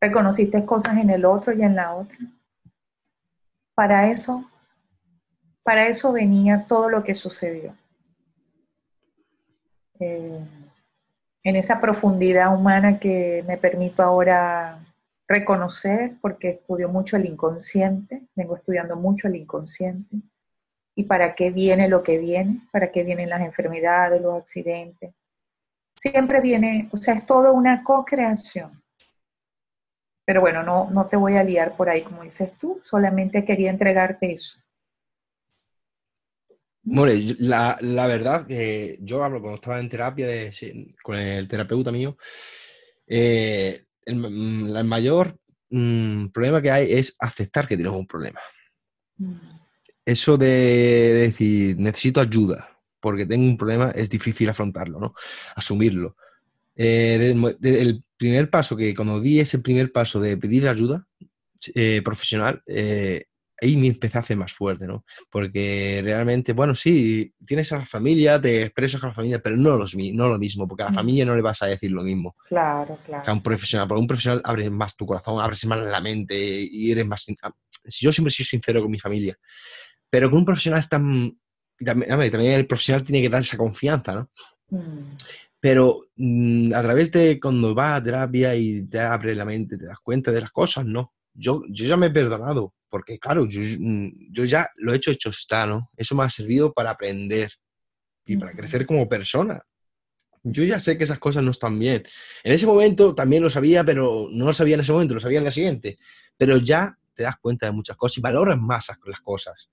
Reconociste 0.01 0.65
cosas 0.65 0.97
en 0.97 1.09
el 1.09 1.25
otro 1.25 1.53
y 1.53 1.61
en 1.61 1.75
la 1.75 1.93
otra. 1.93 2.17
Para 3.73 4.09
eso, 4.09 4.49
para 5.63 5.87
eso 5.87 6.11
venía 6.11 6.65
todo 6.67 6.89
lo 6.89 7.03
que 7.03 7.13
sucedió. 7.13 7.75
Eh, 9.99 10.39
en 11.43 11.55
esa 11.55 11.79
profundidad 11.79 12.53
humana 12.53 12.99
que 12.99 13.43
me 13.47 13.57
permito 13.57 14.03
ahora 14.03 14.79
reconocer, 15.27 16.15
porque 16.21 16.49
estudio 16.49 16.89
mucho 16.89 17.17
el 17.17 17.25
inconsciente, 17.25 18.23
vengo 18.35 18.55
estudiando 18.55 18.95
mucho 18.95 19.27
el 19.27 19.35
inconsciente, 19.35 20.17
y 20.95 21.03
para 21.03 21.35
qué 21.35 21.51
viene 21.51 21.87
lo 21.87 22.01
que 22.01 22.17
viene, 22.17 22.61
para 22.71 22.91
qué 22.91 23.03
vienen 23.03 23.29
las 23.29 23.41
enfermedades, 23.41 24.21
los 24.21 24.35
accidentes, 24.35 25.13
siempre 25.97 26.39
viene, 26.39 26.87
o 26.91 26.97
sea, 26.97 27.15
es 27.15 27.25
todo 27.25 27.53
una 27.53 27.83
co-creación. 27.83 28.81
Pero 30.25 30.41
bueno, 30.41 30.63
no, 30.63 30.89
no 30.91 31.07
te 31.07 31.15
voy 31.15 31.37
a 31.37 31.43
liar 31.43 31.75
por 31.75 31.89
ahí 31.89 32.03
como 32.03 32.23
dices 32.23 32.51
tú, 32.59 32.79
solamente 32.83 33.43
quería 33.43 33.69
entregarte 33.69 34.31
eso. 34.31 34.57
More, 36.83 37.17
la, 37.39 37.77
la 37.81 38.07
verdad 38.07 38.47
yo 39.01 39.23
hablo 39.23 39.41
cuando 39.41 39.55
estaba 39.55 39.79
en 39.79 39.89
terapia 39.89 40.27
con 41.03 41.15
el 41.15 41.47
terapeuta 41.47 41.91
mío, 41.91 42.17
eh, 43.07 43.85
el, 44.05 44.15
mayor 44.85 45.37
mm, 45.69 46.27
problema 46.27 46.61
que 46.61 46.71
hay 46.71 46.93
es 46.93 47.15
aceptar 47.19 47.67
que 47.67 47.75
tienes 47.75 47.93
un 47.93 48.07
problema. 48.07 48.39
Mm. 49.17 49.35
Eso 50.05 50.37
de 50.37 50.47
decir, 50.47 51.77
necesito 51.77 52.21
ayuda, 52.21 52.76
porque 53.07 53.25
tengo 53.25 53.45
un 53.45 53.57
problema, 53.57 53.91
es 53.91 54.09
difícil 54.09 54.49
afrontarlo, 54.49 54.99
¿no? 54.99 55.13
Asumirlo. 55.55 56.17
Eh, 56.75 57.33
el 57.63 58.03
primer 58.17 58.49
paso 58.49 58.75
que 58.75 58.93
cuando 58.93 59.21
di 59.21 59.39
ese 59.39 59.59
primer 59.59 59.91
paso 59.91 60.19
de 60.19 60.35
pedir 60.37 60.67
ayuda 60.67 61.07
eh, 61.73 62.01
profesional, 62.03 62.61
eh, 62.67 63.25
ahí 63.61 63.77
me 63.77 63.87
empecé 63.87 64.17
a 64.17 64.21
hacer 64.21 64.35
más 64.37 64.51
fuerte, 64.51 64.85
¿no? 64.85 65.05
Porque 65.29 66.01
realmente, 66.03 66.51
bueno, 66.51 66.75
sí, 66.75 67.33
tienes 67.45 67.71
a 67.71 67.79
la 67.79 67.85
familia, 67.85 68.39
te 68.39 68.63
expresas 68.63 68.99
con 68.99 69.09
la 69.09 69.15
familia, 69.15 69.41
pero 69.41 69.55
no, 69.55 69.77
los, 69.77 69.95
no 69.95 70.27
lo 70.27 70.37
mismo, 70.37 70.67
porque 70.67 70.83
a 70.83 70.87
la 70.87 70.93
familia 70.93 71.25
no 71.25 71.35
le 71.35 71.41
vas 71.41 71.61
a 71.63 71.67
decir 71.67 71.91
lo 71.91 72.03
mismo. 72.03 72.35
Claro, 72.47 72.99
claro. 73.05 73.23
Que 73.23 73.31
a 73.31 73.33
un 73.33 73.41
profesional, 73.41 73.87
porque 73.87 74.01
un 74.01 74.07
profesional 74.07 74.41
abre 74.43 74.69
más 74.69 74.95
tu 74.95 75.05
corazón, 75.05 75.41
abres 75.41 75.65
más 75.65 75.79
la 75.79 76.01
mente 76.01 76.37
y 76.37 76.91
eres 76.91 77.07
más... 77.07 77.25
Yo 77.99 78.11
siempre 78.11 78.31
soy 78.31 78.45
sincero 78.45 78.81
con 78.81 78.91
mi 78.91 78.99
familia, 78.99 79.37
pero 80.09 80.29
con 80.29 80.39
un 80.39 80.45
profesional 80.45 80.79
es 80.79 80.89
tan 80.89 81.35
también, 81.83 82.51
el 82.51 82.67
profesional 82.67 83.03
tiene 83.03 83.21
que 83.21 83.29
dar 83.29 83.41
esa 83.41 83.57
confianza, 83.57 84.13
¿no? 84.13 84.29
Mm. 84.69 85.15
Pero 85.59 85.99
mm, 86.15 86.73
a 86.73 86.81
través 86.81 87.11
de 87.11 87.39
cuando 87.39 87.73
vas 87.73 87.99
a 87.99 88.03
terapia 88.03 88.55
y 88.55 88.83
te 88.83 88.99
abre 88.99 89.35
la 89.35 89.45
mente, 89.45 89.77
te 89.77 89.85
das 89.85 89.99
cuenta 89.99 90.31
de 90.31 90.41
las 90.41 90.51
cosas, 90.51 90.85
¿no? 90.85 91.13
Yo, 91.33 91.63
yo 91.69 91.85
ya 91.85 91.97
me 91.97 92.07
he 92.07 92.11
perdonado, 92.11 92.73
porque 92.89 93.19
claro, 93.19 93.47
yo, 93.47 93.61
mm, 93.61 94.31
yo 94.31 94.45
ya 94.45 94.69
lo 94.75 94.93
he 94.93 94.97
hecho, 94.97 95.11
hecho 95.11 95.29
está, 95.29 95.65
¿no? 95.65 95.89
Eso 95.95 96.15
me 96.15 96.23
ha 96.23 96.29
servido 96.29 96.73
para 96.73 96.91
aprender 96.91 97.51
y 98.25 98.37
para 98.37 98.53
crecer 98.53 98.85
como 98.85 99.07
persona. 99.07 99.61
Yo 100.43 100.63
ya 100.63 100.79
sé 100.79 100.97
que 100.97 101.03
esas 101.03 101.19
cosas 101.19 101.43
no 101.43 101.51
están 101.51 101.77
bien. 101.77 102.03
En 102.43 102.53
ese 102.53 102.65
momento 102.65 103.13
también 103.13 103.43
lo 103.43 103.49
sabía, 103.49 103.83
pero 103.83 104.27
no 104.31 104.45
lo 104.45 104.53
sabía 104.53 104.75
en 104.75 104.81
ese 104.81 104.93
momento, 104.93 105.13
lo 105.15 105.19
sabía 105.19 105.39
en 105.39 105.45
el 105.45 105.51
siguiente. 105.51 105.97
Pero 106.37 106.57
ya 106.57 106.97
te 107.13 107.23
das 107.23 107.37
cuenta 107.37 107.65
de 107.65 107.71
muchas 107.71 107.97
cosas 107.97 108.19
y 108.19 108.21
valoras 108.21 108.59
más 108.59 108.87
las 109.05 109.19
cosas. 109.21 109.69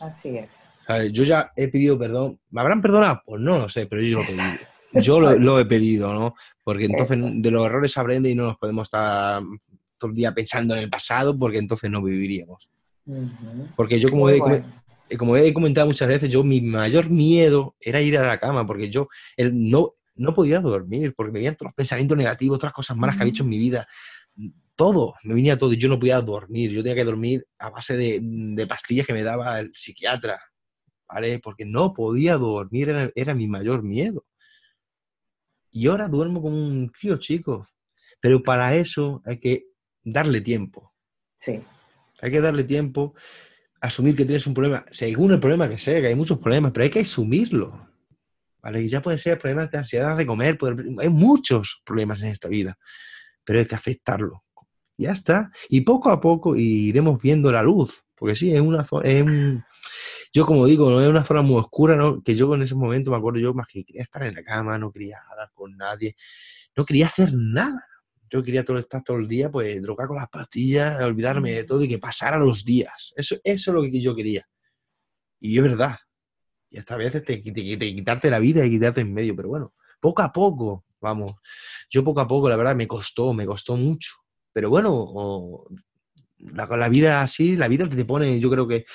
Así 0.00 0.36
es. 0.36 0.70
Yo 1.12 1.24
ya 1.24 1.52
he 1.56 1.68
pedido 1.68 1.98
perdón. 1.98 2.38
¿Me 2.50 2.60
habrán 2.60 2.82
perdonado? 2.82 3.22
Pues 3.24 3.40
no 3.40 3.58
lo 3.58 3.68
sé, 3.68 3.86
pero 3.86 4.02
yo 4.02 4.18
lo 4.18 4.24
he 4.24 4.26
pedido. 4.26 4.58
Yo 4.92 5.20
lo, 5.20 5.60
he 5.60 5.66
pedido, 5.66 6.14
¿no? 6.14 6.34
Porque 6.64 6.84
entonces 6.84 7.18
de 7.20 7.50
los 7.50 7.66
errores 7.66 7.96
aprende 7.98 8.30
y 8.30 8.34
no 8.34 8.44
nos 8.44 8.56
podemos 8.56 8.84
estar 8.84 9.42
todo 9.98 10.10
el 10.10 10.16
día 10.16 10.32
pensando 10.32 10.74
en 10.74 10.84
el 10.84 10.90
pasado 10.90 11.38
porque 11.38 11.58
entonces 11.58 11.90
no 11.90 12.02
viviríamos. 12.02 12.70
Porque 13.76 14.00
yo 14.00 14.08
como 14.08 14.30
he, 14.30 14.40
como 15.18 15.36
he 15.36 15.52
comentado 15.52 15.86
muchas 15.86 16.08
veces, 16.08 16.30
yo 16.30 16.42
mi 16.42 16.60
mayor 16.60 17.10
miedo 17.10 17.74
era 17.80 18.00
ir 18.00 18.16
a 18.16 18.26
la 18.26 18.38
cama 18.38 18.66
porque 18.66 18.90
yo 18.90 19.08
no, 19.36 19.94
no 20.14 20.34
podía 20.34 20.60
dormir 20.60 21.14
porque 21.14 21.32
me 21.32 21.40
venían 21.40 21.56
todos 21.56 21.68
los 21.70 21.74
pensamientos 21.74 22.16
negativos, 22.16 22.56
otras 22.56 22.72
cosas 22.72 22.96
malas 22.96 23.16
que 23.16 23.22
había 23.22 23.32
hecho 23.32 23.42
en 23.42 23.50
mi 23.50 23.58
vida 23.58 23.86
todo, 24.76 25.14
me 25.24 25.34
venía 25.34 25.58
todo 25.58 25.72
y 25.72 25.78
yo 25.78 25.88
no 25.88 25.98
podía 25.98 26.20
dormir. 26.20 26.70
Yo 26.70 26.82
tenía 26.82 26.94
que 26.94 27.04
dormir 27.04 27.46
a 27.58 27.70
base 27.70 27.96
de, 27.96 28.66
pastillas 28.68 29.06
que 29.06 29.14
me 29.14 29.24
daba 29.24 29.58
el 29.60 29.72
psiquiatra, 29.74 30.38
¿vale? 31.08 31.38
Porque 31.38 31.64
no 31.64 31.92
podía 31.92 32.36
dormir, 32.36 33.12
era, 33.14 33.34
mi 33.34 33.46
mayor 33.46 33.82
miedo. 33.82 34.24
Y 35.70 35.86
ahora 35.88 36.08
duermo 36.08 36.40
como 36.42 36.56
un 36.56 36.88
crío 36.88 37.18
chico. 37.18 37.68
Pero 38.20 38.42
para 38.42 38.74
eso 38.74 39.22
hay 39.24 39.38
que 39.38 39.66
darle 40.02 40.40
tiempo. 40.40 40.92
Sí. 41.36 41.60
Hay 42.20 42.30
que 42.30 42.40
darle 42.40 42.64
tiempo, 42.64 43.14
asumir 43.80 44.16
que 44.16 44.24
tienes 44.24 44.46
un 44.46 44.54
problema, 44.54 44.86
según 44.90 45.32
el 45.32 45.40
problema 45.40 45.68
que 45.68 45.76
sea, 45.76 46.00
que 46.00 46.06
hay 46.06 46.14
muchos 46.14 46.38
problemas, 46.38 46.72
pero 46.72 46.84
hay 46.84 46.90
que 46.90 47.00
asumirlo. 47.00 47.88
¿Vale? 48.62 48.82
Y 48.82 48.88
ya 48.88 49.02
puede 49.02 49.18
ser 49.18 49.38
problemas 49.38 49.70
de 49.70 49.78
ansiedad 49.78 50.16
de 50.16 50.26
comer, 50.26 50.58
hay 50.98 51.08
muchos 51.08 51.82
problemas 51.84 52.20
en 52.22 52.28
esta 52.28 52.48
vida, 52.48 52.78
pero 53.44 53.60
hay 53.60 53.66
que 53.66 53.76
aceptarlo 53.76 54.42
ya 54.98 55.12
está. 55.12 55.50
Y 55.68 55.82
poco 55.82 56.10
a 56.10 56.20
poco 56.20 56.56
iremos 56.56 57.20
viendo 57.20 57.52
la 57.52 57.62
luz, 57.62 58.04
porque 58.14 58.34
sí, 58.34 58.52
es 58.52 58.60
una 58.60 58.86
es 59.04 59.24
yo 60.36 60.44
como 60.44 60.66
digo, 60.66 60.90
no 60.90 61.00
es 61.00 61.08
una 61.08 61.24
zona 61.24 61.40
muy 61.40 61.56
oscura, 61.56 61.96
¿no? 61.96 62.22
que 62.22 62.34
yo 62.34 62.54
en 62.54 62.60
ese 62.60 62.74
momento 62.74 63.10
me 63.10 63.16
acuerdo, 63.16 63.38
yo 63.38 63.54
más 63.54 63.66
que 63.66 63.82
quería 63.82 64.02
estar 64.02 64.22
en 64.22 64.34
la 64.34 64.42
cama, 64.42 64.76
no 64.76 64.92
quería 64.92 65.16
hablar 65.30 65.50
con 65.54 65.74
nadie, 65.78 66.14
no 66.76 66.84
quería 66.84 67.06
hacer 67.06 67.32
nada. 67.32 67.86
Yo 68.28 68.42
quería 68.42 68.62
todo, 68.62 68.78
estar 68.78 69.02
todo 69.02 69.16
el 69.16 69.28
día, 69.28 69.50
pues, 69.50 69.80
drogar 69.80 70.08
con 70.08 70.16
las 70.16 70.28
pastillas, 70.28 71.00
olvidarme 71.00 71.52
de 71.52 71.64
todo 71.64 71.82
y 71.82 71.88
que 71.88 71.98
pasara 71.98 72.36
los 72.36 72.66
días. 72.66 73.14
Eso, 73.16 73.36
eso 73.44 73.70
es 73.70 73.74
lo 73.74 73.80
que 73.80 73.98
yo 73.98 74.14
quería. 74.14 74.46
Y 75.40 75.56
es 75.56 75.62
verdad. 75.62 75.96
Y 76.68 76.76
hasta 76.76 76.94
a 76.94 76.98
veces 76.98 77.24
te, 77.24 77.38
te, 77.38 77.52
te, 77.52 77.94
quitarte 77.94 78.28
la 78.28 78.38
vida 78.38 78.62
y 78.66 78.70
quitarte 78.70 79.00
en 79.00 79.14
medio, 79.14 79.34
pero 79.34 79.48
bueno, 79.48 79.72
poco 80.00 80.20
a 80.20 80.30
poco, 80.30 80.84
vamos. 81.00 81.32
Yo 81.88 82.04
poco 82.04 82.20
a 82.20 82.28
poco, 82.28 82.50
la 82.50 82.56
verdad, 82.56 82.76
me 82.76 82.86
costó, 82.86 83.32
me 83.32 83.46
costó 83.46 83.74
mucho 83.74 84.16
pero 84.56 84.70
bueno, 84.70 85.64
la, 86.38 86.66
la, 86.78 86.88
vida 86.88 87.20
así, 87.20 87.56
la 87.56 87.68
vida 87.68 87.86
te 87.90 88.06
pone, 88.06 88.40
yo 88.40 88.48
creo 88.48 88.66
que 88.66 88.86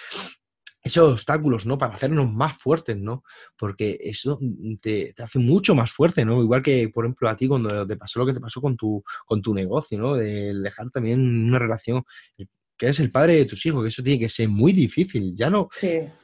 esos 0.83 1.13
obstáculos, 1.13 1.65
¿no? 1.65 1.77
Para 1.77 1.95
hacernos 1.95 2.31
más 2.31 2.57
fuertes, 2.57 2.97
¿no? 2.97 3.23
Porque 3.57 3.99
eso 4.01 4.39
te, 4.81 5.13
hace 5.17 5.39
mucho 5.39 5.75
más 5.75 5.91
fuerte, 5.91 6.25
¿no? 6.25 6.41
Igual 6.41 6.61
que, 6.61 6.89
por 6.89 7.05
ejemplo, 7.05 7.29
a 7.29 7.35
ti 7.35 7.47
cuando 7.47 7.85
te 7.85 7.97
pasó 7.97 8.19
lo 8.19 8.25
que 8.25 8.33
te 8.33 8.39
pasó 8.39 8.61
con 8.61 8.75
tu, 8.75 9.03
con 9.25 9.41
tu 9.41 9.53
negocio, 9.53 9.97
¿no? 9.99 10.15
De 10.15 10.53
dejar 10.53 10.89
también 10.89 11.19
una 11.47 11.59
relación 11.59 12.03
que 12.77 12.87
es 12.87 12.99
el 12.99 13.11
padre 13.11 13.35
de 13.35 13.45
tus 13.45 13.63
hijos, 13.65 13.83
que 13.83 13.89
eso 13.89 14.01
tiene 14.01 14.19
que 14.19 14.29
ser 14.29 14.49
muy 14.49 14.73
difícil, 14.73 15.35
ya 15.35 15.49
no 15.49 15.69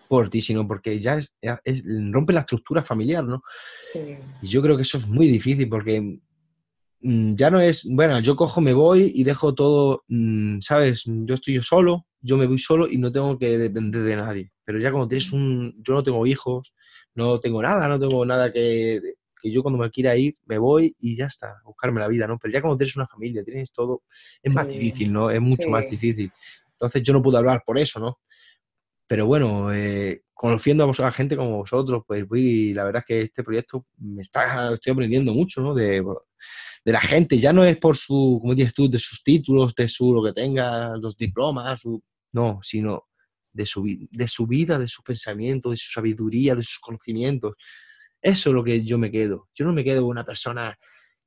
por 0.07 0.29
ti, 0.29 0.41
sino 0.41 0.65
porque 0.65 0.99
ya 0.99 1.19
rompe 2.11 2.33
la 2.33 2.39
estructura 2.39 2.81
familiar, 2.81 3.23
¿no? 3.23 3.43
Sí. 3.91 4.17
Y 4.41 4.47
yo 4.47 4.61
creo 4.61 4.75
que 4.75 4.83
eso 4.83 4.97
es 4.97 5.05
muy 5.05 5.27
difícil 5.27 5.69
porque 5.69 6.19
Mm, 7.01 7.35
ya 7.35 7.51
no 7.51 7.59
es, 7.61 7.85
bueno, 7.89 8.19
yo 8.19 8.35
cojo, 8.35 8.59
me 8.59 8.73
voy 8.73 9.11
y 9.13 9.23
dejo 9.23 9.53
todo, 9.53 10.03
mm, 10.07 10.59
¿sabes? 10.61 11.03
Yo 11.05 11.35
estoy 11.35 11.53
yo 11.55 11.61
solo, 11.61 12.06
yo 12.21 12.37
me 12.37 12.47
voy 12.47 12.59
solo 12.59 12.87
y 12.87 12.97
no 12.97 13.11
tengo 13.11 13.37
que 13.37 13.57
depender 13.57 14.03
de 14.03 14.15
nadie. 14.15 14.51
Pero 14.63 14.79
ya 14.79 14.91
cuando 14.91 15.07
tienes 15.07 15.31
un, 15.31 15.75
yo 15.83 15.93
no 15.93 16.03
tengo 16.03 16.25
hijos, 16.25 16.73
no 17.15 17.39
tengo 17.39 17.61
nada, 17.61 17.87
no 17.87 17.99
tengo 17.99 18.25
nada 18.25 18.51
que, 18.51 19.01
que 19.41 19.51
yo 19.51 19.61
cuando 19.61 19.79
me 19.79 19.89
quiera 19.89 20.15
ir 20.15 20.35
me 20.45 20.57
voy 20.57 20.95
y 20.99 21.15
ya 21.15 21.25
está, 21.25 21.55
buscarme 21.63 21.99
la 21.99 22.07
vida, 22.07 22.27
¿no? 22.27 22.37
Pero 22.37 22.53
ya 22.53 22.61
cuando 22.61 22.77
tienes 22.77 22.95
una 22.95 23.07
familia, 23.07 23.43
tienes 23.43 23.71
todo, 23.71 24.03
es 24.41 24.53
más 24.53 24.67
difícil, 24.67 25.11
¿no? 25.11 25.29
Es 25.31 25.41
mucho 25.41 25.69
más 25.69 25.89
difícil. 25.89 26.31
Entonces 26.71 27.01
yo 27.03 27.13
no 27.13 27.21
pude 27.21 27.37
hablar 27.37 27.63
por 27.65 27.77
eso, 27.77 27.99
¿no? 27.99 28.19
Pero 29.07 29.25
bueno, 29.25 29.73
eh, 29.73 30.21
conociendo 30.33 30.83
a, 30.83 31.07
a, 31.07 31.11
gente 31.11 31.37
como 31.37 31.57
vosotros, 31.57 32.03
pues 32.05 32.27
voy, 32.27 32.73
la 32.73 32.83
verdad 32.83 32.99
es 32.99 33.05
que 33.05 33.19
este 33.21 33.43
proyecto 33.43 33.85
me 33.97 34.21
está, 34.21 34.73
estoy 34.73 34.93
aprendiendo 34.93 35.33
mucho, 35.33 35.61
¿no? 35.61 35.73
De, 35.73 36.03
de 36.83 36.91
la 36.91 37.01
gente, 37.01 37.37
ya 37.37 37.53
no 37.53 37.63
es 37.63 37.77
por 37.77 37.97
su, 37.97 38.37
como 38.41 38.55
dices 38.55 38.73
tú, 38.73 38.89
de 38.89 38.99
sus 38.99 39.23
títulos, 39.23 39.75
de 39.75 39.87
su 39.87 40.13
lo 40.13 40.23
que 40.23 40.33
tenga, 40.33 40.95
los 40.97 41.17
diplomas, 41.17 41.81
no, 42.33 42.59
sino 42.61 43.03
de 43.51 43.65
su, 43.65 43.83
de 44.11 44.27
su 44.27 44.47
vida, 44.47 44.77
de 44.77 44.87
su 44.87 45.03
pensamiento, 45.03 45.71
de 45.71 45.77
su 45.77 45.91
sabiduría, 45.91 46.55
de 46.55 46.63
sus 46.63 46.79
conocimientos. 46.79 47.55
Eso 48.21 48.49
es 48.49 48.53
lo 48.53 48.63
que 48.63 48.83
yo 48.83 48.97
me 48.97 49.11
quedo. 49.11 49.49
Yo 49.53 49.65
no 49.65 49.73
me 49.73 49.83
quedo 49.83 50.05
una 50.05 50.25
persona 50.25 50.77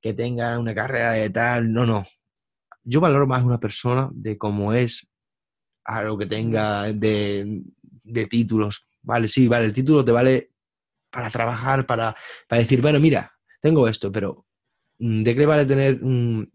que 0.00 0.14
tenga 0.14 0.58
una 0.58 0.74
carrera 0.74 1.12
de 1.12 1.30
tal, 1.30 1.72
no, 1.72 1.84
no. 1.84 2.02
Yo 2.82 3.00
valoro 3.00 3.26
más 3.26 3.42
una 3.42 3.60
persona 3.60 4.08
de 4.12 4.38
cómo 4.38 4.72
es, 4.72 5.06
a 5.84 6.02
lo 6.02 6.16
que 6.16 6.26
tenga 6.26 6.92
de, 6.92 7.62
de 7.82 8.26
títulos. 8.26 8.86
Vale, 9.02 9.28
sí, 9.28 9.48
vale, 9.48 9.66
el 9.66 9.72
título 9.72 10.04
te 10.04 10.12
vale 10.12 10.52
para 11.10 11.30
trabajar, 11.30 11.86
para, 11.86 12.16
para 12.48 12.62
decir, 12.62 12.80
bueno, 12.80 13.00
mira, 13.00 13.32
tengo 13.60 13.88
esto, 13.88 14.12
pero 14.12 14.46
¿de 15.00 15.34
qué 15.34 15.46
vale 15.46 15.64
tener 15.64 15.98
mm, 16.00 16.46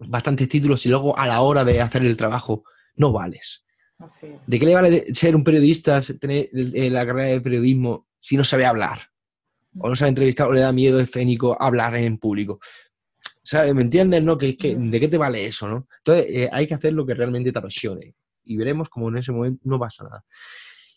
bastantes 0.00 0.48
títulos 0.48 0.84
y 0.84 0.90
luego 0.90 1.18
a 1.18 1.26
la 1.26 1.40
hora 1.40 1.64
de 1.64 1.80
hacer 1.80 2.04
el 2.04 2.16
trabajo 2.16 2.64
no 2.96 3.12
vales? 3.12 3.64
¿De 4.46 4.58
qué 4.58 4.66
le 4.66 4.74
vale 4.74 5.12
ser 5.12 5.34
un 5.34 5.42
periodista, 5.42 6.00
tener 6.20 6.50
la 6.52 7.04
carrera 7.04 7.28
de 7.28 7.40
periodismo 7.40 8.06
si 8.20 8.36
no 8.36 8.44
sabe 8.44 8.64
hablar? 8.64 9.00
O 9.80 9.88
no 9.88 9.96
sabe 9.96 10.10
entrevistar 10.10 10.48
o 10.48 10.52
le 10.52 10.60
da 10.60 10.72
miedo 10.72 11.00
escénico 11.00 11.60
hablar 11.60 11.96
en 11.96 12.18
público. 12.18 12.60
¿Sabes? 13.42 13.74
¿Me 13.74 13.82
entiendes? 13.82 14.22
No? 14.22 14.36
Que, 14.36 14.56
que, 14.56 14.76
¿De 14.76 15.00
qué 15.00 15.08
te 15.08 15.18
vale 15.18 15.46
eso? 15.46 15.68
¿no? 15.68 15.88
Entonces 15.98 16.26
eh, 16.28 16.48
hay 16.52 16.66
que 16.66 16.74
hacer 16.74 16.92
lo 16.92 17.06
que 17.06 17.14
realmente 17.14 17.50
te 17.50 17.58
apasione. 17.58 18.14
Y 18.44 18.56
veremos 18.56 18.88
cómo 18.88 19.08
en 19.08 19.18
ese 19.18 19.32
momento 19.32 19.60
no 19.64 19.78
pasa 19.78 20.04
nada. 20.04 20.24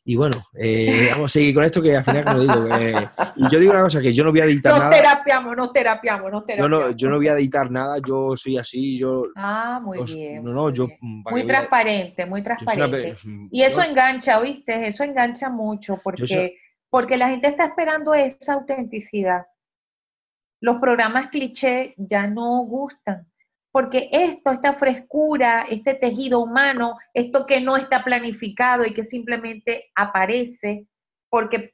Y 0.04 0.16
bueno, 0.16 0.38
eh, 0.58 1.10
vamos 1.12 1.32
a 1.32 1.34
seguir 1.34 1.54
con 1.54 1.64
esto 1.64 1.80
que 1.80 1.95
al 1.95 2.04
final, 2.04 2.26
como 2.26 2.39
digo, 2.39 2.76
eh, 2.76 3.10
yo 3.52 3.60
digo 3.60 3.72
una 3.72 3.84
cosa, 3.84 4.02
que 4.02 4.12
yo 4.12 4.24
no 4.24 4.32
voy 4.32 4.39
a 4.41 4.45
editar 4.45 4.74
nada. 4.74 4.89
Nos 4.89 4.95
terapiamos, 4.95 5.56
nos 5.56 5.74
terapiamos, 5.74 6.32
nos 6.32 6.45
terapiamos. 6.45 6.80
Yo 6.80 6.89
no, 6.89 6.95
yo 6.95 7.10
no 7.10 7.18
voy 7.18 7.28
a 7.28 7.34
editar 7.34 7.70
nada, 7.70 7.97
yo 8.06 8.36
soy 8.36 8.58
así, 8.58 8.97
yo... 8.97 9.26
Ah, 9.36 9.80
muy 9.82 10.04
bien. 10.04 10.43
No, 10.43 10.54
no, 10.54 10.70
yo... 10.72 10.88
Muy 11.02 11.45
transparente, 11.45 12.26
muy 12.26 12.41
transparente. 12.41 13.14
y 13.52 13.62
eso 13.62 13.84
engancha, 13.84 14.39
¿viste? 14.39 14.88
Eso 14.88 15.04
engancha 15.04 15.49
mucho 15.49 15.99
porque, 16.04 16.58
porque 16.89 17.16
la 17.16 17.30
gente 17.30 17.47
está 17.47 17.66
esperando 17.66 18.16
esa 18.16 18.54
autenticidad. 18.54 19.45
Los 20.62 20.78
programas 20.78 21.30
cliché 21.30 21.93
ya 21.97 22.26
no 22.26 22.64
gustan 22.64 23.30
porque 23.72 24.09
esto, 24.11 24.51
esta 24.51 24.74
frescura, 24.74 25.65
este 25.69 25.93
tejido 25.93 26.39
humano, 26.39 26.97
esto 27.13 27.45
que 27.45 27.61
no 27.61 27.78
está 27.78 28.03
planificado 28.03 28.86
y 28.86 28.93
que 28.93 29.05
simplemente 29.05 29.91
aparece, 29.95 30.88
porque 31.30 31.74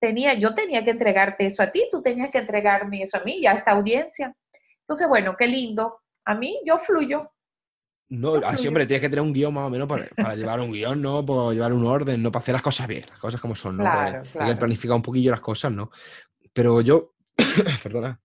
tenía, 0.00 0.34
yo 0.34 0.54
tenía 0.54 0.84
que 0.84 0.90
entregarte 0.90 1.46
eso 1.46 1.62
a 1.62 1.72
ti, 1.72 1.88
tú 1.90 2.02
tenías 2.02 2.30
que 2.30 2.38
entregarme 2.38 3.02
eso 3.02 3.18
a 3.18 3.24
mí 3.24 3.38
y 3.38 3.46
a 3.46 3.52
esta 3.52 3.72
audiencia. 3.72 4.34
Entonces, 4.80 5.08
bueno, 5.08 5.34
qué 5.36 5.48
lindo. 5.48 6.00
A 6.24 6.34
mí 6.34 6.60
yo 6.64 6.78
fluyo. 6.78 7.30
No, 8.10 8.32
hombre, 8.32 8.86
tienes 8.86 9.00
que 9.00 9.08
tener 9.08 9.22
un 9.22 9.32
guion 9.32 9.54
más 9.54 9.64
o 9.64 9.70
menos 9.70 9.88
para, 9.88 10.34
llevar 10.36 10.60
un 10.60 10.72
guion, 10.72 11.00
¿no? 11.00 11.24
Para 11.24 11.52
llevar 11.52 11.72
un 11.72 11.86
orden, 11.86 12.22
¿no? 12.22 12.30
Para 12.30 12.42
hacer 12.42 12.52
las 12.52 12.62
cosas 12.62 12.86
bien, 12.86 13.04
las 13.08 13.18
cosas 13.18 13.40
como 13.40 13.56
son, 13.56 13.78
¿no? 13.78 13.84
Claro, 13.84 14.22
Hay 14.38 14.52
que 14.52 14.56
planificar 14.56 14.94
un 14.94 15.02
poquillo 15.02 15.30
las 15.30 15.40
cosas, 15.40 15.72
¿no? 15.72 15.90
Pero 16.52 16.80
yo, 16.82 17.14
perdona, 17.82 18.20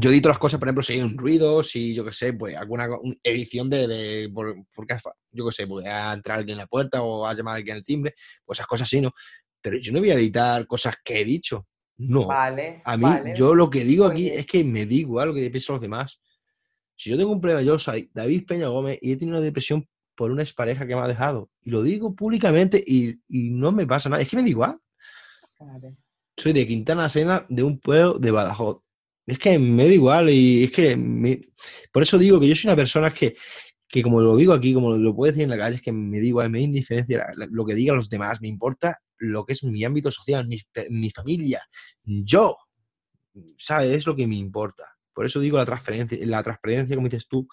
yo 0.00 0.10
edito 0.10 0.28
las 0.28 0.38
cosas, 0.38 0.58
por 0.58 0.68
ejemplo, 0.68 0.82
si 0.82 0.94
hay 0.94 1.00
un 1.00 1.16
ruido, 1.16 1.62
si 1.62 1.94
yo 1.94 2.04
qué 2.04 2.12
sé, 2.12 2.32
pues 2.32 2.56
alguna 2.56 2.88
edición 3.22 3.70
de, 3.70 3.86
de 3.86 4.30
porque 4.74 4.96
yo 5.32 5.46
qué 5.46 5.52
sé, 5.52 5.64
voy 5.64 5.86
a 5.86 6.12
entrar 6.12 6.38
alguien 6.38 6.56
en 6.56 6.62
la 6.62 6.66
puerta 6.66 7.02
o 7.02 7.26
a 7.26 7.34
llamar 7.34 7.54
a 7.54 7.56
alguien 7.56 7.76
al 7.76 7.84
timbre, 7.84 8.14
pues 8.44 8.58
esas 8.58 8.66
cosas 8.66 8.88
sí, 8.88 9.00
¿no? 9.00 9.12
Pero 9.60 9.78
yo 9.78 9.92
no 9.92 10.00
voy 10.00 10.10
a 10.10 10.14
editar 10.14 10.66
cosas 10.66 10.96
que 11.02 11.20
he 11.20 11.24
dicho. 11.24 11.66
No. 11.96 12.26
Vale. 12.26 12.80
A 12.84 12.96
mí, 12.96 13.06
yo 13.34 13.54
lo 13.54 13.70
que 13.70 13.84
digo 13.84 14.04
aquí 14.06 14.28
es 14.28 14.46
que 14.46 14.62
me 14.62 14.86
digo 14.86 15.20
algo 15.20 15.34
que 15.34 15.50
piensan 15.50 15.74
los 15.74 15.82
demás. 15.82 16.20
Si 16.94 17.10
yo 17.10 17.16
tengo 17.16 17.32
un 17.32 17.40
problema, 17.40 17.62
yo 17.62 17.78
soy 17.78 18.10
David 18.12 18.46
Peña 18.46 18.68
Gómez 18.68 18.98
y 19.02 19.12
he 19.12 19.16
tenido 19.16 19.38
una 19.38 19.44
depresión 19.44 19.88
por 20.14 20.30
una 20.30 20.42
expareja 20.42 20.86
que 20.86 20.94
me 20.94 21.00
ha 21.00 21.08
dejado. 21.08 21.50
Y 21.62 21.70
lo 21.70 21.82
digo 21.82 22.14
públicamente 22.14 22.82
y, 22.84 23.20
y 23.28 23.50
no 23.50 23.72
me 23.72 23.86
pasa 23.86 24.08
nada. 24.08 24.22
Es 24.22 24.28
que 24.28 24.36
me 24.36 24.42
digo, 24.42 24.62
igual. 24.64 24.78
Vale. 25.60 25.96
Soy 26.36 26.52
de 26.52 26.66
Quintana 26.66 27.08
Sena, 27.08 27.44
de 27.48 27.64
un 27.64 27.80
pueblo 27.80 28.18
de 28.18 28.30
Badajoz 28.30 28.82
es 29.28 29.38
que 29.38 29.58
me 29.58 29.86
da 29.86 29.92
igual 29.92 30.30
y 30.30 30.64
es 30.64 30.72
que 30.72 30.96
por 31.92 32.02
eso 32.02 32.16
digo 32.16 32.40
que 32.40 32.48
yo 32.48 32.56
soy 32.56 32.68
una 32.68 32.76
persona 32.76 33.12
que, 33.12 33.36
que 33.86 34.02
como 34.02 34.22
lo 34.22 34.34
digo 34.36 34.54
aquí, 34.54 34.72
como 34.72 34.96
lo 34.96 35.14
puedo 35.14 35.30
decir 35.30 35.44
en 35.44 35.50
la 35.50 35.58
calle, 35.58 35.76
es 35.76 35.82
que 35.82 35.92
me 35.92 36.18
da 36.18 36.24
igual, 36.24 36.48
me 36.48 36.58
da 36.58 36.64
indiferencia 36.64 37.26
lo 37.50 37.66
que 37.66 37.74
digan 37.74 37.96
los 37.96 38.08
demás, 38.08 38.40
me 38.40 38.48
importa 38.48 38.98
lo 39.18 39.44
que 39.44 39.52
es 39.52 39.62
mi 39.64 39.84
ámbito 39.84 40.10
social, 40.10 40.48
mi, 40.48 41.10
familia, 41.10 41.62
yo, 42.04 42.56
¿sabes? 43.58 43.90
Es 43.90 44.06
lo 44.06 44.16
que 44.16 44.26
me 44.26 44.36
importa. 44.36 44.96
Por 45.12 45.26
eso 45.26 45.40
digo 45.40 45.58
la 45.58 45.66
transferencia, 45.66 46.18
la 46.26 46.42
transparencia, 46.42 46.96
como 46.96 47.08
dices 47.08 47.26
tú, 47.28 47.46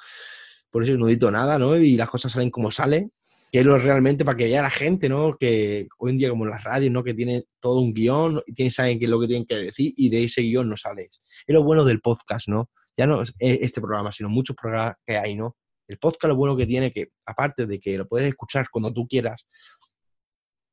por 0.69 0.83
eso 0.83 0.93
no 0.97 1.09
edito 1.09 1.29
nada, 1.29 1.59
¿no? 1.59 1.75
Y 1.75 1.97
las 1.97 2.09
cosas 2.09 2.31
salen 2.31 2.51
como 2.51 2.71
salen 2.71 3.11
que 3.55 3.61
es 3.61 3.65
lo 3.65 3.77
realmente 3.77 4.25
para 4.25 4.35
que 4.35 4.47
vea 4.47 4.61
la 4.61 4.69
gente, 4.69 5.07
¿no? 5.07 5.37
Que 5.37 5.87
hoy 5.97 6.11
en 6.11 6.17
día, 6.17 6.29
como 6.29 6.45
las 6.45 6.61
radios, 6.61 6.91
¿no? 6.91 7.05
Que 7.05 7.13
tiene 7.13 7.45
todo 7.61 7.79
un 7.79 7.93
guion 7.93 8.41
y 8.47 8.69
saben 8.69 8.99
qué 8.99 9.05
es 9.05 9.09
lo 9.09 9.17
que 9.17 9.27
tienen 9.27 9.45
que 9.45 9.55
decir 9.55 9.93
y 9.95 10.09
de 10.09 10.25
ese 10.25 10.41
guion 10.41 10.67
no 10.67 10.75
sales. 10.75 11.21
Es 11.47 11.55
lo 11.55 11.63
bueno 11.63 11.85
del 11.85 12.01
podcast, 12.01 12.49
¿no? 12.49 12.69
Ya 12.97 13.07
no 13.07 13.21
es 13.21 13.33
este 13.39 13.79
programa, 13.79 14.11
sino 14.11 14.27
muchos 14.27 14.57
programas 14.57 14.97
que 15.07 15.15
hay, 15.15 15.37
¿no? 15.37 15.55
El 15.87 15.97
podcast 15.97 16.25
lo 16.25 16.35
bueno 16.35 16.57
que 16.57 16.65
tiene 16.65 16.91
que, 16.91 17.11
aparte 17.25 17.65
de 17.65 17.79
que 17.79 17.97
lo 17.97 18.05
puedes 18.05 18.27
escuchar 18.27 18.67
cuando 18.69 18.91
tú 18.91 19.07
quieras, 19.07 19.47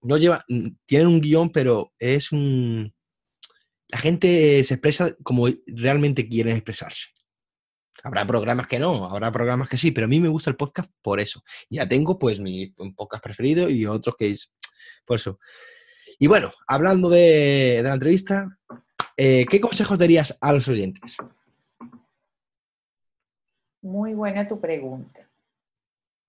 no 0.01 0.16
lleva, 0.16 0.45
mm, 0.49 0.70
tienen 0.85 1.07
un 1.07 1.20
guion, 1.20 1.51
pero 1.51 1.93
es 2.01 2.33
un... 2.33 2.93
La 3.91 3.99
gente 3.99 4.64
se 4.64 4.74
expresa 4.74 5.14
como 5.22 5.47
realmente 5.68 6.28
quieren 6.28 6.57
expresarse. 6.57 7.11
Habrá 8.05 8.27
programas 8.27 8.67
que 8.67 8.81
no, 8.81 9.07
habrá 9.07 9.31
programas 9.31 9.69
que 9.69 9.77
sí, 9.77 9.93
pero 9.93 10.07
a 10.07 10.09
mí 10.09 10.21
me 10.21 10.29
gusta 10.29 10.51
el 10.51 10.57
podcast 10.57 10.93
por 11.03 11.21
eso. 11.21 11.43
Ya 11.71 11.87
tengo 11.87 12.19
pues 12.19 12.41
mi 12.41 12.75
podcast 12.97 13.23
preferido 13.23 13.69
y 13.69 13.87
otros 13.87 14.17
que 14.17 14.31
es 14.31 14.53
por 15.05 15.17
eso. 15.17 15.39
Y 16.19 16.27
bueno, 16.27 16.51
hablando 16.67 17.09
de, 17.09 17.81
la 17.83 17.95
entrevista, 17.95 18.59
eh, 19.17 19.47
¿qué 19.49 19.61
consejos 19.61 19.99
darías 19.99 20.37
a 20.41 20.53
los 20.53 20.67
oyentes? 20.69 21.17
Muy 23.83 24.15
buena 24.15 24.47
tu 24.47 24.61
pregunta. 24.61 25.29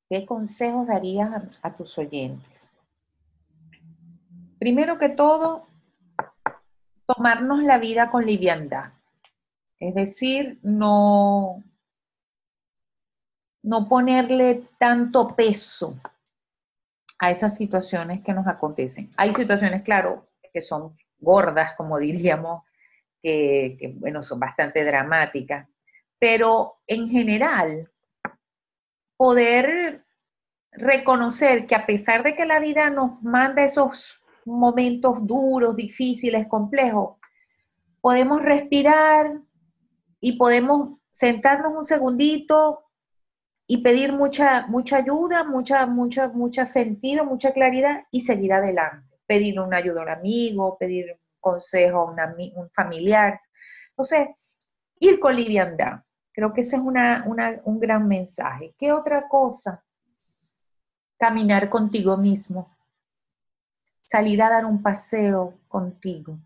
¿Qué 0.10 0.26
consejos 0.26 0.88
darías 0.88 1.30
a 1.62 1.76
tus 1.76 1.98
oyentes? 1.98 2.70
Primero 4.60 4.98
que 4.98 5.10
todo, 5.10 5.68
tomarnos 7.06 7.64
la 7.64 7.80
vida 7.80 8.12
con 8.12 8.26
liviandad. 8.26 8.94
Es 9.84 9.96
decir, 9.96 10.60
no, 10.64 11.62
no 13.62 13.90
ponerle 13.90 14.64
tanto 14.80 15.36
peso 15.36 16.00
a 17.20 17.32
esas 17.32 17.58
situaciones 17.58 18.24
que 18.24 18.34
nos 18.34 18.48
acontecen. 18.48 19.12
Hay 19.18 19.34
situaciones, 19.34 19.84
claro, 19.84 20.30
que 20.54 20.62
son 20.62 20.96
gordas, 21.20 21.76
como 21.76 22.00
diríamos, 22.00 22.64
que, 23.22 23.94
bueno, 23.96 24.24
son 24.24 24.40
bastante 24.40 24.86
dramáticas, 24.86 25.68
pero 26.18 26.78
en 26.88 27.10
general, 27.10 27.92
poder 29.18 30.06
reconocer 30.72 31.68
que 31.68 31.76
a 31.76 31.86
pesar 31.86 32.24
de 32.24 32.36
que 32.36 32.46
la 32.46 32.60
vida 32.60 32.90
nos 32.90 33.22
manda 33.22 33.66
esos 33.66 34.22
momentos 34.46 35.18
duros, 35.28 35.76
difíciles, 35.76 36.48
complejos, 36.48 37.18
podemos 38.00 38.42
respirar, 38.42 39.42
y 40.26 40.38
podemos 40.38 41.00
sentarnos 41.12 41.74
un 41.76 41.84
segundito 41.84 42.86
y 43.68 43.84
pedir 43.84 44.14
mucha, 44.14 44.66
mucha 44.68 44.96
ayuda, 44.98 45.44
mucha, 45.44 45.86
mucha, 45.86 46.30
mucha 46.30 46.66
sentido, 46.66 47.26
mucha 47.26 47.52
claridad 47.52 48.06
y 48.10 48.22
seguir 48.22 48.54
adelante. 48.54 49.20
Pedir 49.28 49.60
una 49.60 49.78
ayuda 49.78 50.00
a 50.00 50.04
un 50.04 50.10
amigo, 50.12 50.78
pedir 50.78 51.20
consejo 51.42 52.00
a 52.00 52.06
un 52.06 52.70
familiar. 52.74 53.38
Entonces, 53.90 54.30
ir 54.98 55.20
con 55.20 55.36
liviandad. 55.36 56.04
Creo 56.32 56.54
que 56.54 56.62
ese 56.62 56.78
es 56.78 56.82
un 56.82 57.80
gran 57.82 58.08
mensaje. 58.08 58.74
¿Qué 58.78 58.94
otra 58.94 59.28
cosa? 59.28 59.84
Caminar 61.18 61.70
contigo 61.70 62.16
mismo. 62.16 62.74
Salir 64.04 64.42
a 64.42 64.50
dar 64.50 64.66
un 64.66 64.82
paseo 64.82 65.60
contigo 65.68 66.40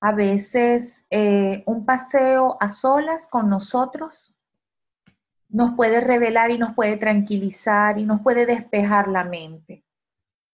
a 0.00 0.12
veces 0.12 1.04
eh, 1.10 1.62
un 1.66 1.84
paseo 1.84 2.56
a 2.60 2.68
solas 2.70 3.26
con 3.26 3.48
nosotros 3.48 4.36
nos 5.48 5.74
puede 5.74 6.00
revelar 6.00 6.50
y 6.50 6.58
nos 6.58 6.74
puede 6.74 6.96
tranquilizar 6.96 7.98
y 7.98 8.04
nos 8.04 8.20
puede 8.20 8.46
despejar 8.46 9.08
la 9.08 9.24
mente. 9.24 9.84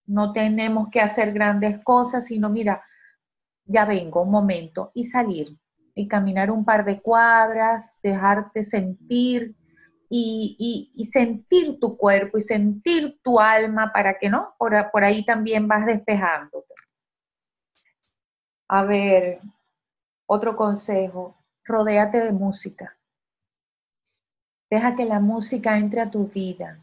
No 0.07 0.33
tenemos 0.33 0.89
que 0.91 1.01
hacer 1.01 1.33
grandes 1.33 1.83
cosas, 1.83 2.27
sino 2.27 2.49
mira, 2.49 2.83
ya 3.65 3.85
vengo 3.85 4.23
un 4.23 4.31
momento 4.31 4.93
y 4.95 5.05
salir 5.05 5.59
y 5.95 6.09
caminar 6.09 6.51
un 6.51 6.65
par 6.65 6.85
de 6.85 7.01
cuadras, 7.01 7.99
dejarte 8.03 8.65
sentir 8.65 9.55
y, 10.09 11.09
sentir 11.11 11.79
tu 11.81 11.97
cuerpo 11.97 12.39
y 12.39 12.43
sentir 12.43 13.19
tu 13.23 13.41
alma 13.41 13.91
para 13.93 14.19
que 14.19 14.29
no, 14.29 14.55
por, 14.59 15.05
ahí 15.05 15.25
también 15.25 15.67
vas 15.67 15.87
despejándote. 15.87 16.75
A 18.69 18.83
ver, 18.85 19.41
otro 20.27 20.57
consejo, 20.57 21.37
rodéate 21.65 22.21
de 22.21 22.33
música. 22.33 22.97
Deja 24.71 24.97
que 24.97 25.05
la 25.05 25.21
música 25.21 25.77
entre 25.77 26.01
a 26.01 26.11
tu 26.11 26.27
vida. 26.29 26.79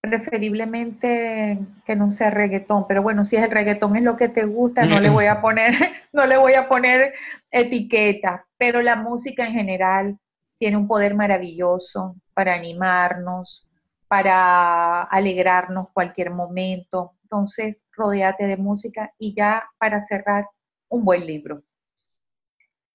Preferiblemente 0.00 1.58
que 1.84 1.96
no 1.96 2.10
sea 2.10 2.30
reggaetón, 2.30 2.86
pero 2.86 3.02
bueno, 3.02 3.24
si 3.24 3.36
es 3.36 3.42
el 3.42 3.50
reggaetón 3.50 3.96
es 3.96 4.02
lo 4.02 4.16
que 4.16 4.28
te 4.28 4.44
gusta, 4.44 4.86
no 4.86 5.00
le 5.00 5.10
voy 5.10 5.26
a 5.26 5.40
poner, 5.42 5.74
no 6.12 6.26
le 6.26 6.36
voy 6.36 6.54
a 6.54 6.68
poner 6.68 7.14
etiqueta, 7.50 8.46
pero 8.56 8.82
la 8.82 8.96
música 8.96 9.46
en 9.46 9.52
general 9.52 10.18
tiene 10.58 10.76
un 10.76 10.88
poder 10.88 11.14
maravilloso 11.14 12.16
para 12.34 12.54
animarnos, 12.54 13.68
para 14.08 15.02
alegrarnos 15.02 15.88
cualquier 15.92 16.30
momento. 16.30 17.14
Entonces, 17.30 17.84
rodéate 17.94 18.46
de 18.46 18.56
música 18.56 19.12
y 19.18 19.34
ya 19.34 19.68
para 19.78 20.00
cerrar, 20.00 20.46
un 20.90 21.04
buen 21.04 21.26
libro. 21.26 21.62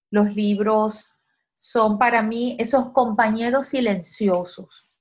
Los 0.09 0.36
libros 0.36 1.15
son 1.55 1.99
para 1.99 2.23
mí 2.23 2.57
esos 2.59 2.91
compañeros 2.91 3.67
silenciosos, 3.67 4.91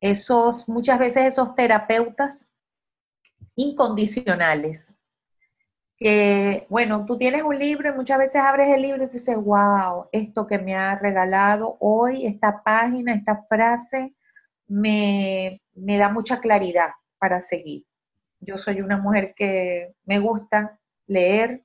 esos, 0.00 0.68
muchas 0.68 0.98
veces 0.98 1.26
esos 1.26 1.54
terapeutas 1.54 2.50
incondicionales. 3.54 4.96
Que, 5.96 6.66
bueno, 6.68 7.06
tú 7.06 7.16
tienes 7.16 7.44
un 7.44 7.56
libro 7.56 7.88
y 7.88 7.94
muchas 7.94 8.18
veces 8.18 8.42
abres 8.42 8.68
el 8.74 8.82
libro 8.82 9.04
y 9.04 9.08
dices, 9.08 9.36
wow, 9.36 10.08
esto 10.10 10.46
que 10.46 10.58
me 10.58 10.74
ha 10.74 10.98
regalado 10.98 11.76
hoy, 11.78 12.26
esta 12.26 12.62
página, 12.64 13.14
esta 13.14 13.44
frase, 13.44 14.14
me, 14.66 15.62
me 15.74 15.96
da 15.96 16.08
mucha 16.08 16.40
claridad 16.40 16.90
para 17.18 17.40
seguir. 17.40 17.86
Yo 18.40 18.56
soy 18.56 18.80
una 18.80 18.96
mujer 18.96 19.34
que 19.34 19.94
me 20.04 20.18
gusta 20.18 20.78
leer, 21.06 21.64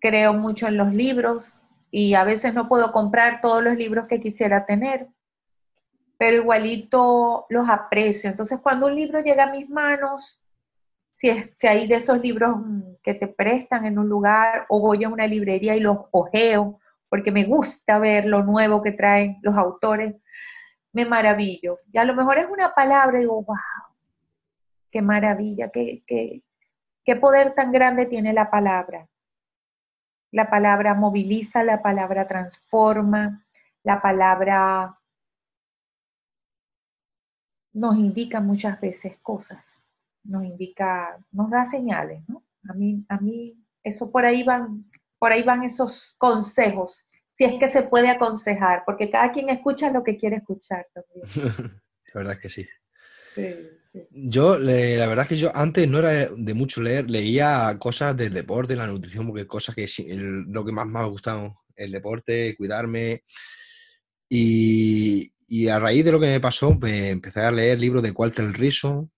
creo 0.00 0.34
mucho 0.34 0.66
en 0.68 0.76
los 0.76 0.92
libros, 0.92 1.62
y 1.90 2.14
a 2.14 2.24
veces 2.24 2.52
no 2.52 2.68
puedo 2.68 2.92
comprar 2.92 3.40
todos 3.40 3.62
los 3.62 3.76
libros 3.76 4.06
que 4.06 4.20
quisiera 4.20 4.66
tener, 4.66 5.08
pero 6.18 6.36
igualito 6.36 7.46
los 7.48 7.68
aprecio. 7.68 8.28
Entonces, 8.28 8.60
cuando 8.60 8.86
un 8.86 8.94
libro 8.94 9.20
llega 9.20 9.44
a 9.44 9.50
mis 9.50 9.68
manos, 9.68 10.40
si, 11.12 11.30
si 11.52 11.66
hay 11.66 11.86
de 11.86 11.96
esos 11.96 12.20
libros 12.20 12.56
que 13.02 13.14
te 13.14 13.26
prestan 13.26 13.86
en 13.86 13.98
un 13.98 14.08
lugar 14.08 14.66
o 14.68 14.80
voy 14.80 15.04
a 15.04 15.08
una 15.08 15.26
librería 15.26 15.74
y 15.76 15.80
los 15.80 15.98
ojeo, 16.10 16.80
porque 17.08 17.32
me 17.32 17.44
gusta 17.44 17.98
ver 17.98 18.26
lo 18.26 18.42
nuevo 18.42 18.82
que 18.82 18.92
traen 18.92 19.38
los 19.42 19.56
autores, 19.56 20.14
me 20.92 21.04
maravillo. 21.04 21.78
Y 21.92 21.98
a 21.98 22.04
lo 22.04 22.14
mejor 22.14 22.38
es 22.38 22.46
una 22.50 22.74
palabra 22.74 23.18
digo, 23.18 23.42
wow, 23.42 23.56
qué 24.96 25.02
maravilla, 25.02 25.68
qué, 25.68 26.02
qué, 26.06 26.42
qué 27.04 27.16
poder 27.16 27.54
tan 27.54 27.70
grande 27.70 28.06
tiene 28.06 28.32
la 28.32 28.50
palabra. 28.50 29.06
La 30.32 30.48
palabra 30.48 30.94
moviliza, 30.94 31.62
la 31.62 31.82
palabra 31.82 32.26
transforma, 32.26 33.46
la 33.82 34.00
palabra 34.00 34.98
nos 37.74 37.98
indica 37.98 38.40
muchas 38.40 38.80
veces 38.80 39.18
cosas, 39.20 39.82
nos 40.24 40.46
indica, 40.46 41.22
nos 41.30 41.50
da 41.50 41.66
señales, 41.66 42.26
¿no? 42.26 42.42
A 42.66 42.72
mí, 42.72 43.04
a 43.10 43.18
mí, 43.18 43.62
eso 43.82 44.10
por 44.10 44.24
ahí 44.24 44.44
van, 44.44 44.90
por 45.18 45.30
ahí 45.30 45.42
van 45.42 45.62
esos 45.62 46.14
consejos, 46.16 47.06
si 47.34 47.44
es 47.44 47.60
que 47.60 47.68
se 47.68 47.82
puede 47.82 48.08
aconsejar, 48.08 48.82
porque 48.86 49.10
cada 49.10 49.30
quien 49.30 49.50
escucha 49.50 49.90
lo 49.90 50.02
que 50.02 50.16
quiere 50.16 50.36
escuchar 50.36 50.86
también. 50.94 51.26
la 52.14 52.14
verdad 52.14 52.38
que 52.40 52.48
sí. 52.48 52.66
Yo, 54.10 54.58
la 54.58 55.06
verdad 55.06 55.22
es 55.22 55.28
que 55.28 55.36
yo 55.36 55.50
antes 55.54 55.88
no 55.88 55.98
era 55.98 56.28
de 56.30 56.54
mucho 56.54 56.82
leer, 56.82 57.10
leía 57.10 57.76
cosas 57.78 58.16
del 58.16 58.32
deporte, 58.32 58.76
la 58.76 58.86
nutrición, 58.86 59.26
porque 59.26 59.46
cosas 59.46 59.74
que 59.74 59.86
lo 60.08 60.64
que 60.64 60.72
más 60.72 60.86
me 60.86 60.98
ha 60.98 61.04
gustado, 61.04 61.54
el 61.74 61.92
deporte, 61.92 62.54
cuidarme. 62.56 63.22
Y, 64.28 65.30
a 65.68 65.78
raíz 65.78 66.04
de 66.04 66.12
lo 66.12 66.20
que 66.20 66.26
me 66.26 66.40
pasó, 66.40 66.74
me 66.74 67.10
empecé 67.10 67.40
a 67.40 67.52
leer 67.52 67.78
libros 67.78 68.02
de 68.02 68.10
Walter 68.10 68.46
Riso, 68.52 69.10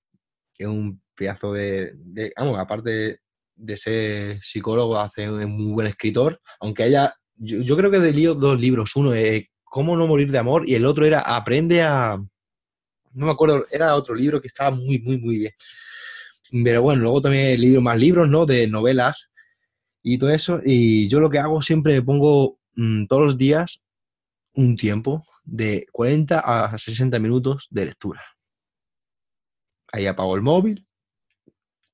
que 0.55 0.65
es 0.65 0.69
un 0.69 1.01
pedazo 1.15 1.53
de, 1.53 1.95
vamos, 2.37 2.59
aparte 2.59 3.21
de 3.57 3.77
ser 3.77 4.43
psicólogo, 4.43 4.99
hace 4.99 5.31
un 5.31 5.51
muy 5.51 5.73
buen 5.73 5.87
escritor, 5.87 6.41
aunque 6.61 6.85
haya, 6.85 7.15
yo, 7.37 7.77
creo 7.77 7.91
que 7.91 7.97
he 7.97 8.13
leído 8.13 8.35
dos 8.35 8.61
libros, 8.61 8.95
uno 8.97 9.15
es 9.15 9.47
Cómo 9.71 9.97
no 9.97 10.07
morir 10.07 10.33
de 10.33 10.39
amor 10.39 10.67
y 10.67 10.75
el 10.75 10.87
otro 10.87 11.05
era 11.05 11.21
Aprende 11.21 11.83
a, 11.83 12.19
no 13.19 13.27
me 13.27 13.33
acuerdo, 13.33 13.67
era 13.71 13.95
otro 13.97 14.15
libro 14.15 14.41
que 14.41 14.47
estaba 14.47 14.71
muy, 14.71 15.01
muy, 15.01 15.19
muy 15.19 15.39
bien. 15.39 15.53
Pero 16.65 16.83
bueno, 16.83 17.03
luego 17.03 17.21
también 17.21 17.47
he 17.47 17.59
leído 17.59 17.81
más 17.81 17.99
libros, 17.99 18.29
¿no? 18.29 18.47
De 18.47 18.67
novelas 18.69 19.31
y 20.03 20.19
todo 20.19 20.31
eso. 20.31 20.61
Y 20.65 21.09
yo 21.09 21.21
lo 21.21 21.29
que 21.29 21.39
hago 21.39 21.61
siempre 21.61 21.95
me 21.95 22.03
pongo 22.03 22.59
mm, 22.77 23.07
todos 23.07 23.23
los 23.23 23.39
días 23.39 23.85
un 24.55 24.77
tiempo 24.77 25.25
de 25.45 25.87
40 25.93 26.41
a 26.41 26.79
60 26.79 27.19
minutos 27.19 27.67
de 27.71 27.87
lectura. 27.87 28.23
Ahí 29.93 30.07
apago 30.07 30.37
el 30.37 30.43
móvil, 30.43 30.87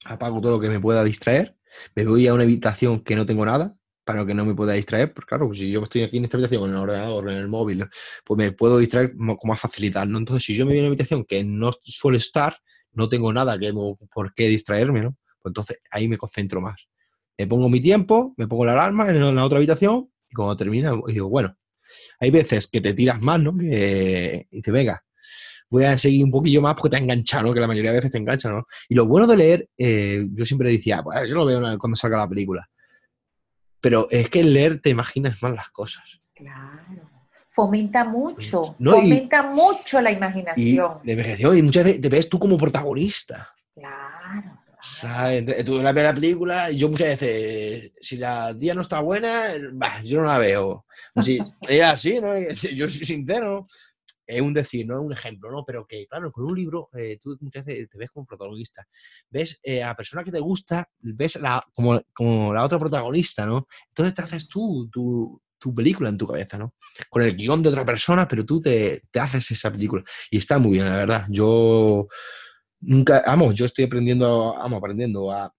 apago 0.05 0.41
todo 0.41 0.53
lo 0.53 0.61
que 0.61 0.69
me 0.69 0.81
pueda 0.81 1.05
distraer, 1.05 1.57
me 1.95 2.05
voy 2.05 2.27
a 2.27 2.35
una 2.35 2.43
habitación 2.43 3.01
que 3.01 3.17
no 3.17 3.25
tengo 3.25 3.47
nada, 3.47 3.77
para 4.05 4.25
que 4.27 4.35
no 4.35 4.45
me 4.45 4.55
pueda 4.55 4.75
distraer, 4.75 5.13
porque 5.13 5.29
claro, 5.29 5.53
si 5.53 5.71
yo 5.71 5.83
estoy 5.83 6.03
aquí 6.03 6.19
en 6.19 6.25
esta 6.25 6.37
habitación, 6.37 6.65
en 6.65 6.71
el 6.71 6.83
ordenador, 6.83 7.31
en 7.31 7.39
el 7.39 7.49
móvil, 7.49 7.87
pues 8.25 8.39
me 8.39 8.53
puedo 8.53 8.79
distraer 8.79 9.17
con 9.17 9.39
más 9.45 9.61
facilidad, 9.61 10.07
¿no? 10.07 10.19
Entonces, 10.19 10.45
si 10.45 10.55
yo 10.55 10.67
me 10.67 10.73
voy 10.73 10.79
a 10.79 10.83
una 10.83 10.89
habitación 10.89 11.25
que 11.25 11.43
no 11.43 11.71
suele 11.83 12.19
estar, 12.19 12.59
no 12.93 13.09
tengo 13.09 13.33
nada 13.33 13.59
que, 13.59 13.73
por 14.13 14.35
qué 14.35 14.49
distraerme, 14.49 15.01
¿no? 15.03 15.17
Pues 15.41 15.51
entonces 15.51 15.79
ahí 15.91 16.07
me 16.07 16.19
concentro 16.19 16.61
más. 16.61 16.81
Me 17.37 17.47
pongo 17.47 17.69
mi 17.69 17.81
tiempo, 17.81 18.35
me 18.37 18.47
pongo 18.47 18.65
la 18.65 18.73
alarma 18.73 19.09
en 19.11 19.35
la 19.35 19.45
otra 19.45 19.59
habitación 19.59 20.11
y 20.31 20.35
cuando 20.35 20.57
termina, 20.57 20.93
digo, 21.09 21.29
bueno, 21.29 21.57
hay 22.21 22.31
veces 22.31 22.69
que 22.69 22.81
te 22.81 22.95
tiras 22.95 23.23
más, 23.23 23.41
¿no? 23.41 23.57
Que, 23.57 24.47
y 24.51 24.63
te 24.63 24.71
venga, 24.71 25.03
voy 25.71 25.85
a 25.85 25.99
seguir 25.99 26.25
un 26.25 26.31
poquillo 26.31 26.61
más 26.61 26.75
porque 26.75 26.97
te 26.97 27.03
engancha, 27.03 27.43
¿no? 27.43 27.53
Que 27.55 27.61
la 27.61 27.67
mayoría 27.67 27.91
de 27.91 27.97
veces 27.97 28.13
te 28.13 28.19
engancha, 28.19 28.51
¿no? 28.51 28.67
Y 28.89 28.95
lo 28.95 29.07
bueno 29.07 29.27
de 29.27 29.37
leer, 29.37 29.69
eh, 29.79 30.27
yo 30.33 30.45
siempre 30.45 30.71
decía, 30.71 31.03
pues 31.03 31.29
yo 31.29 31.35
lo 31.35 31.47
veo 31.47 31.61
cuando 31.79 31.97
salga 31.97 32.19
la 32.19 32.29
película 32.29 32.69
pero 33.85 34.09
es 34.11 34.31
que 34.31 34.43
leer 34.43 34.81
te 34.81 34.89
imaginas 34.89 35.43
más 35.43 35.55
las 35.55 35.69
cosas. 35.69 36.19
Claro. 36.33 37.11
Fomenta 37.47 38.03
mucho, 38.03 38.75
fomenta 38.83 39.43
mucho 39.43 40.01
la 40.01 40.11
imaginación. 40.11 41.01
Y 41.03 41.07
la 41.07 41.13
imaginación, 41.13 41.59
y 41.59 41.63
muchas 41.63 41.85
veces 41.85 42.01
te 42.01 42.09
ves 42.09 42.27
tú 42.31 42.39
como 42.39 42.57
protagonista. 42.57 43.55
Claro. 43.75 44.59
Sea, 44.81 45.65
tú 45.67 45.83
la 45.83 45.93
ves 45.93 46.05
la 46.05 46.15
película 46.15 46.71
y 46.71 46.79
yo 46.79 46.89
muchas 46.89 47.09
veces, 47.09 47.93
si 48.01 48.17
la 48.17 48.55
día 48.55 48.75
no 48.75 48.81
está 48.81 49.01
buena, 49.01 49.49
bah, 49.75 50.01
yo 50.03 50.23
no 50.23 50.29
la 50.29 50.39
veo. 50.39 50.87
Si, 51.23 51.39
es 51.69 51.85
así, 51.85 52.19
¿no? 52.23 52.33
Yo 52.75 52.89
soy 52.89 53.05
sincero 53.05 53.67
es 54.27 54.41
un 54.41 54.55
decir, 54.55 54.87
no 54.87 54.99
es 54.99 55.07
un 55.07 55.13
ejemplo, 55.13 55.51
¿no? 55.51 55.65
Pero 55.65 55.87
que, 55.87 56.07
claro, 56.07 56.33
con 56.33 56.45
un 56.45 56.55
libro 56.55 56.89
eh, 56.97 57.19
tú 57.21 57.37
te 57.37 57.63
ves 57.63 58.11
como 58.13 58.27
protagonista. 58.27 58.87
Ves 59.31 59.59
eh, 59.63 59.83
a 59.83 59.89
la 59.89 59.97
persona 59.97 60.25
que 60.25 60.33
te 60.33 60.41
gusta, 60.41 60.89
ves 60.99 61.37
la, 61.37 61.65
como, 61.75 62.01
como, 62.13 62.53
la 62.55 62.65
otra 62.65 62.79
protagonista, 62.79 63.47
¿no? 63.47 63.67
Entonces 63.89 64.15
te 64.15 64.23
haces 64.23 64.49
tú, 64.49 64.89
tu, 64.91 65.41
tu, 65.59 65.75
película 65.75 66.09
en 66.09 66.19
tu 66.19 66.27
cabeza, 66.27 66.59
¿no? 66.59 66.75
Con 67.11 67.23
el 67.23 67.37
guion 67.37 67.63
de 67.63 67.69
otra 67.69 67.85
persona, 67.85 68.27
pero 68.27 68.45
tú 68.45 68.61
te, 68.61 69.03
te 69.11 69.21
haces 69.21 69.51
esa 69.51 69.71
película. 69.71 70.03
Y 70.31 70.39
está 70.39 70.59
muy 70.59 70.73
bien, 70.73 70.87
la 70.87 70.97
verdad. 70.97 71.27
Yo 71.29 72.09
nunca, 72.81 73.23
vamos, 73.27 73.55
yo 73.55 73.67
estoy 73.67 73.85
aprendiendo, 73.85 74.55
vamos, 74.55 74.79
aprendiendo 74.79 75.31
a, 75.31 75.53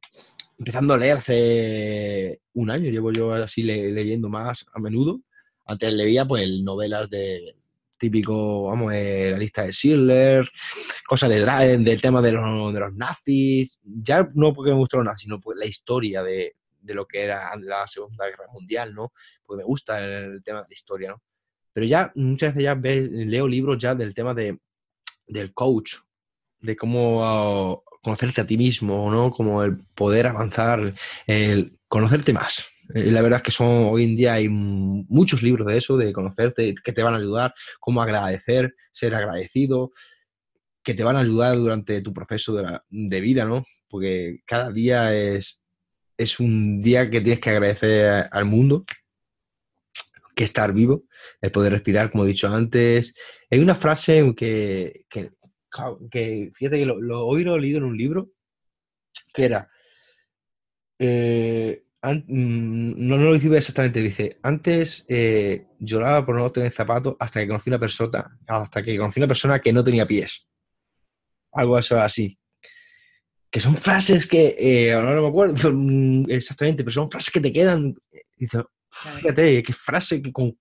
empezando 0.58 0.94
a 0.94 0.98
leer 0.98 1.18
hace 1.18 2.42
un 2.54 2.72
año, 2.72 2.90
llevo 2.90 3.12
yo 3.12 3.34
así 3.34 3.64
leyendo 3.64 4.30
más 4.30 4.66
a 4.74 4.80
menudo. 4.80 5.22
Antes 5.66 5.94
leía 5.94 6.26
pues 6.26 6.48
novelas 6.62 7.10
de 7.10 7.54
típico, 7.98 8.68
vamos, 8.68 8.94
eh, 8.94 9.30
la 9.32 9.38
lista 9.38 9.64
de 9.64 9.72
Schiller, 9.72 10.50
cosas 11.08 11.30
de, 11.30 11.78
del 11.78 12.02
tema 12.02 12.22
de 12.22 12.32
los, 12.32 12.74
de 12.74 12.80
los 12.80 12.94
nazis, 12.94 13.80
ya 13.84 14.28
no 14.34 14.54
porque 14.54 14.72
me 14.72 14.78
gustó 14.78 14.98
los 14.98 15.06
nazis, 15.06 15.24
sino 15.24 15.40
pues 15.40 15.58
la 15.58 15.66
historia 15.66 16.24
de, 16.24 16.56
de 16.86 16.94
lo 16.94 17.06
que 17.06 17.24
era 17.24 17.56
la 17.58 17.88
Segunda 17.88 18.26
Guerra 18.26 18.46
Mundial, 18.54 18.94
¿no? 18.94 19.12
Porque 19.44 19.62
me 19.62 19.66
gusta 19.66 20.00
el, 20.00 20.44
tema 20.44 20.62
de 20.62 20.68
la 20.70 20.74
historia, 20.74 21.10
¿no? 21.10 21.22
Pero 21.74 21.86
ya 21.88 22.12
muchas 22.16 22.54
veces 22.54 22.64
ya 22.64 22.76
leo 22.76 23.48
libros 23.48 23.78
ya 23.78 23.96
del 23.96 24.14
tema 24.14 24.34
de, 24.34 24.58
del 25.28 25.54
coach, 25.54 25.96
de 26.60 26.76
cómo 26.78 27.84
conocerte 28.02 28.42
a 28.42 28.46
ti 28.46 28.58
mismo, 28.58 29.12
¿no? 29.12 29.32
Como 29.32 29.64
el 29.64 29.78
poder 29.94 30.28
avanzar, 30.28 30.94
el 31.28 31.78
conocerte 31.88 32.32
más. 32.32 32.66
Eh, 32.94 33.12
la 33.12 33.22
verdad 33.22 33.38
es 33.38 33.44
que 33.44 33.52
son 33.52 33.88
hoy 33.92 34.04
en 34.04 34.16
día 34.16 34.34
hay 34.34 34.48
muchos 34.50 35.42
libros 35.42 35.68
de 35.68 35.78
eso, 35.78 35.98
de 35.98 36.14
conocerte, 36.14 36.76
que 36.84 36.94
te 36.94 37.04
van 37.04 37.14
a 37.14 37.18
ayudar, 37.18 37.54
cómo 37.80 38.02
agradecer, 38.02 38.76
ser 38.92 39.16
agradecido, 39.16 39.92
que 40.84 40.94
te 40.94 41.04
van 41.04 41.16
a 41.16 41.22
ayudar 41.22 41.56
durante 41.56 42.02
tu 42.02 42.14
proceso 42.14 42.56
de, 42.90 43.20
vida, 43.22 43.46
¿no? 43.46 43.64
Porque 43.88 44.42
cada 44.46 44.72
día 44.72 45.16
es, 45.16 45.62
es 46.18 46.40
un 46.40 46.82
día 46.82 47.10
que 47.10 47.22
tienes 47.22 47.40
que 47.40 47.50
agradecer 47.50 48.30
al 48.32 48.46
mundo 48.46 48.86
que 50.36 50.44
estar 50.44 50.74
vivo, 50.74 51.06
el 51.42 51.52
poder 51.52 51.72
respirar, 51.72 52.12
como 52.12 52.26
he 52.26 52.28
dicho 52.28 52.54
antes. 52.54 53.16
Hay 53.50 53.60
una 53.60 53.74
frase 53.74 54.34
que, 54.36 55.06
que, 55.10 55.32
fíjate 56.54 56.78
que 56.78 56.86
lo, 56.86 57.02
lo, 57.02 57.34
lo 57.34 57.56
he 57.56 57.60
leído 57.60 57.78
en 57.78 57.86
un 57.86 57.98
libro, 57.98 58.32
que 59.34 59.46
era, 59.46 59.70
eh, 61.00 61.85
no, 62.14 63.18
no, 63.18 63.18
lo 63.18 63.34
dice 63.34 63.56
exactamente, 63.58 64.02
dice, 64.02 64.38
antes 64.44 65.06
eh, 65.08 65.68
lloraba 65.80 66.26
por 66.26 66.36
no 66.36 66.52
tener 66.52 66.72
zapatos 66.72 67.16
hasta 67.20 67.40
que 67.40 67.48
conocí 67.48 67.70
una 67.70 67.80
persona, 67.80 68.40
hasta 68.48 68.84
que 68.84 68.98
conocí 68.98 69.20
una 69.20 69.28
persona 69.28 69.60
que 69.60 69.74
no 69.74 69.84
tenía 69.84 70.06
pies. 70.06 70.48
Algo 71.52 71.78
así. 71.78 72.38
Que 73.50 73.60
son 73.60 73.78
frases 73.78 74.28
que, 74.28 74.56
eh, 74.60 74.94
no, 74.94 75.22
me 75.22 75.28
acuerdo 75.28 75.72
mm, 75.72 76.30
exactamente, 76.30 76.84
pero 76.84 76.94
son 76.94 77.10
frases 77.10 77.32
que 77.32 77.40
te 77.40 77.54
quedan. 77.54 77.96
Dice, 78.38 78.64
fíjate, 78.90 79.64
qué 79.64 79.74
frase 79.74 80.22
que 80.22 80.32
con 80.32 80.58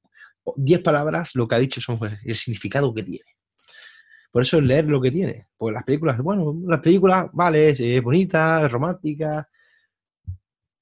10 0.57 0.83
palabras 0.83 1.31
lo 1.35 1.49
que 1.49 1.55
ha 1.55 1.59
dicho 1.59 1.81
son 1.81 1.99
el 2.25 2.37
significado 2.37 2.95
que 2.95 3.03
tiene. 3.03 3.25
Por 4.31 4.43
eso 4.43 4.59
es 4.59 4.65
leer 4.65 4.87
lo 4.87 5.01
que 5.01 5.13
tiene. 5.13 5.47
Porque 5.57 5.75
las 5.75 5.85
películas, 5.85 6.19
bueno, 6.19 6.55
las 6.67 6.81
películas, 6.81 7.27
vale, 7.33 7.71
es, 7.71 8.03
bonita, 8.03 8.67
es 8.67 8.73
romántica, 8.73 9.49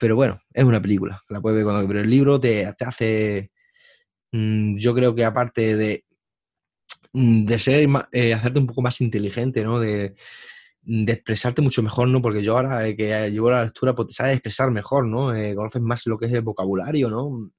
pero 0.02 0.16
bueno, 0.16 0.42
es 0.52 0.64
una 0.64 0.82
película, 0.82 1.22
la 1.28 1.40
puedes 1.40 1.58
ver 1.58 1.64
cuando... 1.64 1.86
Pero 1.86 2.00
el 2.00 2.10
libro 2.10 2.40
te, 2.40 2.66
hace, 2.66 3.52
mm, 4.32 4.76
yo 4.76 4.96
creo 4.96 5.14
que 5.14 5.24
aparte 5.24 5.76
de, 5.76 6.04
mm, 7.12 7.44
de 7.44 7.58
ser, 7.60 7.88
eh, 8.10 8.34
hacerte 8.34 8.58
un 8.58 8.66
poco 8.66 8.82
más 8.82 9.00
inteligente, 9.00 9.62
¿no? 9.62 9.78
De, 9.78 10.16
de 10.80 11.12
expresarte 11.12 11.62
mucho 11.62 11.84
mejor, 11.84 12.08
¿no? 12.08 12.20
Porque 12.20 12.42
yo 12.42 12.56
ahora 12.56 12.88
eh, 12.88 12.96
que 12.96 13.30
llevo 13.30 13.52
la 13.52 13.62
lectura, 13.62 13.94
pues 13.94 14.08
te 14.08 14.14
sabes 14.14 14.32
expresar 14.32 14.72
mejor, 14.72 15.06
¿no? 15.06 15.32
Eh, 15.36 15.54
conoces 15.54 15.80
más 15.80 16.04
lo 16.06 16.18
que 16.18 16.26
es 16.26 16.32
el 16.32 16.42
vocabulario, 16.42 17.08
¿no? 17.08 17.52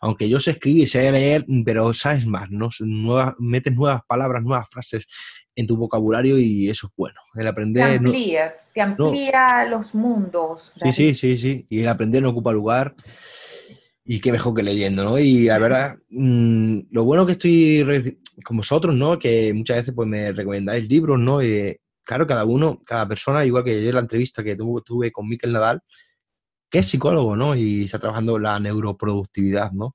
aunque 0.00 0.28
yo 0.28 0.40
sé 0.40 0.52
escribir 0.52 0.88
sé 0.88 1.10
leer, 1.12 1.46
pero 1.64 1.92
sabes 1.94 2.26
más, 2.26 2.50
¿no? 2.50 2.68
Nuevas, 2.80 3.34
metes 3.38 3.74
nuevas 3.74 4.02
palabras, 4.06 4.42
nuevas 4.42 4.68
frases 4.70 5.06
en 5.54 5.66
tu 5.66 5.76
vocabulario 5.76 6.38
y 6.38 6.68
eso 6.68 6.86
es 6.86 6.92
bueno. 6.96 7.20
El 7.34 7.46
aprender... 7.46 7.86
Te 7.86 7.96
amplía, 7.96 8.54
te 8.74 8.80
amplía 8.80 9.66
los 9.68 9.94
mundos. 9.94 10.72
Sí, 10.82 10.92
sí, 10.92 11.14
sí, 11.14 11.38
sí. 11.38 11.66
Y 11.68 11.80
el 11.80 11.88
aprender 11.88 12.22
no 12.22 12.30
ocupa 12.30 12.52
lugar. 12.52 12.94
Y 14.04 14.20
qué 14.20 14.32
mejor 14.32 14.54
que 14.54 14.62
leyendo, 14.62 15.04
¿no? 15.04 15.18
Y 15.18 15.44
la 15.44 15.58
verdad, 15.58 15.96
mm, 16.10 16.80
lo 16.90 17.04
bueno 17.04 17.24
que 17.24 17.32
estoy 17.32 18.18
con 18.44 18.56
vosotros, 18.56 18.94
¿no? 18.96 19.18
Que 19.18 19.52
muchas 19.54 19.76
veces 19.78 19.94
pues 19.94 20.08
me 20.08 20.32
recomendáis 20.32 20.88
libros, 20.88 21.20
¿no? 21.20 21.42
Y, 21.42 21.76
claro, 22.04 22.26
cada 22.26 22.44
uno, 22.44 22.82
cada 22.84 23.06
persona, 23.06 23.44
igual 23.44 23.64
que 23.64 23.80
yo 23.82 23.88
en 23.88 23.94
la 23.94 24.00
entrevista 24.00 24.42
que 24.42 24.56
tuve, 24.56 24.82
tuve 24.84 25.12
con 25.12 25.28
Miquel 25.28 25.52
Nadal, 25.52 25.80
que 26.68 26.80
es 26.80 26.88
psicólogo, 26.88 27.36
¿no? 27.36 27.54
Y 27.54 27.84
está 27.84 27.98
trabajando 27.98 28.38
la 28.38 28.58
neuroproductividad, 28.58 29.72
¿no? 29.72 29.94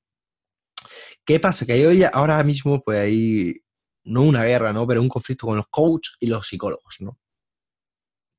¿Qué 1.26 1.40
pasa? 1.40 1.66
Que 1.66 1.86
hoy, 1.86 2.04
ahora 2.04 2.42
mismo, 2.44 2.82
pues 2.82 3.00
hay, 3.00 3.62
no 4.08 4.24
una 4.24 4.44
guerra, 4.44 4.74
¿no? 4.74 4.88
Pero 4.88 5.02
un 5.02 5.10
conflicto 5.10 5.48
con 5.48 5.58
los 5.58 5.68
coaches 5.70 6.16
y 6.20 6.28
los 6.28 6.48
psicólogos, 6.48 6.98
¿no? 7.00 7.18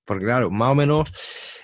Porque 0.04 0.24
claro, 0.24 0.50
más 0.50 0.70
o 0.70 0.74
menos, 0.74 1.12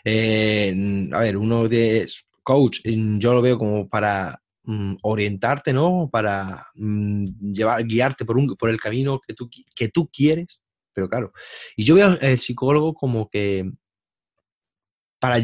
eh, 0.04 1.08
a 1.12 1.20
ver, 1.20 1.36
uno 1.36 1.66
de 1.66 2.06
coach, 2.42 2.80
yo 2.84 3.32
lo 3.32 3.42
veo 3.42 3.58
como 3.58 3.88
para 3.88 4.38
mm, 4.64 4.96
orientarte, 5.02 5.72
¿no? 5.72 6.10
Para 6.12 6.66
mm, 6.74 7.52
llevar, 7.52 7.84
guiarte 7.84 8.24
por, 8.24 8.36
un, 8.36 8.54
por 8.56 8.70
el 8.70 8.78
camino 8.78 9.20
que 9.26 9.34
tú, 9.34 9.48
que 9.74 9.88
tú 9.88 10.08
quieres, 10.12 10.62
pero 10.92 11.08
claro. 11.08 11.32
Y 11.74 11.84
yo 11.84 11.94
veo 11.94 12.18
al 12.20 12.38
psicólogo 12.38 12.94
como 12.94 13.28
que 13.30 13.70
para, 15.18 15.42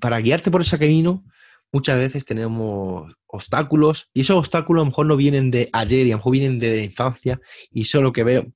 para 0.00 0.20
guiarte 0.20 0.50
por 0.50 0.62
ese 0.62 0.78
camino, 0.78 1.24
muchas 1.72 1.98
veces 1.98 2.24
tenemos 2.24 3.14
obstáculos 3.26 4.08
y 4.14 4.22
esos 4.22 4.36
obstáculos 4.36 4.80
a 4.80 4.84
lo 4.84 4.90
mejor 4.90 5.06
no 5.06 5.16
vienen 5.16 5.50
de 5.50 5.68
ayer 5.72 6.06
y 6.06 6.10
a 6.10 6.14
lo 6.14 6.18
mejor 6.18 6.32
vienen 6.32 6.58
de 6.58 6.76
la 6.76 6.82
infancia 6.82 7.40
y 7.70 7.82
eso 7.82 7.98
es 7.98 8.04
lo 8.04 8.12
que 8.12 8.24
veo. 8.24 8.46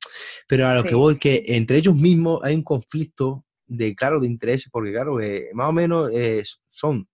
Pero 0.49 0.67
a 0.67 0.75
lo 0.75 0.85
que 0.85 0.95
voy 0.95 1.19
que 1.19 1.43
entre 1.49 1.79
ellos 1.79 1.95
mismos 1.95 2.41
hay 2.43 2.55
un 2.55 2.63
conflicto 2.63 3.45
de, 3.67 3.95
claro, 3.95 4.21
de 4.21 4.27
interés, 4.27 4.69
porque 4.71 4.93
claro, 4.93 5.21
eh, 5.21 5.51
más 5.55 5.69
o 5.69 5.73
menos 5.73 6.11
eh, 6.13 6.43
son 6.69 7.09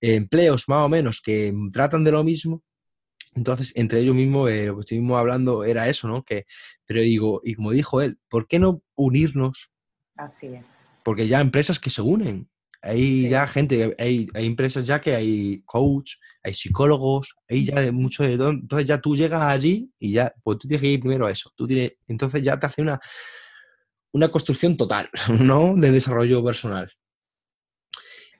empleos 0.00 0.68
más 0.68 0.84
o 0.84 0.88
menos 0.88 1.20
que 1.20 1.52
tratan 1.72 2.04
de 2.04 2.12
lo 2.12 2.22
mismo. 2.24 2.62
Entonces, 3.34 3.72
entre 3.76 4.00
ellos 4.00 4.16
mismos, 4.16 4.50
eh, 4.50 4.66
lo 4.66 4.76
que 4.76 4.80
estuvimos 4.80 5.18
hablando 5.18 5.64
era 5.64 5.88
eso, 5.88 6.08
¿no? 6.08 6.24
Que, 6.24 6.44
pero 6.86 7.00
digo, 7.00 7.40
y 7.44 7.54
como 7.54 7.70
dijo 7.72 8.00
él, 8.00 8.18
¿por 8.28 8.48
qué 8.48 8.58
no 8.58 8.82
unirnos? 8.96 9.70
Así 10.16 10.48
es. 10.48 10.66
Porque 11.04 11.28
ya 11.28 11.40
empresas 11.40 11.78
que 11.78 11.90
se 11.90 12.02
unen, 12.02 12.48
hay 12.82 13.28
ya 13.28 13.46
gente, 13.46 13.94
hay, 13.98 14.28
hay, 14.34 14.46
empresas 14.46 14.86
ya 14.86 15.00
que 15.00 15.14
hay 15.14 15.62
coach, 15.64 16.14
hay 16.42 16.54
psicólogos, 16.54 17.34
hay 17.48 17.64
ya 17.64 17.80
de 17.80 17.92
mucho 17.92 18.22
de 18.22 18.36
todo. 18.36 18.50
Entonces 18.50 18.88
ya 18.88 19.00
tú 19.00 19.16
llegas 19.16 19.42
allí 19.42 19.90
y 19.98 20.12
ya, 20.12 20.32
pues 20.42 20.58
tú 20.58 20.68
tienes 20.68 20.82
que 20.82 20.88
ir 20.88 21.00
primero 21.00 21.26
a 21.26 21.30
eso. 21.30 21.50
Tú 21.56 21.66
tienes, 21.66 21.92
entonces 22.06 22.42
ya 22.42 22.58
te 22.58 22.66
hace 22.66 22.82
una, 22.82 23.00
una 24.12 24.30
construcción 24.30 24.76
total, 24.76 25.08
¿no? 25.40 25.74
De 25.74 25.90
desarrollo 25.90 26.44
personal. 26.44 26.90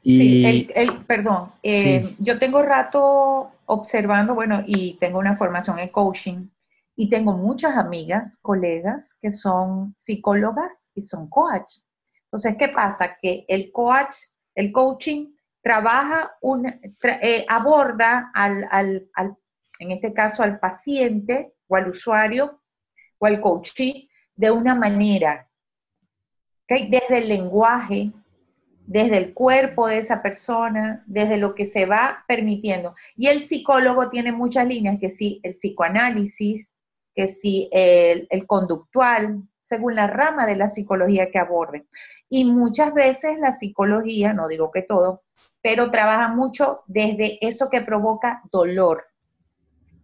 Y... 0.03 0.19
Sí, 0.19 0.69
el, 0.75 1.05
perdón, 1.05 1.51
eh, 1.63 2.15
yo 2.19 2.39
tengo 2.39 2.63
rato 2.63 3.51
observando, 3.67 4.35
bueno, 4.35 4.63
y 4.67 4.95
tengo 4.95 5.19
una 5.19 5.37
formación 5.37 5.79
en 5.79 5.89
coaching 5.89 6.49
y 6.97 7.09
tengo 7.11 7.33
muchas 7.33 7.77
amigas, 7.77 8.39
colegas 8.41 9.15
que 9.21 9.31
son 9.31 9.95
psicólogas 9.97 10.91
y 10.95 11.03
son 11.03 11.29
coach. 11.29 11.71
Entonces, 12.29 12.57
¿qué 12.59 12.69
pasa? 12.69 13.17
Que 13.21 13.45
el 13.49 13.73
coach, 13.73 14.15
el 14.55 14.71
coaching 14.71 15.33
trabaja, 15.63 16.37
un, 16.43 16.67
eh, 16.67 17.47
aborda 17.49 18.31
al, 18.35 18.69
al, 18.71 19.09
al, 19.15 19.37
en 19.79 19.93
este 19.93 20.13
caso 20.13 20.43
al 20.43 20.59
paciente 20.59 21.55
o 21.67 21.77
al 21.77 21.89
usuario 21.89 22.61
o 23.19 23.27
al 23.27 23.41
coachee 23.41 24.09
de 24.37 24.51
una 24.51 24.75
manera, 24.75 25.49
¿okay? 26.65 26.89
desde 26.89 27.19
el 27.19 27.29
lenguaje, 27.29 28.13
desde 28.87 29.17
el 29.19 29.35
cuerpo 29.35 29.89
de 29.89 29.99
esa 29.99 30.23
persona, 30.23 31.03
desde 31.07 31.39
lo 31.39 31.55
que 31.55 31.67
se 31.67 31.87
va 31.87 32.25
permitiendo. 32.29 32.95
Y 33.17 33.27
el 33.27 33.41
psicólogo 33.41 34.11
tiene 34.11 34.33
muchas 34.33 34.67
líneas, 34.67 34.99
que 35.01 35.11
sí, 35.11 35.41
el 35.43 35.53
psicoanálisis, 35.53 36.73
que 37.15 37.29
sí, 37.29 37.69
el, 37.73 38.27
el 38.31 38.47
conductual, 38.47 39.43
según 39.61 39.95
la 39.95 40.07
rama 40.07 40.47
de 40.47 40.57
la 40.57 40.69
psicología 40.69 41.31
que 41.31 41.39
aborde. 41.39 41.87
Y 42.29 42.45
muchas 42.45 42.93
veces 42.93 43.39
la 43.39 43.53
psicología, 43.53 44.33
no 44.33 44.49
digo 44.49 44.71
que 44.71 44.83
todo, 44.83 45.23
pero 45.63 45.91
trabaja 45.91 46.29
mucho 46.29 46.83
desde 46.87 47.39
eso 47.47 47.69
que 47.69 47.81
provoca 47.81 48.43
dolor, 48.51 49.05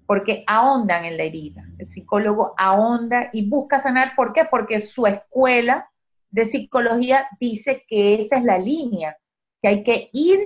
porque 0.06 0.44
ahondan 0.46 1.04
en 1.04 1.16
la 1.16 1.24
herida. 1.24 1.64
El 1.78 1.86
psicólogo 1.86 2.54
ahonda 2.56 3.30
y 3.32 3.48
busca 3.48 3.80
sanar. 3.80 4.14
¿Por 4.16 4.32
qué? 4.32 4.44
Porque 4.44 4.80
su 4.80 5.06
escuela 5.06 5.88
de 6.30 6.46
psicología 6.46 7.28
dice 7.38 7.84
que 7.88 8.14
esa 8.14 8.36
es 8.36 8.44
la 8.44 8.58
línea, 8.58 9.16
que 9.62 9.68
hay 9.68 9.82
que 9.82 10.10
ir 10.12 10.40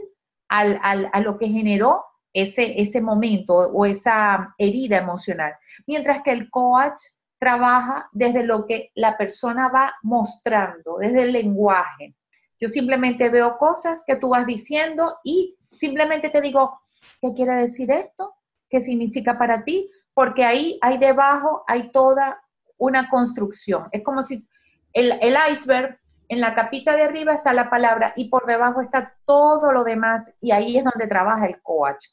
al, 0.48 0.78
a 0.82 1.20
lo 1.20 1.38
que 1.38 1.48
generó 1.48 2.04
ese, 2.32 2.80
ese 2.80 3.00
momento 3.00 3.54
o 3.54 3.86
esa 3.86 4.54
herida 4.58 4.98
emocional. 4.98 5.54
Mientras 5.86 6.22
que 6.22 6.30
el 6.30 6.50
coach 6.50 7.00
trabaja 7.38 8.08
desde 8.12 8.44
lo 8.44 8.66
que 8.66 8.90
la 8.94 9.16
persona 9.16 9.68
va 9.68 9.94
mostrando, 10.02 10.98
desde 10.98 11.22
el 11.22 11.32
lenguaje. 11.32 12.14
Yo 12.60 12.68
simplemente 12.68 13.28
veo 13.28 13.56
cosas 13.58 14.02
que 14.06 14.16
tú 14.16 14.30
vas 14.30 14.46
diciendo 14.46 15.18
y 15.22 15.56
simplemente 15.78 16.30
te 16.30 16.40
digo, 16.40 16.80
¿qué 17.20 17.32
quiere 17.34 17.54
decir 17.54 17.90
esto? 17.90 18.34
¿Qué 18.68 18.80
significa 18.80 19.38
para 19.38 19.64
ti? 19.64 19.90
Porque 20.12 20.44
ahí, 20.44 20.78
hay 20.82 20.98
debajo, 20.98 21.62
hay 21.66 21.90
toda 21.92 22.42
una 22.76 23.08
construcción. 23.08 23.88
Es 23.92 24.02
como 24.02 24.22
si 24.22 24.46
el, 24.92 25.36
iceberg, 25.50 25.98
en 26.28 26.40
la 26.40 26.54
capita 26.54 26.96
de 26.96 27.02
arriba 27.02 27.34
está 27.34 27.52
la 27.52 27.70
palabra 27.70 28.12
y 28.16 28.28
por 28.28 28.46
debajo 28.46 28.80
está 28.80 29.14
todo 29.24 29.72
lo 29.72 29.84
demás 29.84 30.34
y 30.40 30.50
ahí 30.50 30.76
es 30.76 30.84
donde 30.84 31.06
trabaja 31.06 31.46
el 31.46 31.60
coach. 31.62 32.04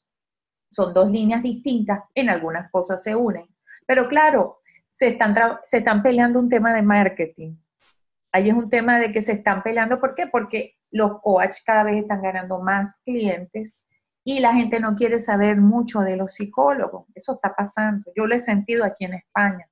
Son 0.70 0.94
dos 0.94 1.10
líneas 1.10 1.42
distintas, 1.42 2.04
en 2.14 2.30
algunas 2.30 2.70
cosas 2.72 3.02
se 3.02 3.16
unen. 3.16 3.48
Pero 3.88 4.08
claro, 4.08 4.60
se 4.88 5.10
están, 5.10 5.36
se 5.66 5.78
están 5.78 6.02
peleando 6.02 6.40
un 6.40 6.50
tema 6.50 6.74
de 6.74 6.82
marketing. 6.82 7.56
Ahí 8.32 8.50
es 8.50 8.56
un 8.56 8.70
tema 8.70 9.00
de 9.00 9.12
que 9.12 9.22
se 9.22 9.34
están 9.34 9.64
peleando. 9.64 10.00
¿Por 10.00 10.16
qué? 10.16 10.28
Porque 10.28 10.76
los 10.92 11.22
coaches 11.22 11.64
cada 11.66 11.84
vez 11.84 11.98
están 11.98 12.22
ganando 12.22 12.60
más 12.60 13.00
clientes 13.04 13.82
y 14.24 14.40
la 14.40 14.54
gente 14.54 14.80
no 14.80 14.96
quiere 14.96 15.20
saber 15.20 15.58
mucho 15.58 16.02
de 16.02 16.18
los 16.18 16.34
psicólogos. 16.34 17.06
Eso 17.14 17.36
está 17.36 17.56
pasando. 17.56 18.12
Yo 18.16 18.26
lo 18.26 18.36
he 18.36 18.40
sentido 18.40 18.84
aquí 18.84 19.06
en 19.06 19.14
España. 19.14 19.70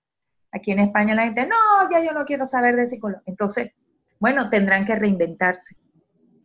Aquí 0.52 0.72
en 0.72 0.80
España 0.80 1.16
la 1.16 1.24
gente, 1.24 1.48
no, 1.48 1.90
ya 1.92 2.00
yo 2.00 2.12
no 2.12 2.24
quiero 2.26 2.46
saber 2.46 2.76
de 2.76 2.86
psicólogos. 2.86 3.24
Entonces, 3.26 3.72
bueno, 4.20 4.50
tendrán 4.50 4.86
que 4.86 4.96
reinventarse, 4.96 5.76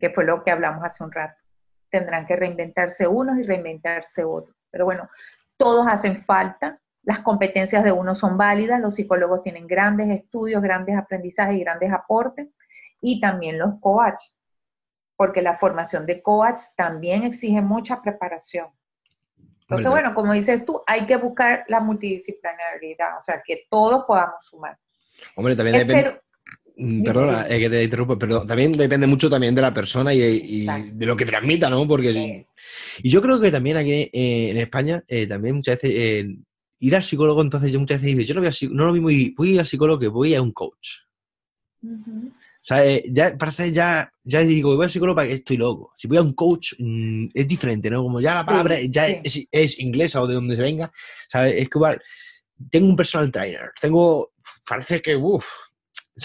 que 0.00 0.10
fue 0.10 0.24
lo 0.24 0.42
que 0.42 0.50
hablamos 0.50 0.82
hace 0.84 1.04
un 1.04 1.12
rato. 1.12 1.36
Tendrán 1.90 2.26
que 2.26 2.34
reinventarse 2.34 3.06
unos 3.06 3.38
y 3.38 3.42
reinventarse 3.42 4.24
otros. 4.24 4.56
Pero 4.70 4.86
bueno, 4.86 5.08
todos 5.56 5.86
hacen 5.86 6.16
falta 6.16 6.80
las 7.08 7.20
competencias 7.20 7.82
de 7.84 7.90
uno 7.90 8.14
son 8.14 8.36
válidas, 8.36 8.78
los 8.82 8.96
psicólogos 8.96 9.42
tienen 9.42 9.66
grandes 9.66 10.10
estudios, 10.10 10.60
grandes 10.60 10.94
aprendizajes 10.94 11.56
y 11.56 11.60
grandes 11.60 11.90
aportes, 11.90 12.48
y 13.00 13.18
también 13.18 13.58
los 13.58 13.80
coaches, 13.80 14.36
porque 15.16 15.40
la 15.40 15.56
formación 15.56 16.04
de 16.04 16.20
coach 16.20 16.58
también 16.76 17.22
exige 17.22 17.62
mucha 17.62 18.02
preparación. 18.02 18.66
Entonces, 19.62 19.90
bueno, 19.90 20.14
como 20.14 20.34
dices 20.34 20.62
tú, 20.66 20.82
hay 20.86 21.06
que 21.06 21.16
buscar 21.16 21.64
la 21.68 21.80
multidisciplinaridad, 21.80 23.16
o 23.16 23.22
sea, 23.22 23.40
que 23.42 23.64
todos 23.70 24.04
podamos 24.06 24.44
sumar. 24.44 24.76
Hombre, 25.34 25.56
también 25.56 25.86
depende... 25.86 26.20
Mm, 26.76 27.02
perdona, 27.04 27.46
es 27.48 27.58
que 27.58 27.70
te 27.70 27.84
interrumpo, 27.84 28.18
pero 28.18 28.46
también 28.46 28.72
depende 28.72 29.06
mucho 29.06 29.30
también 29.30 29.54
de 29.54 29.62
la 29.62 29.72
persona 29.72 30.12
y, 30.12 30.66
de 30.66 31.06
lo 31.06 31.16
que 31.16 31.24
transmita, 31.24 31.70
¿no? 31.70 31.88
Porque 31.88 32.46
Y 33.02 33.10
yo 33.10 33.22
creo 33.22 33.40
que 33.40 33.50
también 33.50 33.78
aquí 33.78 34.10
eh, 34.12 34.50
en 34.50 34.58
España, 34.58 35.02
eh, 35.08 35.26
también 35.26 35.56
muchas 35.56 35.80
veces, 35.80 35.90
eh, 35.94 36.36
ir 36.80 36.96
al 36.96 37.02
psicólogo, 37.02 37.42
entonces 37.42 37.72
yo 37.72 37.80
muchas 37.80 38.00
veces 38.00 38.16
digo, 38.16 38.26
yo 38.26 38.34
no, 38.34 38.40
voy 38.40 38.48
a, 38.48 38.68
no 38.70 38.86
lo 38.86 38.92
vi 38.92 39.00
muy, 39.00 39.34
voy 39.36 39.58
al 39.58 39.66
psicólogo 39.66 39.98
que 39.98 40.08
voy 40.08 40.34
a 40.34 40.42
un 40.42 40.52
coach. 40.52 40.88
O 41.82 42.68
sea, 42.68 42.82
ya 43.04 43.36
parece 43.38 43.72
ya, 43.72 44.12
ya 44.24 44.40
digo, 44.40 44.74
voy 44.74 44.84
al 44.84 44.90
psicólogo 44.90 45.16
para 45.16 45.28
que 45.28 45.34
estoy 45.34 45.56
loco. 45.56 45.92
Si 45.96 46.08
voy 46.08 46.18
a 46.18 46.22
un 46.22 46.32
coach, 46.32 46.74
mm, 46.78 47.28
es 47.32 47.46
diferente, 47.46 47.88
¿no? 47.90 48.02
Como 48.02 48.20
ya 48.20 48.34
la 48.34 48.44
palabra 48.44 48.78
ya 48.82 49.08
es, 49.08 49.46
es, 49.50 49.78
inglesa 49.78 50.20
o 50.20 50.26
de 50.26 50.34
donde 50.34 50.56
se 50.56 50.62
venga, 50.62 50.92
¿sabes? 51.28 51.54
Es 51.54 51.68
que 51.68 51.78
igual, 51.78 52.02
tengo 52.70 52.88
un 52.88 52.96
personal 52.96 53.30
trainer, 53.30 53.70
tengo, 53.80 54.32
parece 54.66 55.00
que, 55.00 55.16
uff, 55.16 55.46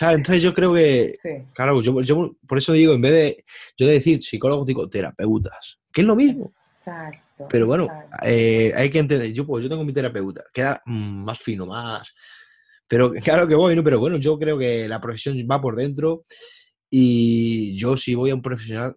entonces 0.01 0.41
yo 0.41 0.54
creo 0.54 0.74
que, 0.74 1.16
claro, 1.54 1.82
yo, 1.82 2.36
por 2.47 2.58
eso 2.58 2.74
digo, 2.74 2.93
en 2.93 3.01
vez 3.01 3.12
de 3.12 3.45
yo 3.78 3.88
de 3.88 3.93
decir 3.93 4.24
psicólogos, 4.24 4.66
digo 4.66 4.89
terapeutas, 4.89 5.80
que 5.91 6.01
es 6.01 6.08
lo 6.08 6.16
mismo. 6.16 6.45
Exacto. 6.45 7.22
Pero 7.49 7.65
bueno, 7.65 7.88
eh, 8.23 8.71
hay 8.75 8.89
que 8.89 8.99
entender, 8.99 9.31
yo, 9.34 9.45
pues, 9.45 9.63
yo 9.63 9.69
tengo 9.69 9.84
mi 9.84 9.93
terapeuta, 9.93 10.43
queda 10.53 10.81
mm, 10.86 11.23
más 11.23 11.39
fino, 11.39 11.65
más... 11.65 12.13
Pero 12.88 13.11
claro 13.23 13.47
que 13.47 13.55
voy, 13.55 13.75
¿no? 13.75 13.84
Pero 13.84 13.99
bueno, 13.99 14.17
yo 14.17 14.38
creo 14.38 14.57
que 14.57 14.88
la 14.88 15.01
profesión 15.01 15.36
va 15.49 15.61
por 15.61 15.75
dentro 15.75 16.25
y 16.89 17.75
yo 17.75 17.97
si 17.97 18.13
voy 18.15 18.29
a 18.29 18.36
un 18.36 18.41
profesional 18.41 18.95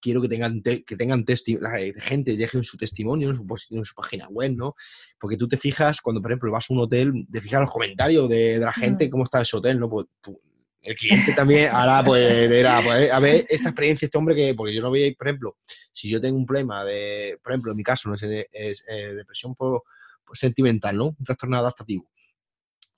quiero 0.00 0.22
que 0.22 0.28
tengan, 0.28 0.62
que 0.62 0.96
tengan 0.96 1.24
la 1.60 2.00
gente 2.00 2.36
dejen 2.36 2.62
su 2.62 2.76
testimonio 2.76 3.30
en 3.30 3.36
su, 3.36 3.44
en 3.70 3.84
su 3.84 3.94
página 3.94 4.28
web, 4.28 4.52
¿no? 4.54 4.74
Porque 5.18 5.36
tú 5.36 5.48
te 5.48 5.56
fijas, 5.56 6.00
cuando 6.00 6.22
por 6.22 6.30
ejemplo 6.30 6.52
vas 6.52 6.70
a 6.70 6.74
un 6.74 6.80
hotel, 6.80 7.12
te 7.30 7.40
fijas 7.40 7.62
los 7.62 7.72
comentarios 7.72 8.28
de, 8.28 8.58
la 8.58 8.72
gente, 8.72 9.10
cómo 9.10 9.24
está 9.24 9.42
ese 9.42 9.56
hotel, 9.56 9.80
¿no? 9.80 9.90
Pues, 9.90 10.06
el 10.82 10.94
cliente 10.94 11.32
también 11.32 11.68
hará, 11.72 12.04
pues, 12.04 12.48
pues, 12.48 13.10
a 13.12 13.20
ver, 13.20 13.46
esta 13.48 13.70
experiencia, 13.70 14.06
este 14.06 14.18
hombre 14.18 14.34
que, 14.34 14.54
porque 14.54 14.74
yo 14.74 14.82
no 14.82 14.90
voy, 14.90 15.14
por 15.14 15.28
ejemplo, 15.28 15.56
si 15.92 16.08
yo 16.08 16.20
tengo 16.20 16.36
un 16.36 16.46
problema 16.46 16.84
de, 16.84 17.38
por 17.42 17.52
ejemplo, 17.52 17.72
en 17.72 17.76
mi 17.76 17.82
caso, 17.82 18.08
¿no? 18.08 18.14
es, 18.14 18.22
es 18.22 18.84
eh, 18.88 19.14
depresión 19.14 19.54
por, 19.54 19.82
sentimental, 20.32 20.96
¿no? 20.96 21.06
Un 21.06 21.24
trastorno 21.24 21.56
adaptativo 21.56 22.10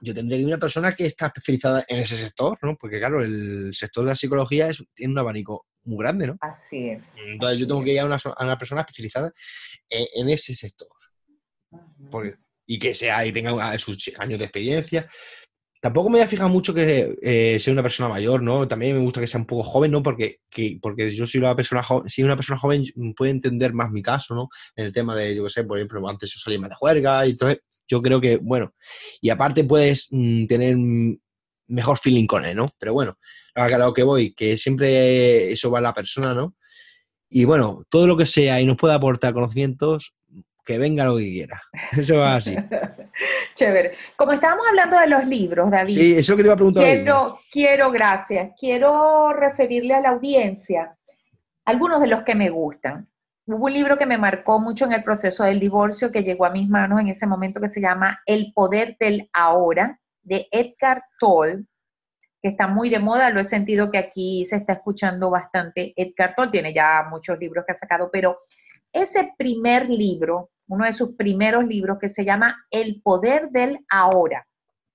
yo 0.00 0.14
tendría 0.14 0.38
que 0.38 0.42
ir 0.42 0.46
una 0.46 0.58
persona 0.58 0.92
que 0.92 1.06
está 1.06 1.26
especializada 1.26 1.84
en 1.88 2.00
ese 2.00 2.16
sector, 2.16 2.58
¿no? 2.62 2.76
Porque 2.76 2.98
claro, 2.98 3.22
el 3.22 3.74
sector 3.74 4.04
de 4.04 4.10
la 4.10 4.14
psicología 4.14 4.68
es, 4.68 4.84
tiene 4.94 5.12
un 5.12 5.18
abanico 5.18 5.66
muy 5.84 5.98
grande, 5.98 6.28
¿no? 6.28 6.36
Así 6.40 6.90
es. 6.90 7.02
Entonces 7.26 7.58
yo 7.58 7.66
tengo 7.66 7.82
que 7.82 7.92
ir 7.92 8.00
a 8.00 8.06
una, 8.06 8.58
persona 8.58 8.82
especializada 8.82 9.32
en, 9.88 10.28
ese 10.28 10.54
sector. 10.54 10.88
y 12.66 12.78
que 12.78 12.94
sea 12.94 13.26
y 13.26 13.32
tenga 13.32 13.78
sus 13.78 14.10
años 14.18 14.38
de 14.38 14.44
experiencia. 14.44 15.08
Tampoco 15.80 16.08
me 16.08 16.18
voy 16.18 16.24
a 16.24 16.28
fijar 16.28 16.50
mucho 16.50 16.74
que 16.74 17.16
eh, 17.22 17.58
sea 17.60 17.72
una 17.72 17.82
persona 17.82 18.08
mayor, 18.08 18.42
¿no? 18.42 18.66
También 18.66 18.96
me 18.96 19.02
gusta 19.02 19.20
que 19.20 19.26
sea 19.28 19.38
un 19.38 19.46
poco 19.46 19.62
joven, 19.62 19.92
¿no? 19.92 20.02
Porque, 20.02 20.40
porque 20.80 21.10
yo 21.10 21.26
soy 21.26 21.40
una 21.40 21.54
persona 21.54 21.82
joven, 21.82 22.08
si 22.08 22.22
una 22.22 22.34
persona 22.34 22.58
joven 22.58 22.82
puede 23.16 23.30
entender 23.30 23.72
más 23.72 23.90
mi 23.90 24.02
caso, 24.02 24.34
¿no? 24.34 24.48
En 24.74 24.86
el 24.86 24.92
tema 24.92 25.14
de, 25.14 25.36
yo 25.36 25.44
qué 25.44 25.50
sé, 25.50 25.64
por 25.64 25.78
ejemplo, 25.78 26.08
antes 26.08 26.32
yo 26.32 26.40
salía 26.40 26.58
más 26.58 26.70
de 26.70 26.76
juerga 26.76 27.26
y 27.26 27.30
entonces 27.30 27.60
yo 27.86 28.02
creo 28.02 28.20
que, 28.20 28.38
bueno, 28.38 28.74
y 29.20 29.30
aparte 29.30 29.64
puedes 29.64 30.08
mm, 30.10 30.46
tener 30.46 30.76
mejor 31.68 31.98
feeling 31.98 32.26
con 32.26 32.44
él, 32.44 32.56
¿no? 32.56 32.68
Pero 32.78 32.92
bueno, 32.92 33.16
a 33.54 33.68
lo 33.78 33.94
que 33.94 34.02
voy, 34.02 34.34
que 34.34 34.58
siempre 34.58 35.52
eso 35.52 35.70
va 35.70 35.78
a 35.78 35.82
la 35.82 35.94
persona, 35.94 36.34
¿no? 36.34 36.56
Y 37.30 37.44
bueno, 37.44 37.84
todo 37.88 38.06
lo 38.06 38.16
que 38.16 38.26
sea 38.26 38.60
y 38.60 38.64
nos 38.64 38.76
pueda 38.76 38.94
aportar 38.94 39.34
conocimientos, 39.34 40.14
que 40.64 40.78
venga 40.78 41.04
lo 41.04 41.16
que 41.16 41.30
quiera. 41.30 41.62
Eso 41.92 42.16
va 42.16 42.36
así. 42.36 42.54
Chévere. 43.54 43.92
Como 44.16 44.32
estábamos 44.32 44.66
hablando 44.68 44.98
de 44.98 45.06
los 45.06 45.26
libros, 45.26 45.70
David. 45.70 45.94
Sí, 45.94 46.12
eso 46.12 46.20
es 46.20 46.28
lo 46.28 46.36
que 46.36 46.42
te 46.42 46.46
iba 46.46 46.54
a 46.54 46.56
preguntar. 46.56 46.84
Quiero, 46.84 47.38
quiero, 47.50 47.90
gracias. 47.90 48.52
Quiero 48.58 49.32
referirle 49.32 49.94
a 49.94 50.00
la 50.00 50.10
audiencia 50.10 50.96
algunos 51.64 52.00
de 52.00 52.08
los 52.08 52.22
que 52.22 52.34
me 52.34 52.50
gustan. 52.50 53.08
Hubo 53.46 53.66
un 53.66 53.72
libro 53.72 53.96
que 53.96 54.06
me 54.06 54.18
marcó 54.18 54.60
mucho 54.60 54.84
en 54.84 54.92
el 54.92 55.02
proceso 55.02 55.44
del 55.44 55.58
divorcio 55.58 56.12
que 56.12 56.22
llegó 56.22 56.44
a 56.44 56.50
mis 56.50 56.68
manos 56.68 57.00
en 57.00 57.08
ese 57.08 57.26
momento 57.26 57.60
que 57.60 57.68
se 57.68 57.80
llama 57.80 58.20
El 58.26 58.52
poder 58.54 58.96
del 59.00 59.30
ahora, 59.32 59.98
de 60.22 60.48
Edgar 60.50 61.02
Toll 61.18 61.66
que 62.40 62.48
está 62.48 62.68
muy 62.68 62.88
de 62.88 62.98
moda, 62.98 63.30
lo 63.30 63.40
he 63.40 63.44
sentido 63.44 63.90
que 63.90 63.98
aquí 63.98 64.44
se 64.44 64.56
está 64.56 64.74
escuchando 64.74 65.30
bastante. 65.30 65.92
Edgar 65.96 66.34
Toll 66.36 66.50
tiene 66.50 66.72
ya 66.72 67.06
muchos 67.10 67.38
libros 67.38 67.64
que 67.66 67.72
ha 67.72 67.76
sacado, 67.76 68.10
pero 68.12 68.38
ese 68.92 69.34
primer 69.36 69.90
libro, 69.90 70.50
uno 70.68 70.84
de 70.84 70.92
sus 70.92 71.14
primeros 71.16 71.64
libros 71.64 71.98
que 71.98 72.08
se 72.08 72.24
llama 72.24 72.66
El 72.70 73.00
poder 73.02 73.50
del 73.50 73.80
ahora. 73.90 74.46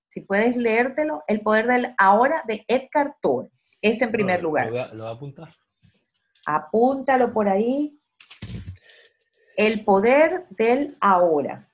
Si 0.08 0.20
puedes 0.20 0.56
leértelo, 0.56 1.24
El 1.26 1.40
poder 1.40 1.66
del 1.66 1.94
ahora 1.98 2.42
de 2.46 2.64
Edgar 2.68 3.16
Toll. 3.20 3.50
Es 3.82 4.00
en 4.00 4.12
primer 4.12 4.42
lugar. 4.42 4.66
Lo 4.66 5.02
voy 5.02 5.06
a 5.06 5.10
apuntar. 5.10 5.54
Apúntalo 6.46 7.32
por 7.32 7.48
ahí. 7.48 7.98
El 9.56 9.84
poder 9.84 10.46
del 10.50 10.96
ahora. 11.00 11.68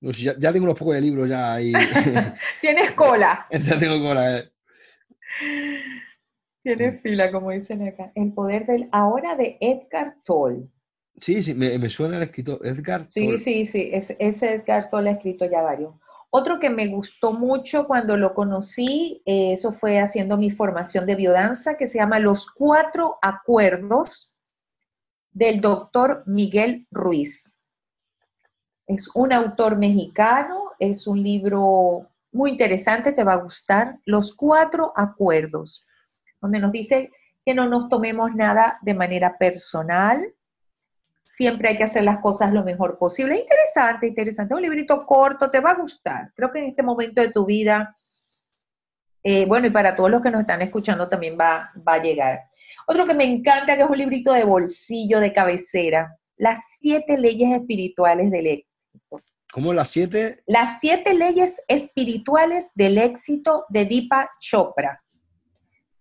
ya, 0.00 0.52
tengo 0.52 0.64
unos 0.64 0.78
pocos 0.78 0.94
de 0.94 1.00
libros 1.00 1.28
ya 1.28 1.54
ahí. 1.54 1.72
Tienes 2.60 2.92
cola. 2.92 3.46
ya 3.50 3.78
tengo 3.78 4.04
cola. 4.04 4.38
Eh. 4.38 4.52
Tienes 6.62 7.00
fila, 7.00 7.30
como 7.30 7.50
dicen 7.50 7.86
acá. 7.86 8.10
El 8.14 8.32
poder 8.34 8.66
del 8.66 8.88
ahora 8.92 9.36
de 9.36 9.56
Edgar 9.60 10.16
Toll. 10.24 10.70
Sí, 11.20 11.42
sí, 11.42 11.54
me, 11.54 11.88
suena 11.88 12.18
el 12.18 12.24
escritor 12.24 12.64
Edgar. 12.66 13.06
Sí, 13.10 13.38
sí, 13.38 13.66
sí, 13.66 13.90
es, 13.92 14.14
Edgar 14.18 14.90
Toll 14.90 15.06
ha 15.06 15.12
escrito 15.12 15.46
ya 15.46 15.62
varios. 15.62 15.94
Otro 16.30 16.58
que 16.60 16.68
me 16.68 16.86
gustó 16.88 17.32
mucho 17.32 17.86
cuando 17.86 18.16
lo 18.16 18.34
conocí, 18.34 19.22
eh, 19.24 19.52
eso 19.54 19.72
fue 19.72 20.00
haciendo 20.00 20.36
mi 20.36 20.50
formación 20.50 21.06
de 21.06 21.14
biodanza, 21.14 21.76
que 21.76 21.86
se 21.86 21.98
llama 21.98 22.18
Los 22.18 22.50
Cuatro 22.50 23.18
Acuerdos 23.22 24.36
del 25.30 25.60
doctor 25.60 26.22
Miguel 26.26 26.86
Ruiz. 26.90 27.52
Es 28.86 29.08
un 29.14 29.32
autor 29.32 29.76
mexicano, 29.76 30.72
es 30.78 31.06
un 31.06 31.22
libro 31.22 32.08
muy 32.32 32.52
interesante, 32.52 33.12
te 33.12 33.24
va 33.24 33.34
a 33.34 33.42
gustar. 33.42 33.98
Los 34.04 34.34
cuatro 34.34 34.92
acuerdos, 34.94 35.86
donde 36.40 36.60
nos 36.60 36.70
dice 36.70 37.10
que 37.44 37.54
no 37.54 37.66
nos 37.68 37.88
tomemos 37.88 38.34
nada 38.34 38.78
de 38.82 38.94
manera 38.94 39.38
personal, 39.38 40.34
siempre 41.36 41.68
hay 41.68 41.76
que 41.76 41.84
hacer 41.84 42.02
las 42.02 42.20
cosas 42.20 42.50
lo 42.50 42.64
mejor 42.64 42.96
posible. 42.96 43.38
Interesante, 43.38 44.06
interesante. 44.06 44.54
Un 44.54 44.62
librito 44.62 45.04
corto, 45.04 45.50
te 45.50 45.60
va 45.60 45.72
a 45.72 45.74
gustar. 45.74 46.32
Creo 46.34 46.50
que 46.50 46.60
en 46.60 46.64
este 46.66 46.82
momento 46.82 47.20
de 47.20 47.30
tu 47.30 47.44
vida, 47.44 47.94
eh, 49.22 49.44
bueno, 49.44 49.66
y 49.66 49.70
para 49.70 49.94
todos 49.94 50.10
los 50.10 50.22
que 50.22 50.30
nos 50.30 50.40
están 50.40 50.62
escuchando 50.62 51.10
también 51.10 51.36
va, 51.38 51.70
va 51.86 51.94
a 51.94 52.02
llegar. 52.02 52.44
Otro 52.86 53.04
que 53.04 53.12
me 53.12 53.24
encanta, 53.24 53.76
que 53.76 53.82
es 53.82 53.90
un 53.90 53.98
librito 53.98 54.32
de 54.32 54.44
bolsillo, 54.44 55.20
de 55.20 55.34
cabecera, 55.34 56.16
Las 56.38 56.58
siete 56.80 57.18
leyes 57.18 57.52
espirituales 57.52 58.30
del 58.30 58.46
éxito. 58.46 59.22
¿Cómo 59.52 59.74
las 59.74 59.90
siete? 59.90 60.42
Las 60.46 60.80
siete 60.80 61.12
leyes 61.12 61.62
espirituales 61.68 62.70
del 62.74 62.96
éxito 62.96 63.66
de 63.68 63.84
Deepa 63.84 64.30
Chopra. 64.40 65.02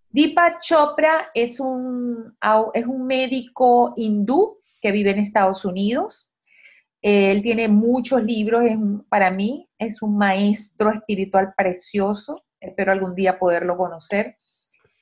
Deepa 0.10 0.60
Chopra 0.62 1.30
es 1.34 1.60
un, 1.60 2.38
es 2.74 2.86
un 2.86 3.06
médico 3.06 3.94
hindú 3.98 4.60
que 4.86 4.92
vive 4.92 5.10
en 5.10 5.18
Estados 5.18 5.66
Unidos. 5.66 6.30
Él 7.02 7.42
tiene 7.42 7.68
muchos 7.68 8.24
libros, 8.24 8.64
para 9.10 9.32
mí 9.32 9.68
es 9.80 10.04
un 10.04 10.16
maestro 10.16 10.92
espiritual 10.92 11.56
precioso. 11.58 12.44
Espero 12.60 12.92
algún 12.92 13.16
día 13.16 13.40
poderlo 13.40 13.78
conocer. 13.78 14.38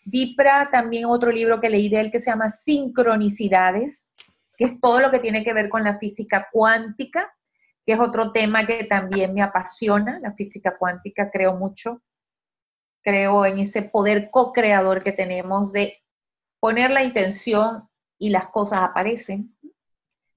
Dipra, 0.05 0.69
también 0.71 1.05
otro 1.05 1.31
libro 1.31 1.59
que 1.59 1.69
leí 1.69 1.89
de 1.89 1.99
él 1.99 2.11
que 2.11 2.19
se 2.19 2.31
llama 2.31 2.49
Sincronicidades, 2.49 4.11
que 4.57 4.65
es 4.65 4.79
todo 4.79 5.01
lo 5.01 5.11
que 5.11 5.19
tiene 5.19 5.43
que 5.43 5.53
ver 5.53 5.67
con 5.67 5.83
la 5.83 5.99
física 5.99 6.47
cuántica 6.51 7.29
que 7.85 7.93
es 7.93 7.99
otro 7.99 8.31
tema 8.31 8.65
que 8.65 8.85
también 8.85 9.33
me 9.33 9.41
apasiona, 9.41 10.19
la 10.19 10.33
física 10.33 10.77
cuántica, 10.77 11.29
creo 11.29 11.55
mucho. 11.55 12.01
Creo 13.01 13.45
en 13.45 13.59
ese 13.59 13.81
poder 13.81 14.29
co-creador 14.31 15.03
que 15.03 15.11
tenemos 15.11 15.73
de 15.73 16.01
poner 16.61 16.91
la 16.91 17.03
intención 17.03 17.89
y 18.17 18.29
las 18.29 18.47
cosas 18.47 18.79
aparecen. 18.81 19.53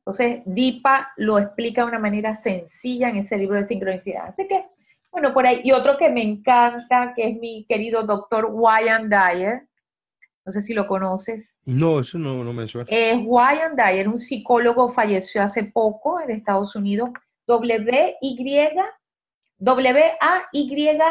Entonces, 0.06 0.42
Dipa 0.46 1.12
lo 1.16 1.36
explica 1.36 1.82
de 1.82 1.88
una 1.88 1.98
manera 1.98 2.36
sencilla 2.36 3.08
en 3.08 3.16
ese 3.16 3.36
libro 3.36 3.58
de 3.58 3.66
sincronicidad. 3.66 4.28
Así 4.28 4.46
que, 4.46 4.64
bueno, 5.10 5.34
por 5.34 5.44
ahí. 5.44 5.62
Y 5.64 5.72
otro 5.72 5.98
que 5.98 6.08
me 6.10 6.22
encanta, 6.22 7.12
que 7.12 7.28
es 7.28 7.36
mi 7.36 7.66
querido 7.68 8.04
doctor 8.04 8.48
Wyan 8.52 9.10
Dyer. 9.10 9.66
No 10.44 10.52
sé 10.52 10.62
si 10.62 10.74
lo 10.74 10.86
conoces. 10.86 11.58
No, 11.64 11.98
eso 11.98 12.18
no, 12.18 12.44
no 12.44 12.52
me 12.52 12.68
suena. 12.68 12.86
Es 12.88 13.16
Wyan 13.24 13.74
Dyer, 13.74 14.06
un 14.08 14.20
psicólogo, 14.20 14.90
falleció 14.90 15.42
hace 15.42 15.64
poco 15.64 16.20
en 16.20 16.30
Estados 16.30 16.76
Unidos. 16.76 17.10
W-Y, 17.48 18.76
W-A-Y-N-E. 19.58 21.06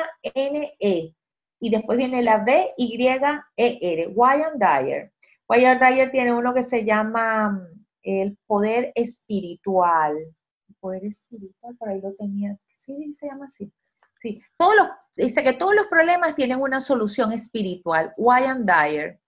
Y 1.60 1.70
después 1.70 1.98
viene 1.98 2.24
la 2.24 2.38
B-Y-E-R, 2.46 4.08
Wyan 4.08 4.58
Dyer. 4.58 5.12
Wyan 5.50 5.80
Dyer 5.80 6.12
tiene 6.12 6.32
uno 6.34 6.54
que 6.54 6.64
se 6.64 6.86
llama 6.86 7.68
el 8.06 8.38
poder 8.46 8.92
espiritual. 8.96 10.16
El 10.16 10.76
poder 10.80 11.06
espiritual, 11.06 11.76
por 11.78 11.90
ahí 11.90 12.00
lo 12.00 12.14
tenía. 12.14 12.58
Sí, 12.72 13.14
se 13.14 13.28
llama 13.28 13.46
así. 13.46 13.72
Sí, 14.18 14.42
todos 14.56 14.76
los, 14.76 14.88
dice 15.16 15.44
que 15.44 15.54
todos 15.54 15.76
los 15.76 15.88
problemas 15.88 16.36
tienen 16.36 16.62
una 16.62 16.80
solución 16.80 17.34
espiritual. 17.34 18.14
Wyan 18.16 18.66
Dyer. 18.66 19.20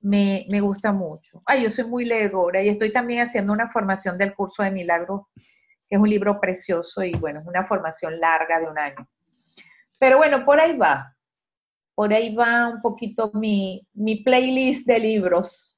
Me, 0.00 0.46
me, 0.50 0.60
gusta 0.60 0.92
mucho. 0.92 1.42
Ay, 1.46 1.64
yo 1.64 1.70
soy 1.70 1.84
muy 1.84 2.04
leedora 2.04 2.62
y 2.62 2.68
estoy 2.68 2.92
también 2.92 3.22
haciendo 3.22 3.52
una 3.52 3.68
formación 3.68 4.16
del 4.16 4.34
curso 4.34 4.62
de 4.62 4.70
milagros, 4.70 5.22
que 5.34 5.96
es 5.96 5.98
un 5.98 6.08
libro 6.08 6.38
precioso 6.38 7.02
y 7.02 7.12
bueno, 7.12 7.40
es 7.40 7.46
una 7.46 7.64
formación 7.64 8.20
larga 8.20 8.60
de 8.60 8.68
un 8.68 8.78
año. 8.78 9.08
Pero 9.98 10.18
bueno, 10.18 10.44
por 10.44 10.60
ahí 10.60 10.76
va. 10.76 11.16
Por 11.94 12.12
ahí 12.12 12.34
va 12.36 12.68
un 12.68 12.80
poquito 12.82 13.32
mi, 13.34 13.84
mi 13.94 14.22
playlist 14.22 14.86
de 14.86 14.98
libros. 15.00 15.75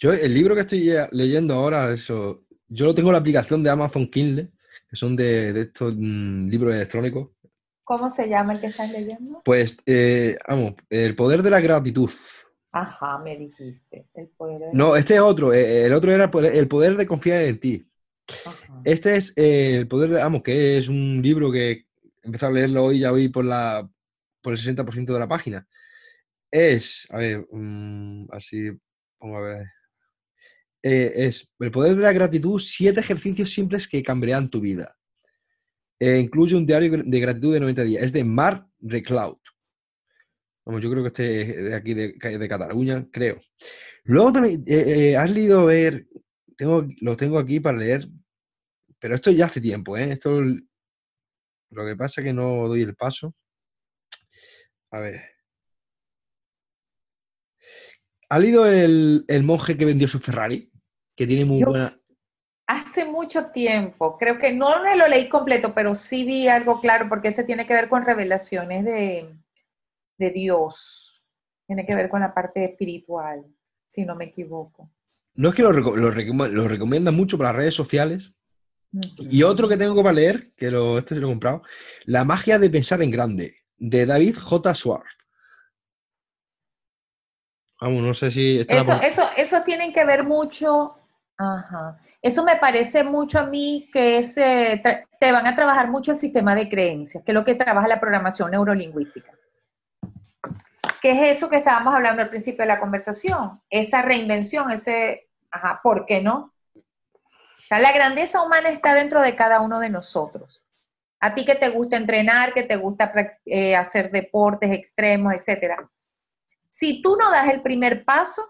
Yo, 0.00 0.14
el 0.14 0.32
libro 0.32 0.54
que 0.54 0.62
estoy 0.62 0.90
leyendo 1.12 1.54
ahora, 1.54 1.92
eso, 1.92 2.46
yo 2.68 2.86
lo 2.86 2.94
tengo 2.94 3.10
en 3.10 3.12
la 3.12 3.18
aplicación 3.18 3.62
de 3.62 3.68
Amazon 3.68 4.06
Kindle, 4.06 4.50
que 4.88 4.96
son 4.96 5.14
de, 5.14 5.52
de 5.52 5.60
estos 5.60 5.94
mm, 5.94 6.48
libros 6.48 6.74
electrónicos. 6.74 7.28
¿Cómo 7.84 8.10
se 8.10 8.26
llama 8.26 8.54
el 8.54 8.60
que 8.60 8.68
estás 8.68 8.90
leyendo? 8.92 9.42
Pues, 9.44 9.76
eh, 9.84 10.38
vamos, 10.48 10.74
El 10.88 11.14
poder 11.14 11.42
de 11.42 11.50
la 11.50 11.60
gratitud. 11.60 12.10
Ajá, 12.72 13.18
me 13.18 13.36
dijiste. 13.36 14.06
No, 14.72 14.96
este 14.96 15.16
es 15.16 15.20
otro. 15.20 15.52
Eh, 15.52 15.84
el 15.84 15.92
otro 15.92 16.12
era 16.12 16.30
el 16.32 16.68
poder, 16.68 16.96
de 16.96 17.06
confiar 17.06 17.42
en 17.42 17.60
ti. 17.60 17.86
Este 18.84 19.16
es 19.16 19.36
eh, 19.36 19.78
el 19.78 19.88
poder, 19.88 20.12
vamos, 20.12 20.42
que 20.42 20.78
es 20.78 20.88
un 20.88 21.20
libro 21.20 21.52
que 21.52 21.84
empecé 22.22 22.46
a 22.46 22.50
leerlo 22.50 22.84
hoy, 22.84 23.00
ya 23.00 23.10
voy 23.10 23.28
por, 23.28 23.44
la, 23.44 23.86
por 24.40 24.54
el 24.54 24.58
60% 24.58 25.12
de 25.12 25.18
la 25.18 25.28
página. 25.28 25.66
Es, 26.50 27.06
a 27.10 27.18
ver, 27.18 27.46
mm, 27.50 28.28
así, 28.30 28.70
vamos 29.20 29.36
a 29.36 29.40
ver. 29.40 29.66
Eh, 30.82 31.12
es 31.14 31.50
el 31.58 31.70
poder 31.70 31.96
de 31.96 32.02
la 32.02 32.12
gratitud, 32.12 32.58
siete 32.58 33.00
ejercicios 33.00 33.50
simples 33.50 33.86
que 33.86 34.02
cambiarán 34.02 34.48
tu 34.48 34.60
vida. 34.60 34.96
Eh, 35.98 36.18
incluye 36.18 36.56
un 36.56 36.66
diario 36.66 37.02
de 37.04 37.20
gratitud 37.20 37.52
de 37.52 37.60
90 37.60 37.84
días. 37.84 38.02
Es 38.02 38.12
de 38.12 38.24
Mark 38.24 38.66
Recloud. 38.80 39.38
Vamos, 40.64 40.82
yo 40.82 40.90
creo 40.90 41.02
que 41.02 41.08
este 41.08 41.40
es 41.42 41.64
de 41.64 41.74
aquí, 41.74 41.94
de, 41.94 42.12
de 42.12 42.48
Cataluña, 42.48 43.06
creo. 43.10 43.38
Luego 44.04 44.32
también, 44.32 44.62
eh, 44.66 45.16
has 45.16 45.30
leído 45.30 45.66
ver, 45.66 46.06
tengo, 46.56 46.86
lo 47.00 47.16
tengo 47.16 47.38
aquí 47.38 47.60
para 47.60 47.78
leer, 47.78 48.08
pero 48.98 49.14
esto 49.14 49.30
ya 49.30 49.46
hace 49.46 49.60
tiempo, 49.60 49.96
¿eh? 49.96 50.12
Esto 50.12 50.40
lo 51.70 51.86
que 51.86 51.96
pasa 51.96 52.20
es 52.20 52.24
que 52.26 52.32
no 52.32 52.68
doy 52.68 52.82
el 52.82 52.96
paso. 52.96 53.32
A 54.90 55.00
ver. 55.00 55.20
¿Ha 58.28 58.38
leído 58.38 58.66
el, 58.66 59.24
monje 59.42 59.76
que 59.76 59.84
vendió 59.84 60.08
su 60.08 60.18
Ferrari? 60.20 60.69
Que 61.20 61.26
tiene 61.26 61.44
muy 61.44 61.62
buena. 61.62 62.00
Hace 62.66 63.04
mucho 63.04 63.48
tiempo. 63.48 64.16
Creo 64.16 64.38
que 64.38 64.54
no 64.54 64.82
me 64.82 64.96
lo 64.96 65.06
leí 65.06 65.28
completo, 65.28 65.74
pero 65.74 65.94
sí 65.94 66.24
vi 66.24 66.48
algo 66.48 66.80
claro, 66.80 67.10
porque 67.10 67.28
ese 67.28 67.44
tiene 67.44 67.66
que 67.66 67.74
ver 67.74 67.90
con 67.90 68.06
revelaciones 68.06 68.86
de, 68.86 70.30
Dios. 70.32 71.22
Tiene 71.66 71.84
que 71.84 71.94
ver 71.94 72.08
con 72.08 72.22
la 72.22 72.32
parte 72.32 72.64
espiritual, 72.64 73.44
si 73.86 74.06
no 74.06 74.16
me 74.16 74.24
equivoco. 74.24 74.90
No 75.34 75.50
es 75.50 75.54
que 75.54 75.60
lo, 75.60 75.72
lo, 75.72 75.94
lo 75.94 76.68
recomiendan 76.68 77.14
mucho 77.14 77.36
para 77.36 77.50
las 77.50 77.56
redes 77.56 77.74
sociales, 77.74 78.32
y 79.18 79.42
otro 79.42 79.68
que 79.68 79.76
tengo 79.76 80.02
para 80.02 80.14
leer, 80.14 80.52
que 80.56 80.70
lo, 80.70 80.96
este 80.96 81.16
se 81.16 81.20
lo 81.20 81.26
he 81.26 81.32
comprado, 81.32 81.60
La 82.06 82.24
magia 82.24 82.58
de 82.58 82.70
pensar 82.70 83.02
en 83.02 83.10
grande, 83.10 83.56
de 83.76 84.06
David 84.06 84.38
J. 84.38 84.74
Schwartz. 84.74 85.18
Vamos, 87.78 88.02
no 88.02 88.14
sé 88.14 88.30
si... 88.30 88.64
Eso, 88.66 88.98
eso, 89.02 89.28
eso 89.36 89.62
tiene 89.64 89.92
que 89.92 90.06
ver 90.06 90.24
mucho... 90.24 90.96
Ajá. 91.40 91.98
Eso 92.20 92.44
me 92.44 92.56
parece 92.56 93.02
mucho 93.02 93.38
a 93.38 93.46
mí 93.46 93.88
que 93.90 94.22
se 94.24 94.82
te 95.18 95.32
van 95.32 95.46
a 95.46 95.56
trabajar 95.56 95.88
mucho 95.88 96.12
el 96.12 96.18
sistema 96.18 96.54
de 96.54 96.68
creencias, 96.68 97.24
que 97.24 97.30
es 97.30 97.34
lo 97.34 97.46
que 97.46 97.54
trabaja 97.54 97.88
la 97.88 97.98
programación 97.98 98.50
neurolingüística. 98.50 99.32
¿Qué 101.00 101.12
es 101.12 101.36
eso 101.38 101.48
que 101.48 101.56
estábamos 101.56 101.94
hablando 101.94 102.20
al 102.20 102.28
principio 102.28 102.62
de 102.62 102.68
la 102.68 102.78
conversación? 102.78 103.62
Esa 103.70 104.02
reinvención, 104.02 104.70
ese, 104.70 105.30
ajá, 105.50 105.80
¿por 105.82 106.04
qué 106.04 106.20
no? 106.20 106.52
la 107.70 107.92
grandeza 107.92 108.42
humana 108.42 108.68
está 108.68 108.94
dentro 108.94 109.22
de 109.22 109.36
cada 109.36 109.60
uno 109.60 109.78
de 109.78 109.88
nosotros. 109.88 110.62
A 111.20 111.34
ti 111.34 111.44
que 111.44 111.54
te 111.54 111.68
gusta 111.68 111.96
entrenar, 111.96 112.52
que 112.52 112.64
te 112.64 112.76
gusta 112.76 113.12
eh, 113.46 113.76
hacer 113.76 114.10
deportes 114.10 114.72
extremos, 114.72 115.32
etcétera. 115.32 115.88
Si 116.68 117.00
tú 117.00 117.16
no 117.16 117.30
das 117.30 117.48
el 117.48 117.62
primer 117.62 118.04
paso, 118.04 118.44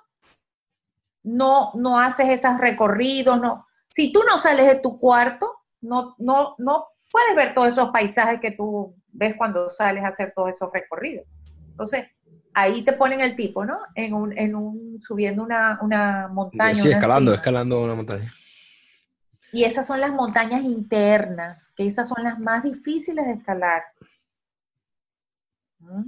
no, 1.22 1.72
no 1.74 1.98
haces 1.98 2.28
esos 2.28 2.58
recorridos, 2.58 3.40
no. 3.40 3.66
Si 3.88 4.12
tú 4.12 4.22
no 4.28 4.38
sales 4.38 4.66
de 4.66 4.80
tu 4.80 4.98
cuarto, 4.98 5.52
no, 5.80 6.14
no, 6.18 6.54
no 6.58 6.86
puedes 7.10 7.34
ver 7.34 7.54
todos 7.54 7.68
esos 7.68 7.90
paisajes 7.90 8.40
que 8.40 8.52
tú 8.52 8.94
ves 9.08 9.34
cuando 9.36 9.68
sales 9.68 10.04
a 10.04 10.08
hacer 10.08 10.32
todos 10.34 10.50
esos 10.50 10.70
recorridos. 10.72 11.26
Entonces, 11.70 12.08
ahí 12.54 12.82
te 12.82 12.92
ponen 12.92 13.20
el 13.20 13.36
tipo, 13.36 13.64
¿no? 13.64 13.78
En 13.94 14.14
un, 14.14 14.36
en 14.36 14.54
un 14.54 15.00
subiendo 15.00 15.42
una, 15.42 15.78
una 15.82 16.28
montaña. 16.28 16.74
Sí, 16.74 16.88
escalando, 16.88 17.34
escalando 17.34 17.82
una 17.82 17.94
montaña. 17.94 18.32
Y 19.52 19.64
esas 19.64 19.86
son 19.86 20.00
las 20.00 20.12
montañas 20.12 20.62
internas, 20.62 21.72
que 21.76 21.86
esas 21.86 22.08
son 22.08 22.22
las 22.22 22.38
más 22.38 22.62
difíciles 22.62 23.26
de 23.26 23.32
escalar. 23.32 23.82
¿Mm? 25.80 26.04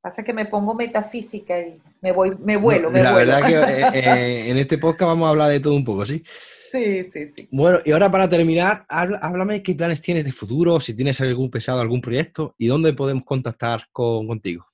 Pasa 0.00 0.22
que 0.22 0.32
me 0.32 0.46
pongo 0.46 0.74
metafísica 0.74 1.60
y 1.60 1.78
me 2.00 2.12
voy, 2.12 2.34
me 2.38 2.56
vuelo, 2.56 2.90
me 2.90 3.02
La 3.02 3.12
verdad 3.12 3.42
que 3.44 3.54
eh, 3.54 3.90
eh, 3.92 4.50
en 4.50 4.56
este 4.56 4.78
podcast 4.78 5.08
vamos 5.08 5.26
a 5.26 5.30
hablar 5.30 5.50
de 5.50 5.60
todo 5.60 5.74
un 5.74 5.84
poco, 5.84 6.06
¿sí? 6.06 6.22
Sí, 6.70 7.04
sí, 7.04 7.28
sí. 7.28 7.48
Bueno, 7.52 7.80
y 7.84 7.92
ahora 7.92 8.10
para 8.10 8.28
terminar, 8.28 8.86
háblame 8.88 9.62
qué 9.62 9.74
planes 9.74 10.00
tienes 10.00 10.24
de 10.24 10.32
futuro, 10.32 10.80
si 10.80 10.94
tienes 10.94 11.20
algún 11.20 11.50
pesado, 11.50 11.80
algún 11.80 12.00
proyecto 12.00 12.54
y 12.56 12.68
dónde 12.68 12.94
podemos 12.94 13.24
contactar 13.24 13.88
contigo. 13.92 14.66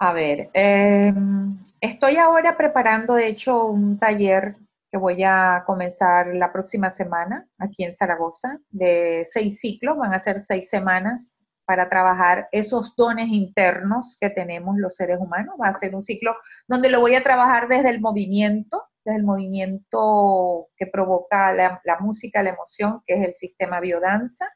A 0.00 0.12
ver, 0.12 0.48
em, 0.54 1.58
estoy 1.80 2.16
ahora 2.16 2.56
preparando, 2.56 3.14
de 3.14 3.28
hecho, 3.28 3.66
un 3.66 3.98
taller 3.98 4.56
que 4.90 4.98
voy 4.98 5.22
a 5.22 5.62
comenzar 5.66 6.34
la 6.34 6.52
próxima 6.52 6.90
semana 6.90 7.46
aquí 7.58 7.84
en 7.84 7.92
Zaragoza, 7.92 8.58
de 8.70 9.24
seis 9.30 9.60
ciclos, 9.60 9.98
van 9.98 10.14
a 10.14 10.20
ser 10.20 10.40
seis 10.40 10.68
semanas 10.68 11.42
para 11.68 11.90
trabajar 11.90 12.48
esos 12.50 12.96
dones 12.96 13.28
internos 13.28 14.16
que 14.18 14.30
tenemos 14.30 14.78
los 14.78 14.96
seres 14.96 15.18
humanos. 15.20 15.54
Va 15.62 15.68
a 15.68 15.74
ser 15.74 15.94
un 15.94 16.02
ciclo 16.02 16.34
donde 16.66 16.88
lo 16.88 17.00
voy 17.00 17.14
a 17.14 17.22
trabajar 17.22 17.68
desde 17.68 17.90
el 17.90 18.00
movimiento, 18.00 18.84
desde 19.04 19.18
el 19.18 19.24
movimiento 19.26 20.68
que 20.78 20.86
provoca 20.86 21.52
la, 21.52 21.98
música, 22.00 22.42
la 22.42 22.54
emoción, 22.54 23.02
que 23.06 23.16
es 23.16 23.28
el 23.28 23.34
sistema 23.34 23.80
biodanza. 23.80 24.50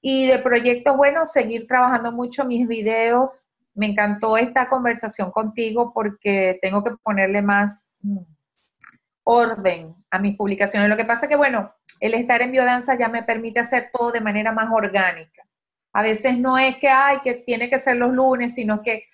Y 0.00 0.26
de 0.26 0.40
proyecto, 0.40 0.96
bueno, 0.96 1.26
seguir 1.26 1.68
trabajando 1.68 2.10
mucho 2.10 2.44
mis 2.44 2.66
videos. 2.66 3.46
Me 3.74 3.86
encantó 3.86 4.36
esta 4.36 4.68
conversación 4.68 5.30
contigo 5.30 5.92
porque 5.94 6.58
tengo 6.60 6.82
que 6.82 6.96
ponerle 7.04 7.40
más 7.40 8.00
mm, 8.02 8.18
orden 9.22 9.94
a 10.10 10.18
mis 10.18 10.36
publicaciones. 10.36 10.88
Lo 10.88 10.96
que 10.96 11.04
pasa 11.04 11.28
que, 11.28 11.36
bueno, 11.36 11.72
el 12.00 12.14
estar 12.14 12.42
en 12.42 12.50
biodanza 12.50 12.98
ya 12.98 13.08
me 13.08 13.22
permite 13.22 13.60
hacer 13.60 13.90
todo 13.92 14.10
de 14.10 14.20
manera 14.20 14.50
más 14.50 14.68
orgánica. 14.72 15.46
A 15.96 16.02
veces 16.02 16.38
no 16.38 16.58
es 16.58 16.76
que, 16.76 16.88
ay, 16.90 17.20
que 17.24 17.32
tiene 17.32 17.70
que 17.70 17.78
ser 17.78 17.96
los 17.96 18.12
lunes, 18.12 18.54
sino 18.54 18.82
que 18.82 19.04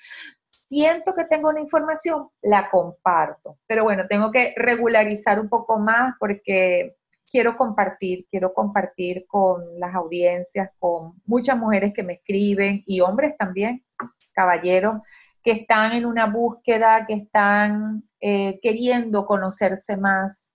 siento 0.43 1.15
que 1.15 1.27
tengo 1.27 1.49
una 1.49 1.61
información, 1.61 2.29
la 2.41 2.69
comparto. 2.71 3.59
Pero 3.69 3.85
bueno, 3.85 4.09
tengo 4.09 4.33
que 4.33 4.53
regularizar 4.57 5.39
un 5.39 5.49
poco 5.49 5.79
más 5.79 6.17
porque 6.19 6.97
quiero 7.31 7.57
compartir, 7.57 8.27
quiero 8.29 8.53
compartir 8.53 9.27
con 9.29 9.79
las 9.79 9.95
audiencias, 9.95 10.71
con 10.81 11.23
muchas 11.25 11.57
mujeres 11.57 11.93
que 11.95 12.03
me 12.03 12.15
escriben 12.15 12.83
y 12.85 13.01
hombres 13.01 13.37
también, 13.39 13.85
caballeros, 14.33 15.03
que 15.41 15.53
están 15.53 15.93
en 15.93 16.05
una 16.05 16.27
búsqueda, 16.27 17.07
que 17.07 17.15
están 17.15 18.03
eh, 18.19 18.59
queriendo 18.61 19.25
conocerse 19.25 19.97
más. 19.97 20.51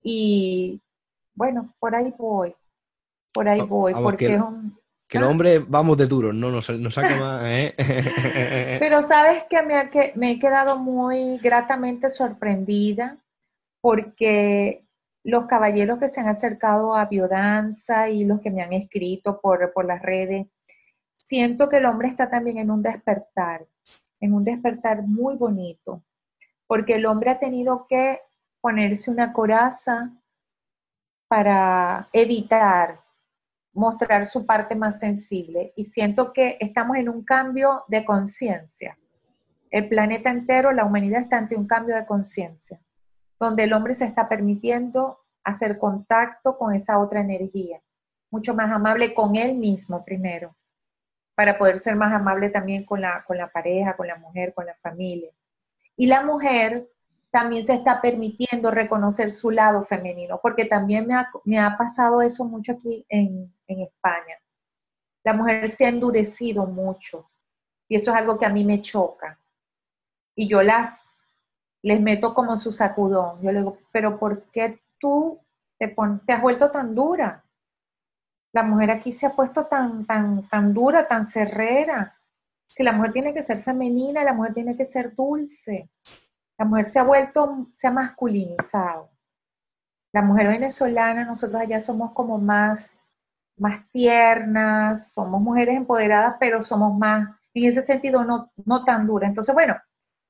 Y 0.00 0.80
bueno, 1.34 1.74
por 1.80 1.96
ahí 1.96 2.14
voy, 2.16 2.54
por 3.32 3.48
ahí 3.48 3.62
voy, 3.62 3.94
porque 3.94 4.34
es 4.34 4.40
un... 4.40 4.78
Que 5.08 5.18
el 5.18 5.24
¿Ah? 5.24 5.28
hombre 5.28 5.58
vamos 5.60 5.96
de 5.96 6.06
duro, 6.06 6.32
no 6.32 6.50
nos, 6.50 6.66
saca 6.66 7.16
más. 7.20 7.42
¿eh? 7.44 7.74
Pero 8.80 9.02
sabes 9.02 9.44
que 9.48 9.62
me, 9.62 9.90
que 9.90 10.12
me 10.16 10.32
he 10.32 10.38
quedado 10.38 10.78
muy 10.78 11.38
gratamente 11.38 12.10
sorprendida 12.10 13.18
porque 13.80 14.84
los 15.24 15.46
caballeros 15.46 15.98
que 15.98 16.08
se 16.08 16.20
han 16.20 16.28
acercado 16.28 16.94
a 16.94 17.06
biodanza 17.06 18.08
y 18.08 18.24
los 18.24 18.40
que 18.40 18.50
me 18.50 18.62
han 18.62 18.72
escrito 18.72 19.40
por, 19.40 19.72
por 19.72 19.84
las 19.84 20.02
redes, 20.02 20.46
siento 21.14 21.68
que 21.68 21.78
el 21.78 21.86
hombre 21.86 22.08
está 22.08 22.30
también 22.30 22.58
en 22.58 22.70
un 22.70 22.82
despertar 22.82 23.66
en 24.20 24.32
un 24.32 24.44
despertar 24.44 25.02
muy 25.02 25.36
bonito, 25.36 26.02
porque 26.66 26.94
el 26.94 27.06
hombre 27.06 27.30
ha 27.30 27.38
tenido 27.38 27.86
que 27.88 28.20
ponerse 28.60 29.10
una 29.10 29.32
coraza 29.32 30.12
para 31.28 32.08
evitar 32.12 33.00
mostrar 33.76 34.26
su 34.26 34.46
parte 34.46 34.74
más 34.74 34.98
sensible. 34.98 35.72
Y 35.76 35.84
siento 35.84 36.32
que 36.32 36.56
estamos 36.60 36.96
en 36.96 37.08
un 37.08 37.22
cambio 37.22 37.84
de 37.88 38.04
conciencia. 38.04 38.98
El 39.70 39.88
planeta 39.88 40.30
entero, 40.30 40.72
la 40.72 40.84
humanidad 40.84 41.20
está 41.20 41.36
ante 41.36 41.56
un 41.56 41.66
cambio 41.66 41.94
de 41.94 42.06
conciencia. 42.06 42.80
donde 43.38 43.64
el 43.64 43.74
hombre 43.74 43.92
se 43.92 44.06
está 44.06 44.30
permitiendo 44.30 45.18
hacer 45.44 45.78
contacto 45.78 46.56
con 46.56 46.72
esa 46.72 46.98
otra 46.98 47.20
energía, 47.20 47.82
mucho 48.30 48.54
más 48.54 48.72
amable 48.72 49.12
con 49.12 49.36
él 49.36 49.58
mismo 49.58 50.02
primero, 50.06 50.56
para 51.34 51.58
poder 51.58 51.78
ser 51.78 51.96
más 51.96 52.14
amable 52.14 52.48
también 52.48 52.86
con 52.86 53.02
la, 53.02 53.24
con 53.26 53.36
la 53.36 53.48
pareja, 53.48 53.94
con 53.94 54.06
la 54.06 54.16
mujer, 54.16 54.54
con 54.54 54.64
la 54.64 54.74
familia. 54.74 55.30
Y 55.96 56.06
la 56.06 56.22
mujer 56.22 56.88
también 57.30 57.64
se 57.64 57.74
está 57.74 58.00
permitiendo 58.00 58.70
reconocer 58.70 59.30
su 59.30 59.50
lado 59.50 59.82
femenino, 59.82 60.40
porque 60.40 60.64
también 60.64 61.06
me 61.44 61.58
ha, 61.58 61.76
pasado 61.76 62.22
eso 62.22 62.44
mucho 62.44 62.72
aquí 62.72 63.04
en, 63.08 63.52
España. 63.66 64.36
La 65.24 65.32
mujer 65.32 65.68
se 65.68 65.86
ha 65.86 65.88
endurecido 65.88 66.66
mucho 66.66 67.30
y 67.88 67.96
eso 67.96 68.12
es 68.12 68.16
algo 68.16 68.38
que 68.38 68.46
a 68.46 68.50
mí 68.50 68.64
me 68.64 68.80
choca. 68.80 69.40
Y 70.36 70.48
yo 70.48 70.62
las 70.62 71.08
les 71.82 72.00
meto 72.00 72.32
como 72.34 72.56
su 72.56 72.72
sacudón. 72.72 73.40
Yo 73.42 73.52
le 73.52 73.58
digo, 73.60 73.78
pero 73.92 74.18
¿por 74.18 74.44
qué 74.50 74.80
tú 74.98 75.40
te, 75.78 75.94
te 76.26 76.32
has 76.32 76.42
vuelto 76.42 76.70
tan 76.70 76.94
dura? 76.94 77.44
La 78.52 78.62
mujer 78.62 78.90
aquí 78.90 79.12
se 79.12 79.26
ha 79.26 79.36
puesto 79.36 79.66
tan, 79.66 80.06
tan, 80.06 80.48
tan 80.48 80.72
dura, 80.72 81.06
tan 81.06 81.26
cerrera. 81.26 82.18
Si 82.68 82.82
la 82.82 82.92
mujer 82.92 83.12
tiene 83.12 83.34
que 83.34 83.42
ser 83.42 83.60
femenina, 83.60 84.24
la 84.24 84.32
mujer 84.32 84.54
tiene 84.54 84.76
que 84.76 84.84
ser 84.84 85.14
dulce. 85.14 85.90
La 86.58 86.64
mujer 86.64 86.84
se 86.86 86.98
ha 86.98 87.02
vuelto, 87.02 87.68
se 87.72 87.86
ha 87.86 87.90
masculinizado. 87.90 89.10
La 90.12 90.22
mujer 90.22 90.48
venezolana, 90.48 91.24
nosotros 91.24 91.60
allá 91.60 91.80
somos 91.80 92.12
como 92.12 92.38
más, 92.38 92.98
más 93.58 93.86
tiernas, 93.90 95.12
somos 95.12 95.40
mujeres 95.40 95.76
empoderadas, 95.76 96.36
pero 96.40 96.62
somos 96.62 96.96
más, 96.96 97.28
en 97.52 97.64
ese 97.64 97.82
sentido, 97.82 98.24
no, 98.24 98.50
no 98.64 98.84
tan 98.84 99.06
duras. 99.06 99.28
Entonces, 99.28 99.54
bueno, 99.54 99.76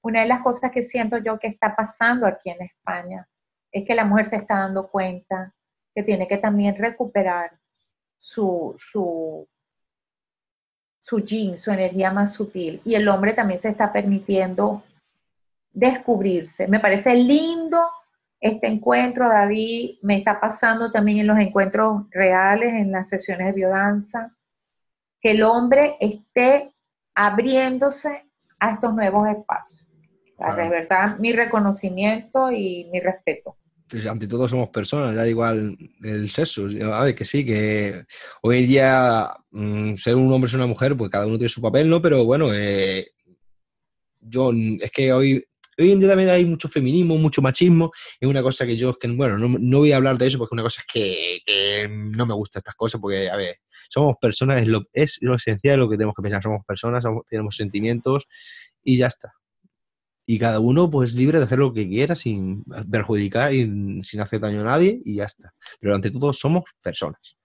una 0.03 0.21
de 0.21 0.29
las 0.29 0.43
cosas 0.43 0.71
que 0.71 0.83
siento 0.83 1.19
yo 1.19 1.39
que 1.39 1.49
está 1.49 1.75
pasando 1.75 2.27
aquí 2.27 2.51
en 2.51 2.63
España 2.63 3.29
es 3.73 3.85
que 3.85 3.95
la 3.95 4.05
mujer 4.05 4.27
se 4.27 4.37
está 4.37 4.59
dando 4.59 4.89
cuenta 4.89 5.53
que 5.95 6.03
tiene 6.03 6.29
que 6.29 6.39
también 6.39 6.77
recuperar 6.77 7.59
su, 8.19 8.75
su, 8.79 9.49
su 11.01 11.21
yin, 11.21 11.59
su 11.59 11.71
energía 11.71 12.13
más 12.13 12.35
sutil. 12.35 12.81
Y 12.85 12.95
el 12.95 13.09
hombre 13.09 13.35
también 13.35 13.59
se 13.59 13.71
está 13.71 13.93
permitiendo 13.93 14.83
descubrirse. 15.77 16.67
Me 16.69 16.81
parece 16.81 17.15
lindo 17.15 17.79
este 18.41 18.67
encuentro, 18.67 19.29
David, 19.29 19.99
me 20.03 20.17
está 20.17 20.41
pasando 20.41 20.91
también 20.91 21.19
en 21.19 21.27
los 21.27 21.39
encuentros 21.39 22.05
reales, 22.11 22.73
en 22.73 22.93
las 22.93 23.09
sesiones 23.09 23.49
de 23.49 23.53
biodanza, 23.53 24.35
que 25.21 25.33
el 25.33 25.43
hombre 25.43 25.97
esté 26.01 26.73
abriéndose 27.15 28.27
a 28.59 28.73
estos 28.73 28.95
nuevos 28.95 29.29
espacios. 29.29 29.87
De 30.39 30.69
verdad, 30.69 31.19
mi 31.19 31.33
reconocimiento 31.33 32.51
y 32.51 32.89
mi 32.93 33.01
respeto. 33.01 33.57
Pues 33.89 34.07
ante 34.07 34.27
todo 34.27 34.49
somos 34.49 34.69
personas, 34.69 35.15
da 35.15 35.27
igual 35.27 35.77
el 36.03 36.31
sexo. 36.31 36.67
A 36.93 37.05
ver, 37.05 37.15
que 37.15 37.25
sí, 37.25 37.45
que 37.45 38.05
hoy 38.43 38.61
en 38.61 38.67
día 38.67 39.29
mm, 39.51 39.95
ser 39.95 40.17
un 40.17 40.31
hombre 40.33 40.51
o 40.53 40.57
una 40.57 40.67
mujer, 40.67 40.97
pues 40.97 41.11
cada 41.11 41.27
uno 41.27 41.39
tiene 41.39 41.49
su 41.49 41.63
papel, 41.63 41.89
¿no? 41.89 42.03
Pero 42.03 42.25
bueno, 42.25 42.49
eh, 42.53 43.09
yo 44.27 44.51
es 44.81 44.91
que 44.91 45.13
hoy, 45.13 45.47
hoy 45.79 45.93
en 45.93 46.01
día 46.01 46.09
también 46.09 46.31
hay 46.31 46.45
mucho 46.45 46.69
feminismo, 46.69 47.17
mucho 47.17 47.43
machismo. 47.43 47.93
Es 48.21 48.29
una 48.29 48.43
cosa 48.43 48.67
que 48.67 48.77
yo, 48.77 48.95
que, 48.99 49.09
bueno, 49.09 49.39
no, 49.39 49.79
voy 49.79 49.93
a 49.93 49.97
hablar 49.97 50.19
de 50.19 50.27
eso 50.27 50.39
porque 50.39 50.55
una 50.55 50.63
cosa 50.63 50.83
es 50.83 50.87
que, 50.93 51.89
no 51.89 52.27
me 52.27 52.35
gusta 52.35 52.59
estas 52.59 52.75
cosas 52.75 53.01
porque, 53.01 53.31
a 53.31 53.37
ver, 53.37 53.57
somos 53.89 54.17
personas, 54.21 54.63
es 54.63 54.69
lo, 54.69 54.85
es 54.93 55.19
lo 55.21 55.35
esencial 55.35 55.75
de 55.75 55.79
lo 55.79 55.89
que 55.89 55.97
tenemos 55.97 56.15
que 56.15 56.23
pensar. 56.23 56.43
Somos 56.43 56.65
personas, 56.67 57.05
tenemos 57.29 57.57
sentimientos 57.57 58.27
y 58.83 58.99
ya 58.99 59.07
está 59.07 59.33
y 60.27 60.39
cada 60.39 60.59
uno 60.59 60.91
pues 60.91 61.15
libre 61.15 61.39
de 61.39 61.45
hacer 61.45 61.61
lo 61.61 61.73
que 61.73 61.89
quiera 61.89 62.17
sin 62.17 62.65
perjudicar 62.91 63.55
y 63.55 64.03
sin 64.03 64.21
hacer 64.21 64.41
daño 64.41 64.63
a 64.63 64.65
nadie 64.65 65.01
y 65.05 65.15
ya 65.17 65.25
está. 65.25 65.55
Pero 65.81 65.95
ante 65.95 66.11
todo 66.11 66.33
somos 66.33 66.65
personas. 66.83 67.37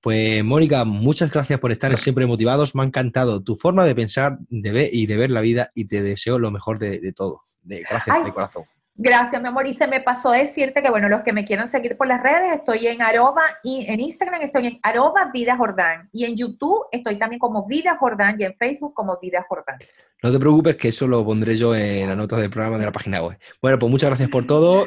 Pues 0.00 0.44
Mónica, 0.44 0.84
muchas 0.84 1.30
gracias 1.30 1.58
por 1.58 1.72
estar 1.72 1.96
siempre 1.96 2.26
motivados. 2.26 2.74
Me 2.74 2.82
ha 2.82 2.86
encantado 2.86 3.42
tu 3.42 3.56
forma 3.56 3.84
de 3.84 3.94
pensar 3.94 4.38
de 4.48 4.72
ver 4.72 4.90
y 4.92 5.06
de 5.06 5.16
ver 5.16 5.30
la 5.30 5.40
vida 5.40 5.70
y 5.74 5.86
te 5.86 6.02
deseo 6.02 6.38
lo 6.38 6.50
mejor 6.50 6.78
de, 6.78 7.12
todo. 7.12 7.40
De, 7.62 7.80
gracias 7.80 8.24
de 8.24 8.32
corazón. 8.32 8.64
Gracias, 8.98 9.42
mi 9.42 9.48
amor. 9.48 9.66
Y 9.66 9.74
se 9.74 9.86
me 9.86 10.00
pasó 10.00 10.30
decirte 10.30 10.82
que, 10.82 10.88
bueno, 10.88 11.08
los 11.10 11.22
que 11.22 11.34
me 11.34 11.44
quieran 11.44 11.68
seguir 11.68 11.98
por 11.98 12.06
las 12.06 12.22
redes, 12.22 12.54
estoy 12.54 12.86
en 12.86 13.02
arroba 13.02 13.42
y 13.62 13.84
en 13.88 14.00
Instagram 14.00 14.40
estoy 14.40 14.68
en 14.68 14.80
arroba 14.82 15.30
Vida 15.32 15.54
Jordán. 15.56 16.08
Y 16.12 16.24
en 16.24 16.34
YouTube 16.34 16.86
estoy 16.90 17.18
también 17.18 17.38
como 17.38 17.66
Vida 17.66 17.98
Jordán 17.98 18.36
y 18.40 18.44
en 18.44 18.54
Facebook 18.56 18.94
como 18.94 19.18
Vida 19.20 19.44
Jordán. 19.46 19.76
No 20.22 20.32
te 20.32 20.38
preocupes 20.38 20.76
que 20.76 20.88
eso 20.88 21.06
lo 21.06 21.22
pondré 21.26 21.56
yo 21.56 21.74
en 21.74 22.08
las 22.08 22.16
notas 22.16 22.38
del 22.38 22.48
programa 22.48 22.78
de 22.78 22.86
la 22.86 22.92
página 22.92 23.22
web. 23.22 23.38
Bueno, 23.60 23.78
pues 23.78 23.90
muchas 23.90 24.08
gracias 24.08 24.30
por 24.30 24.46
todo. 24.46 24.86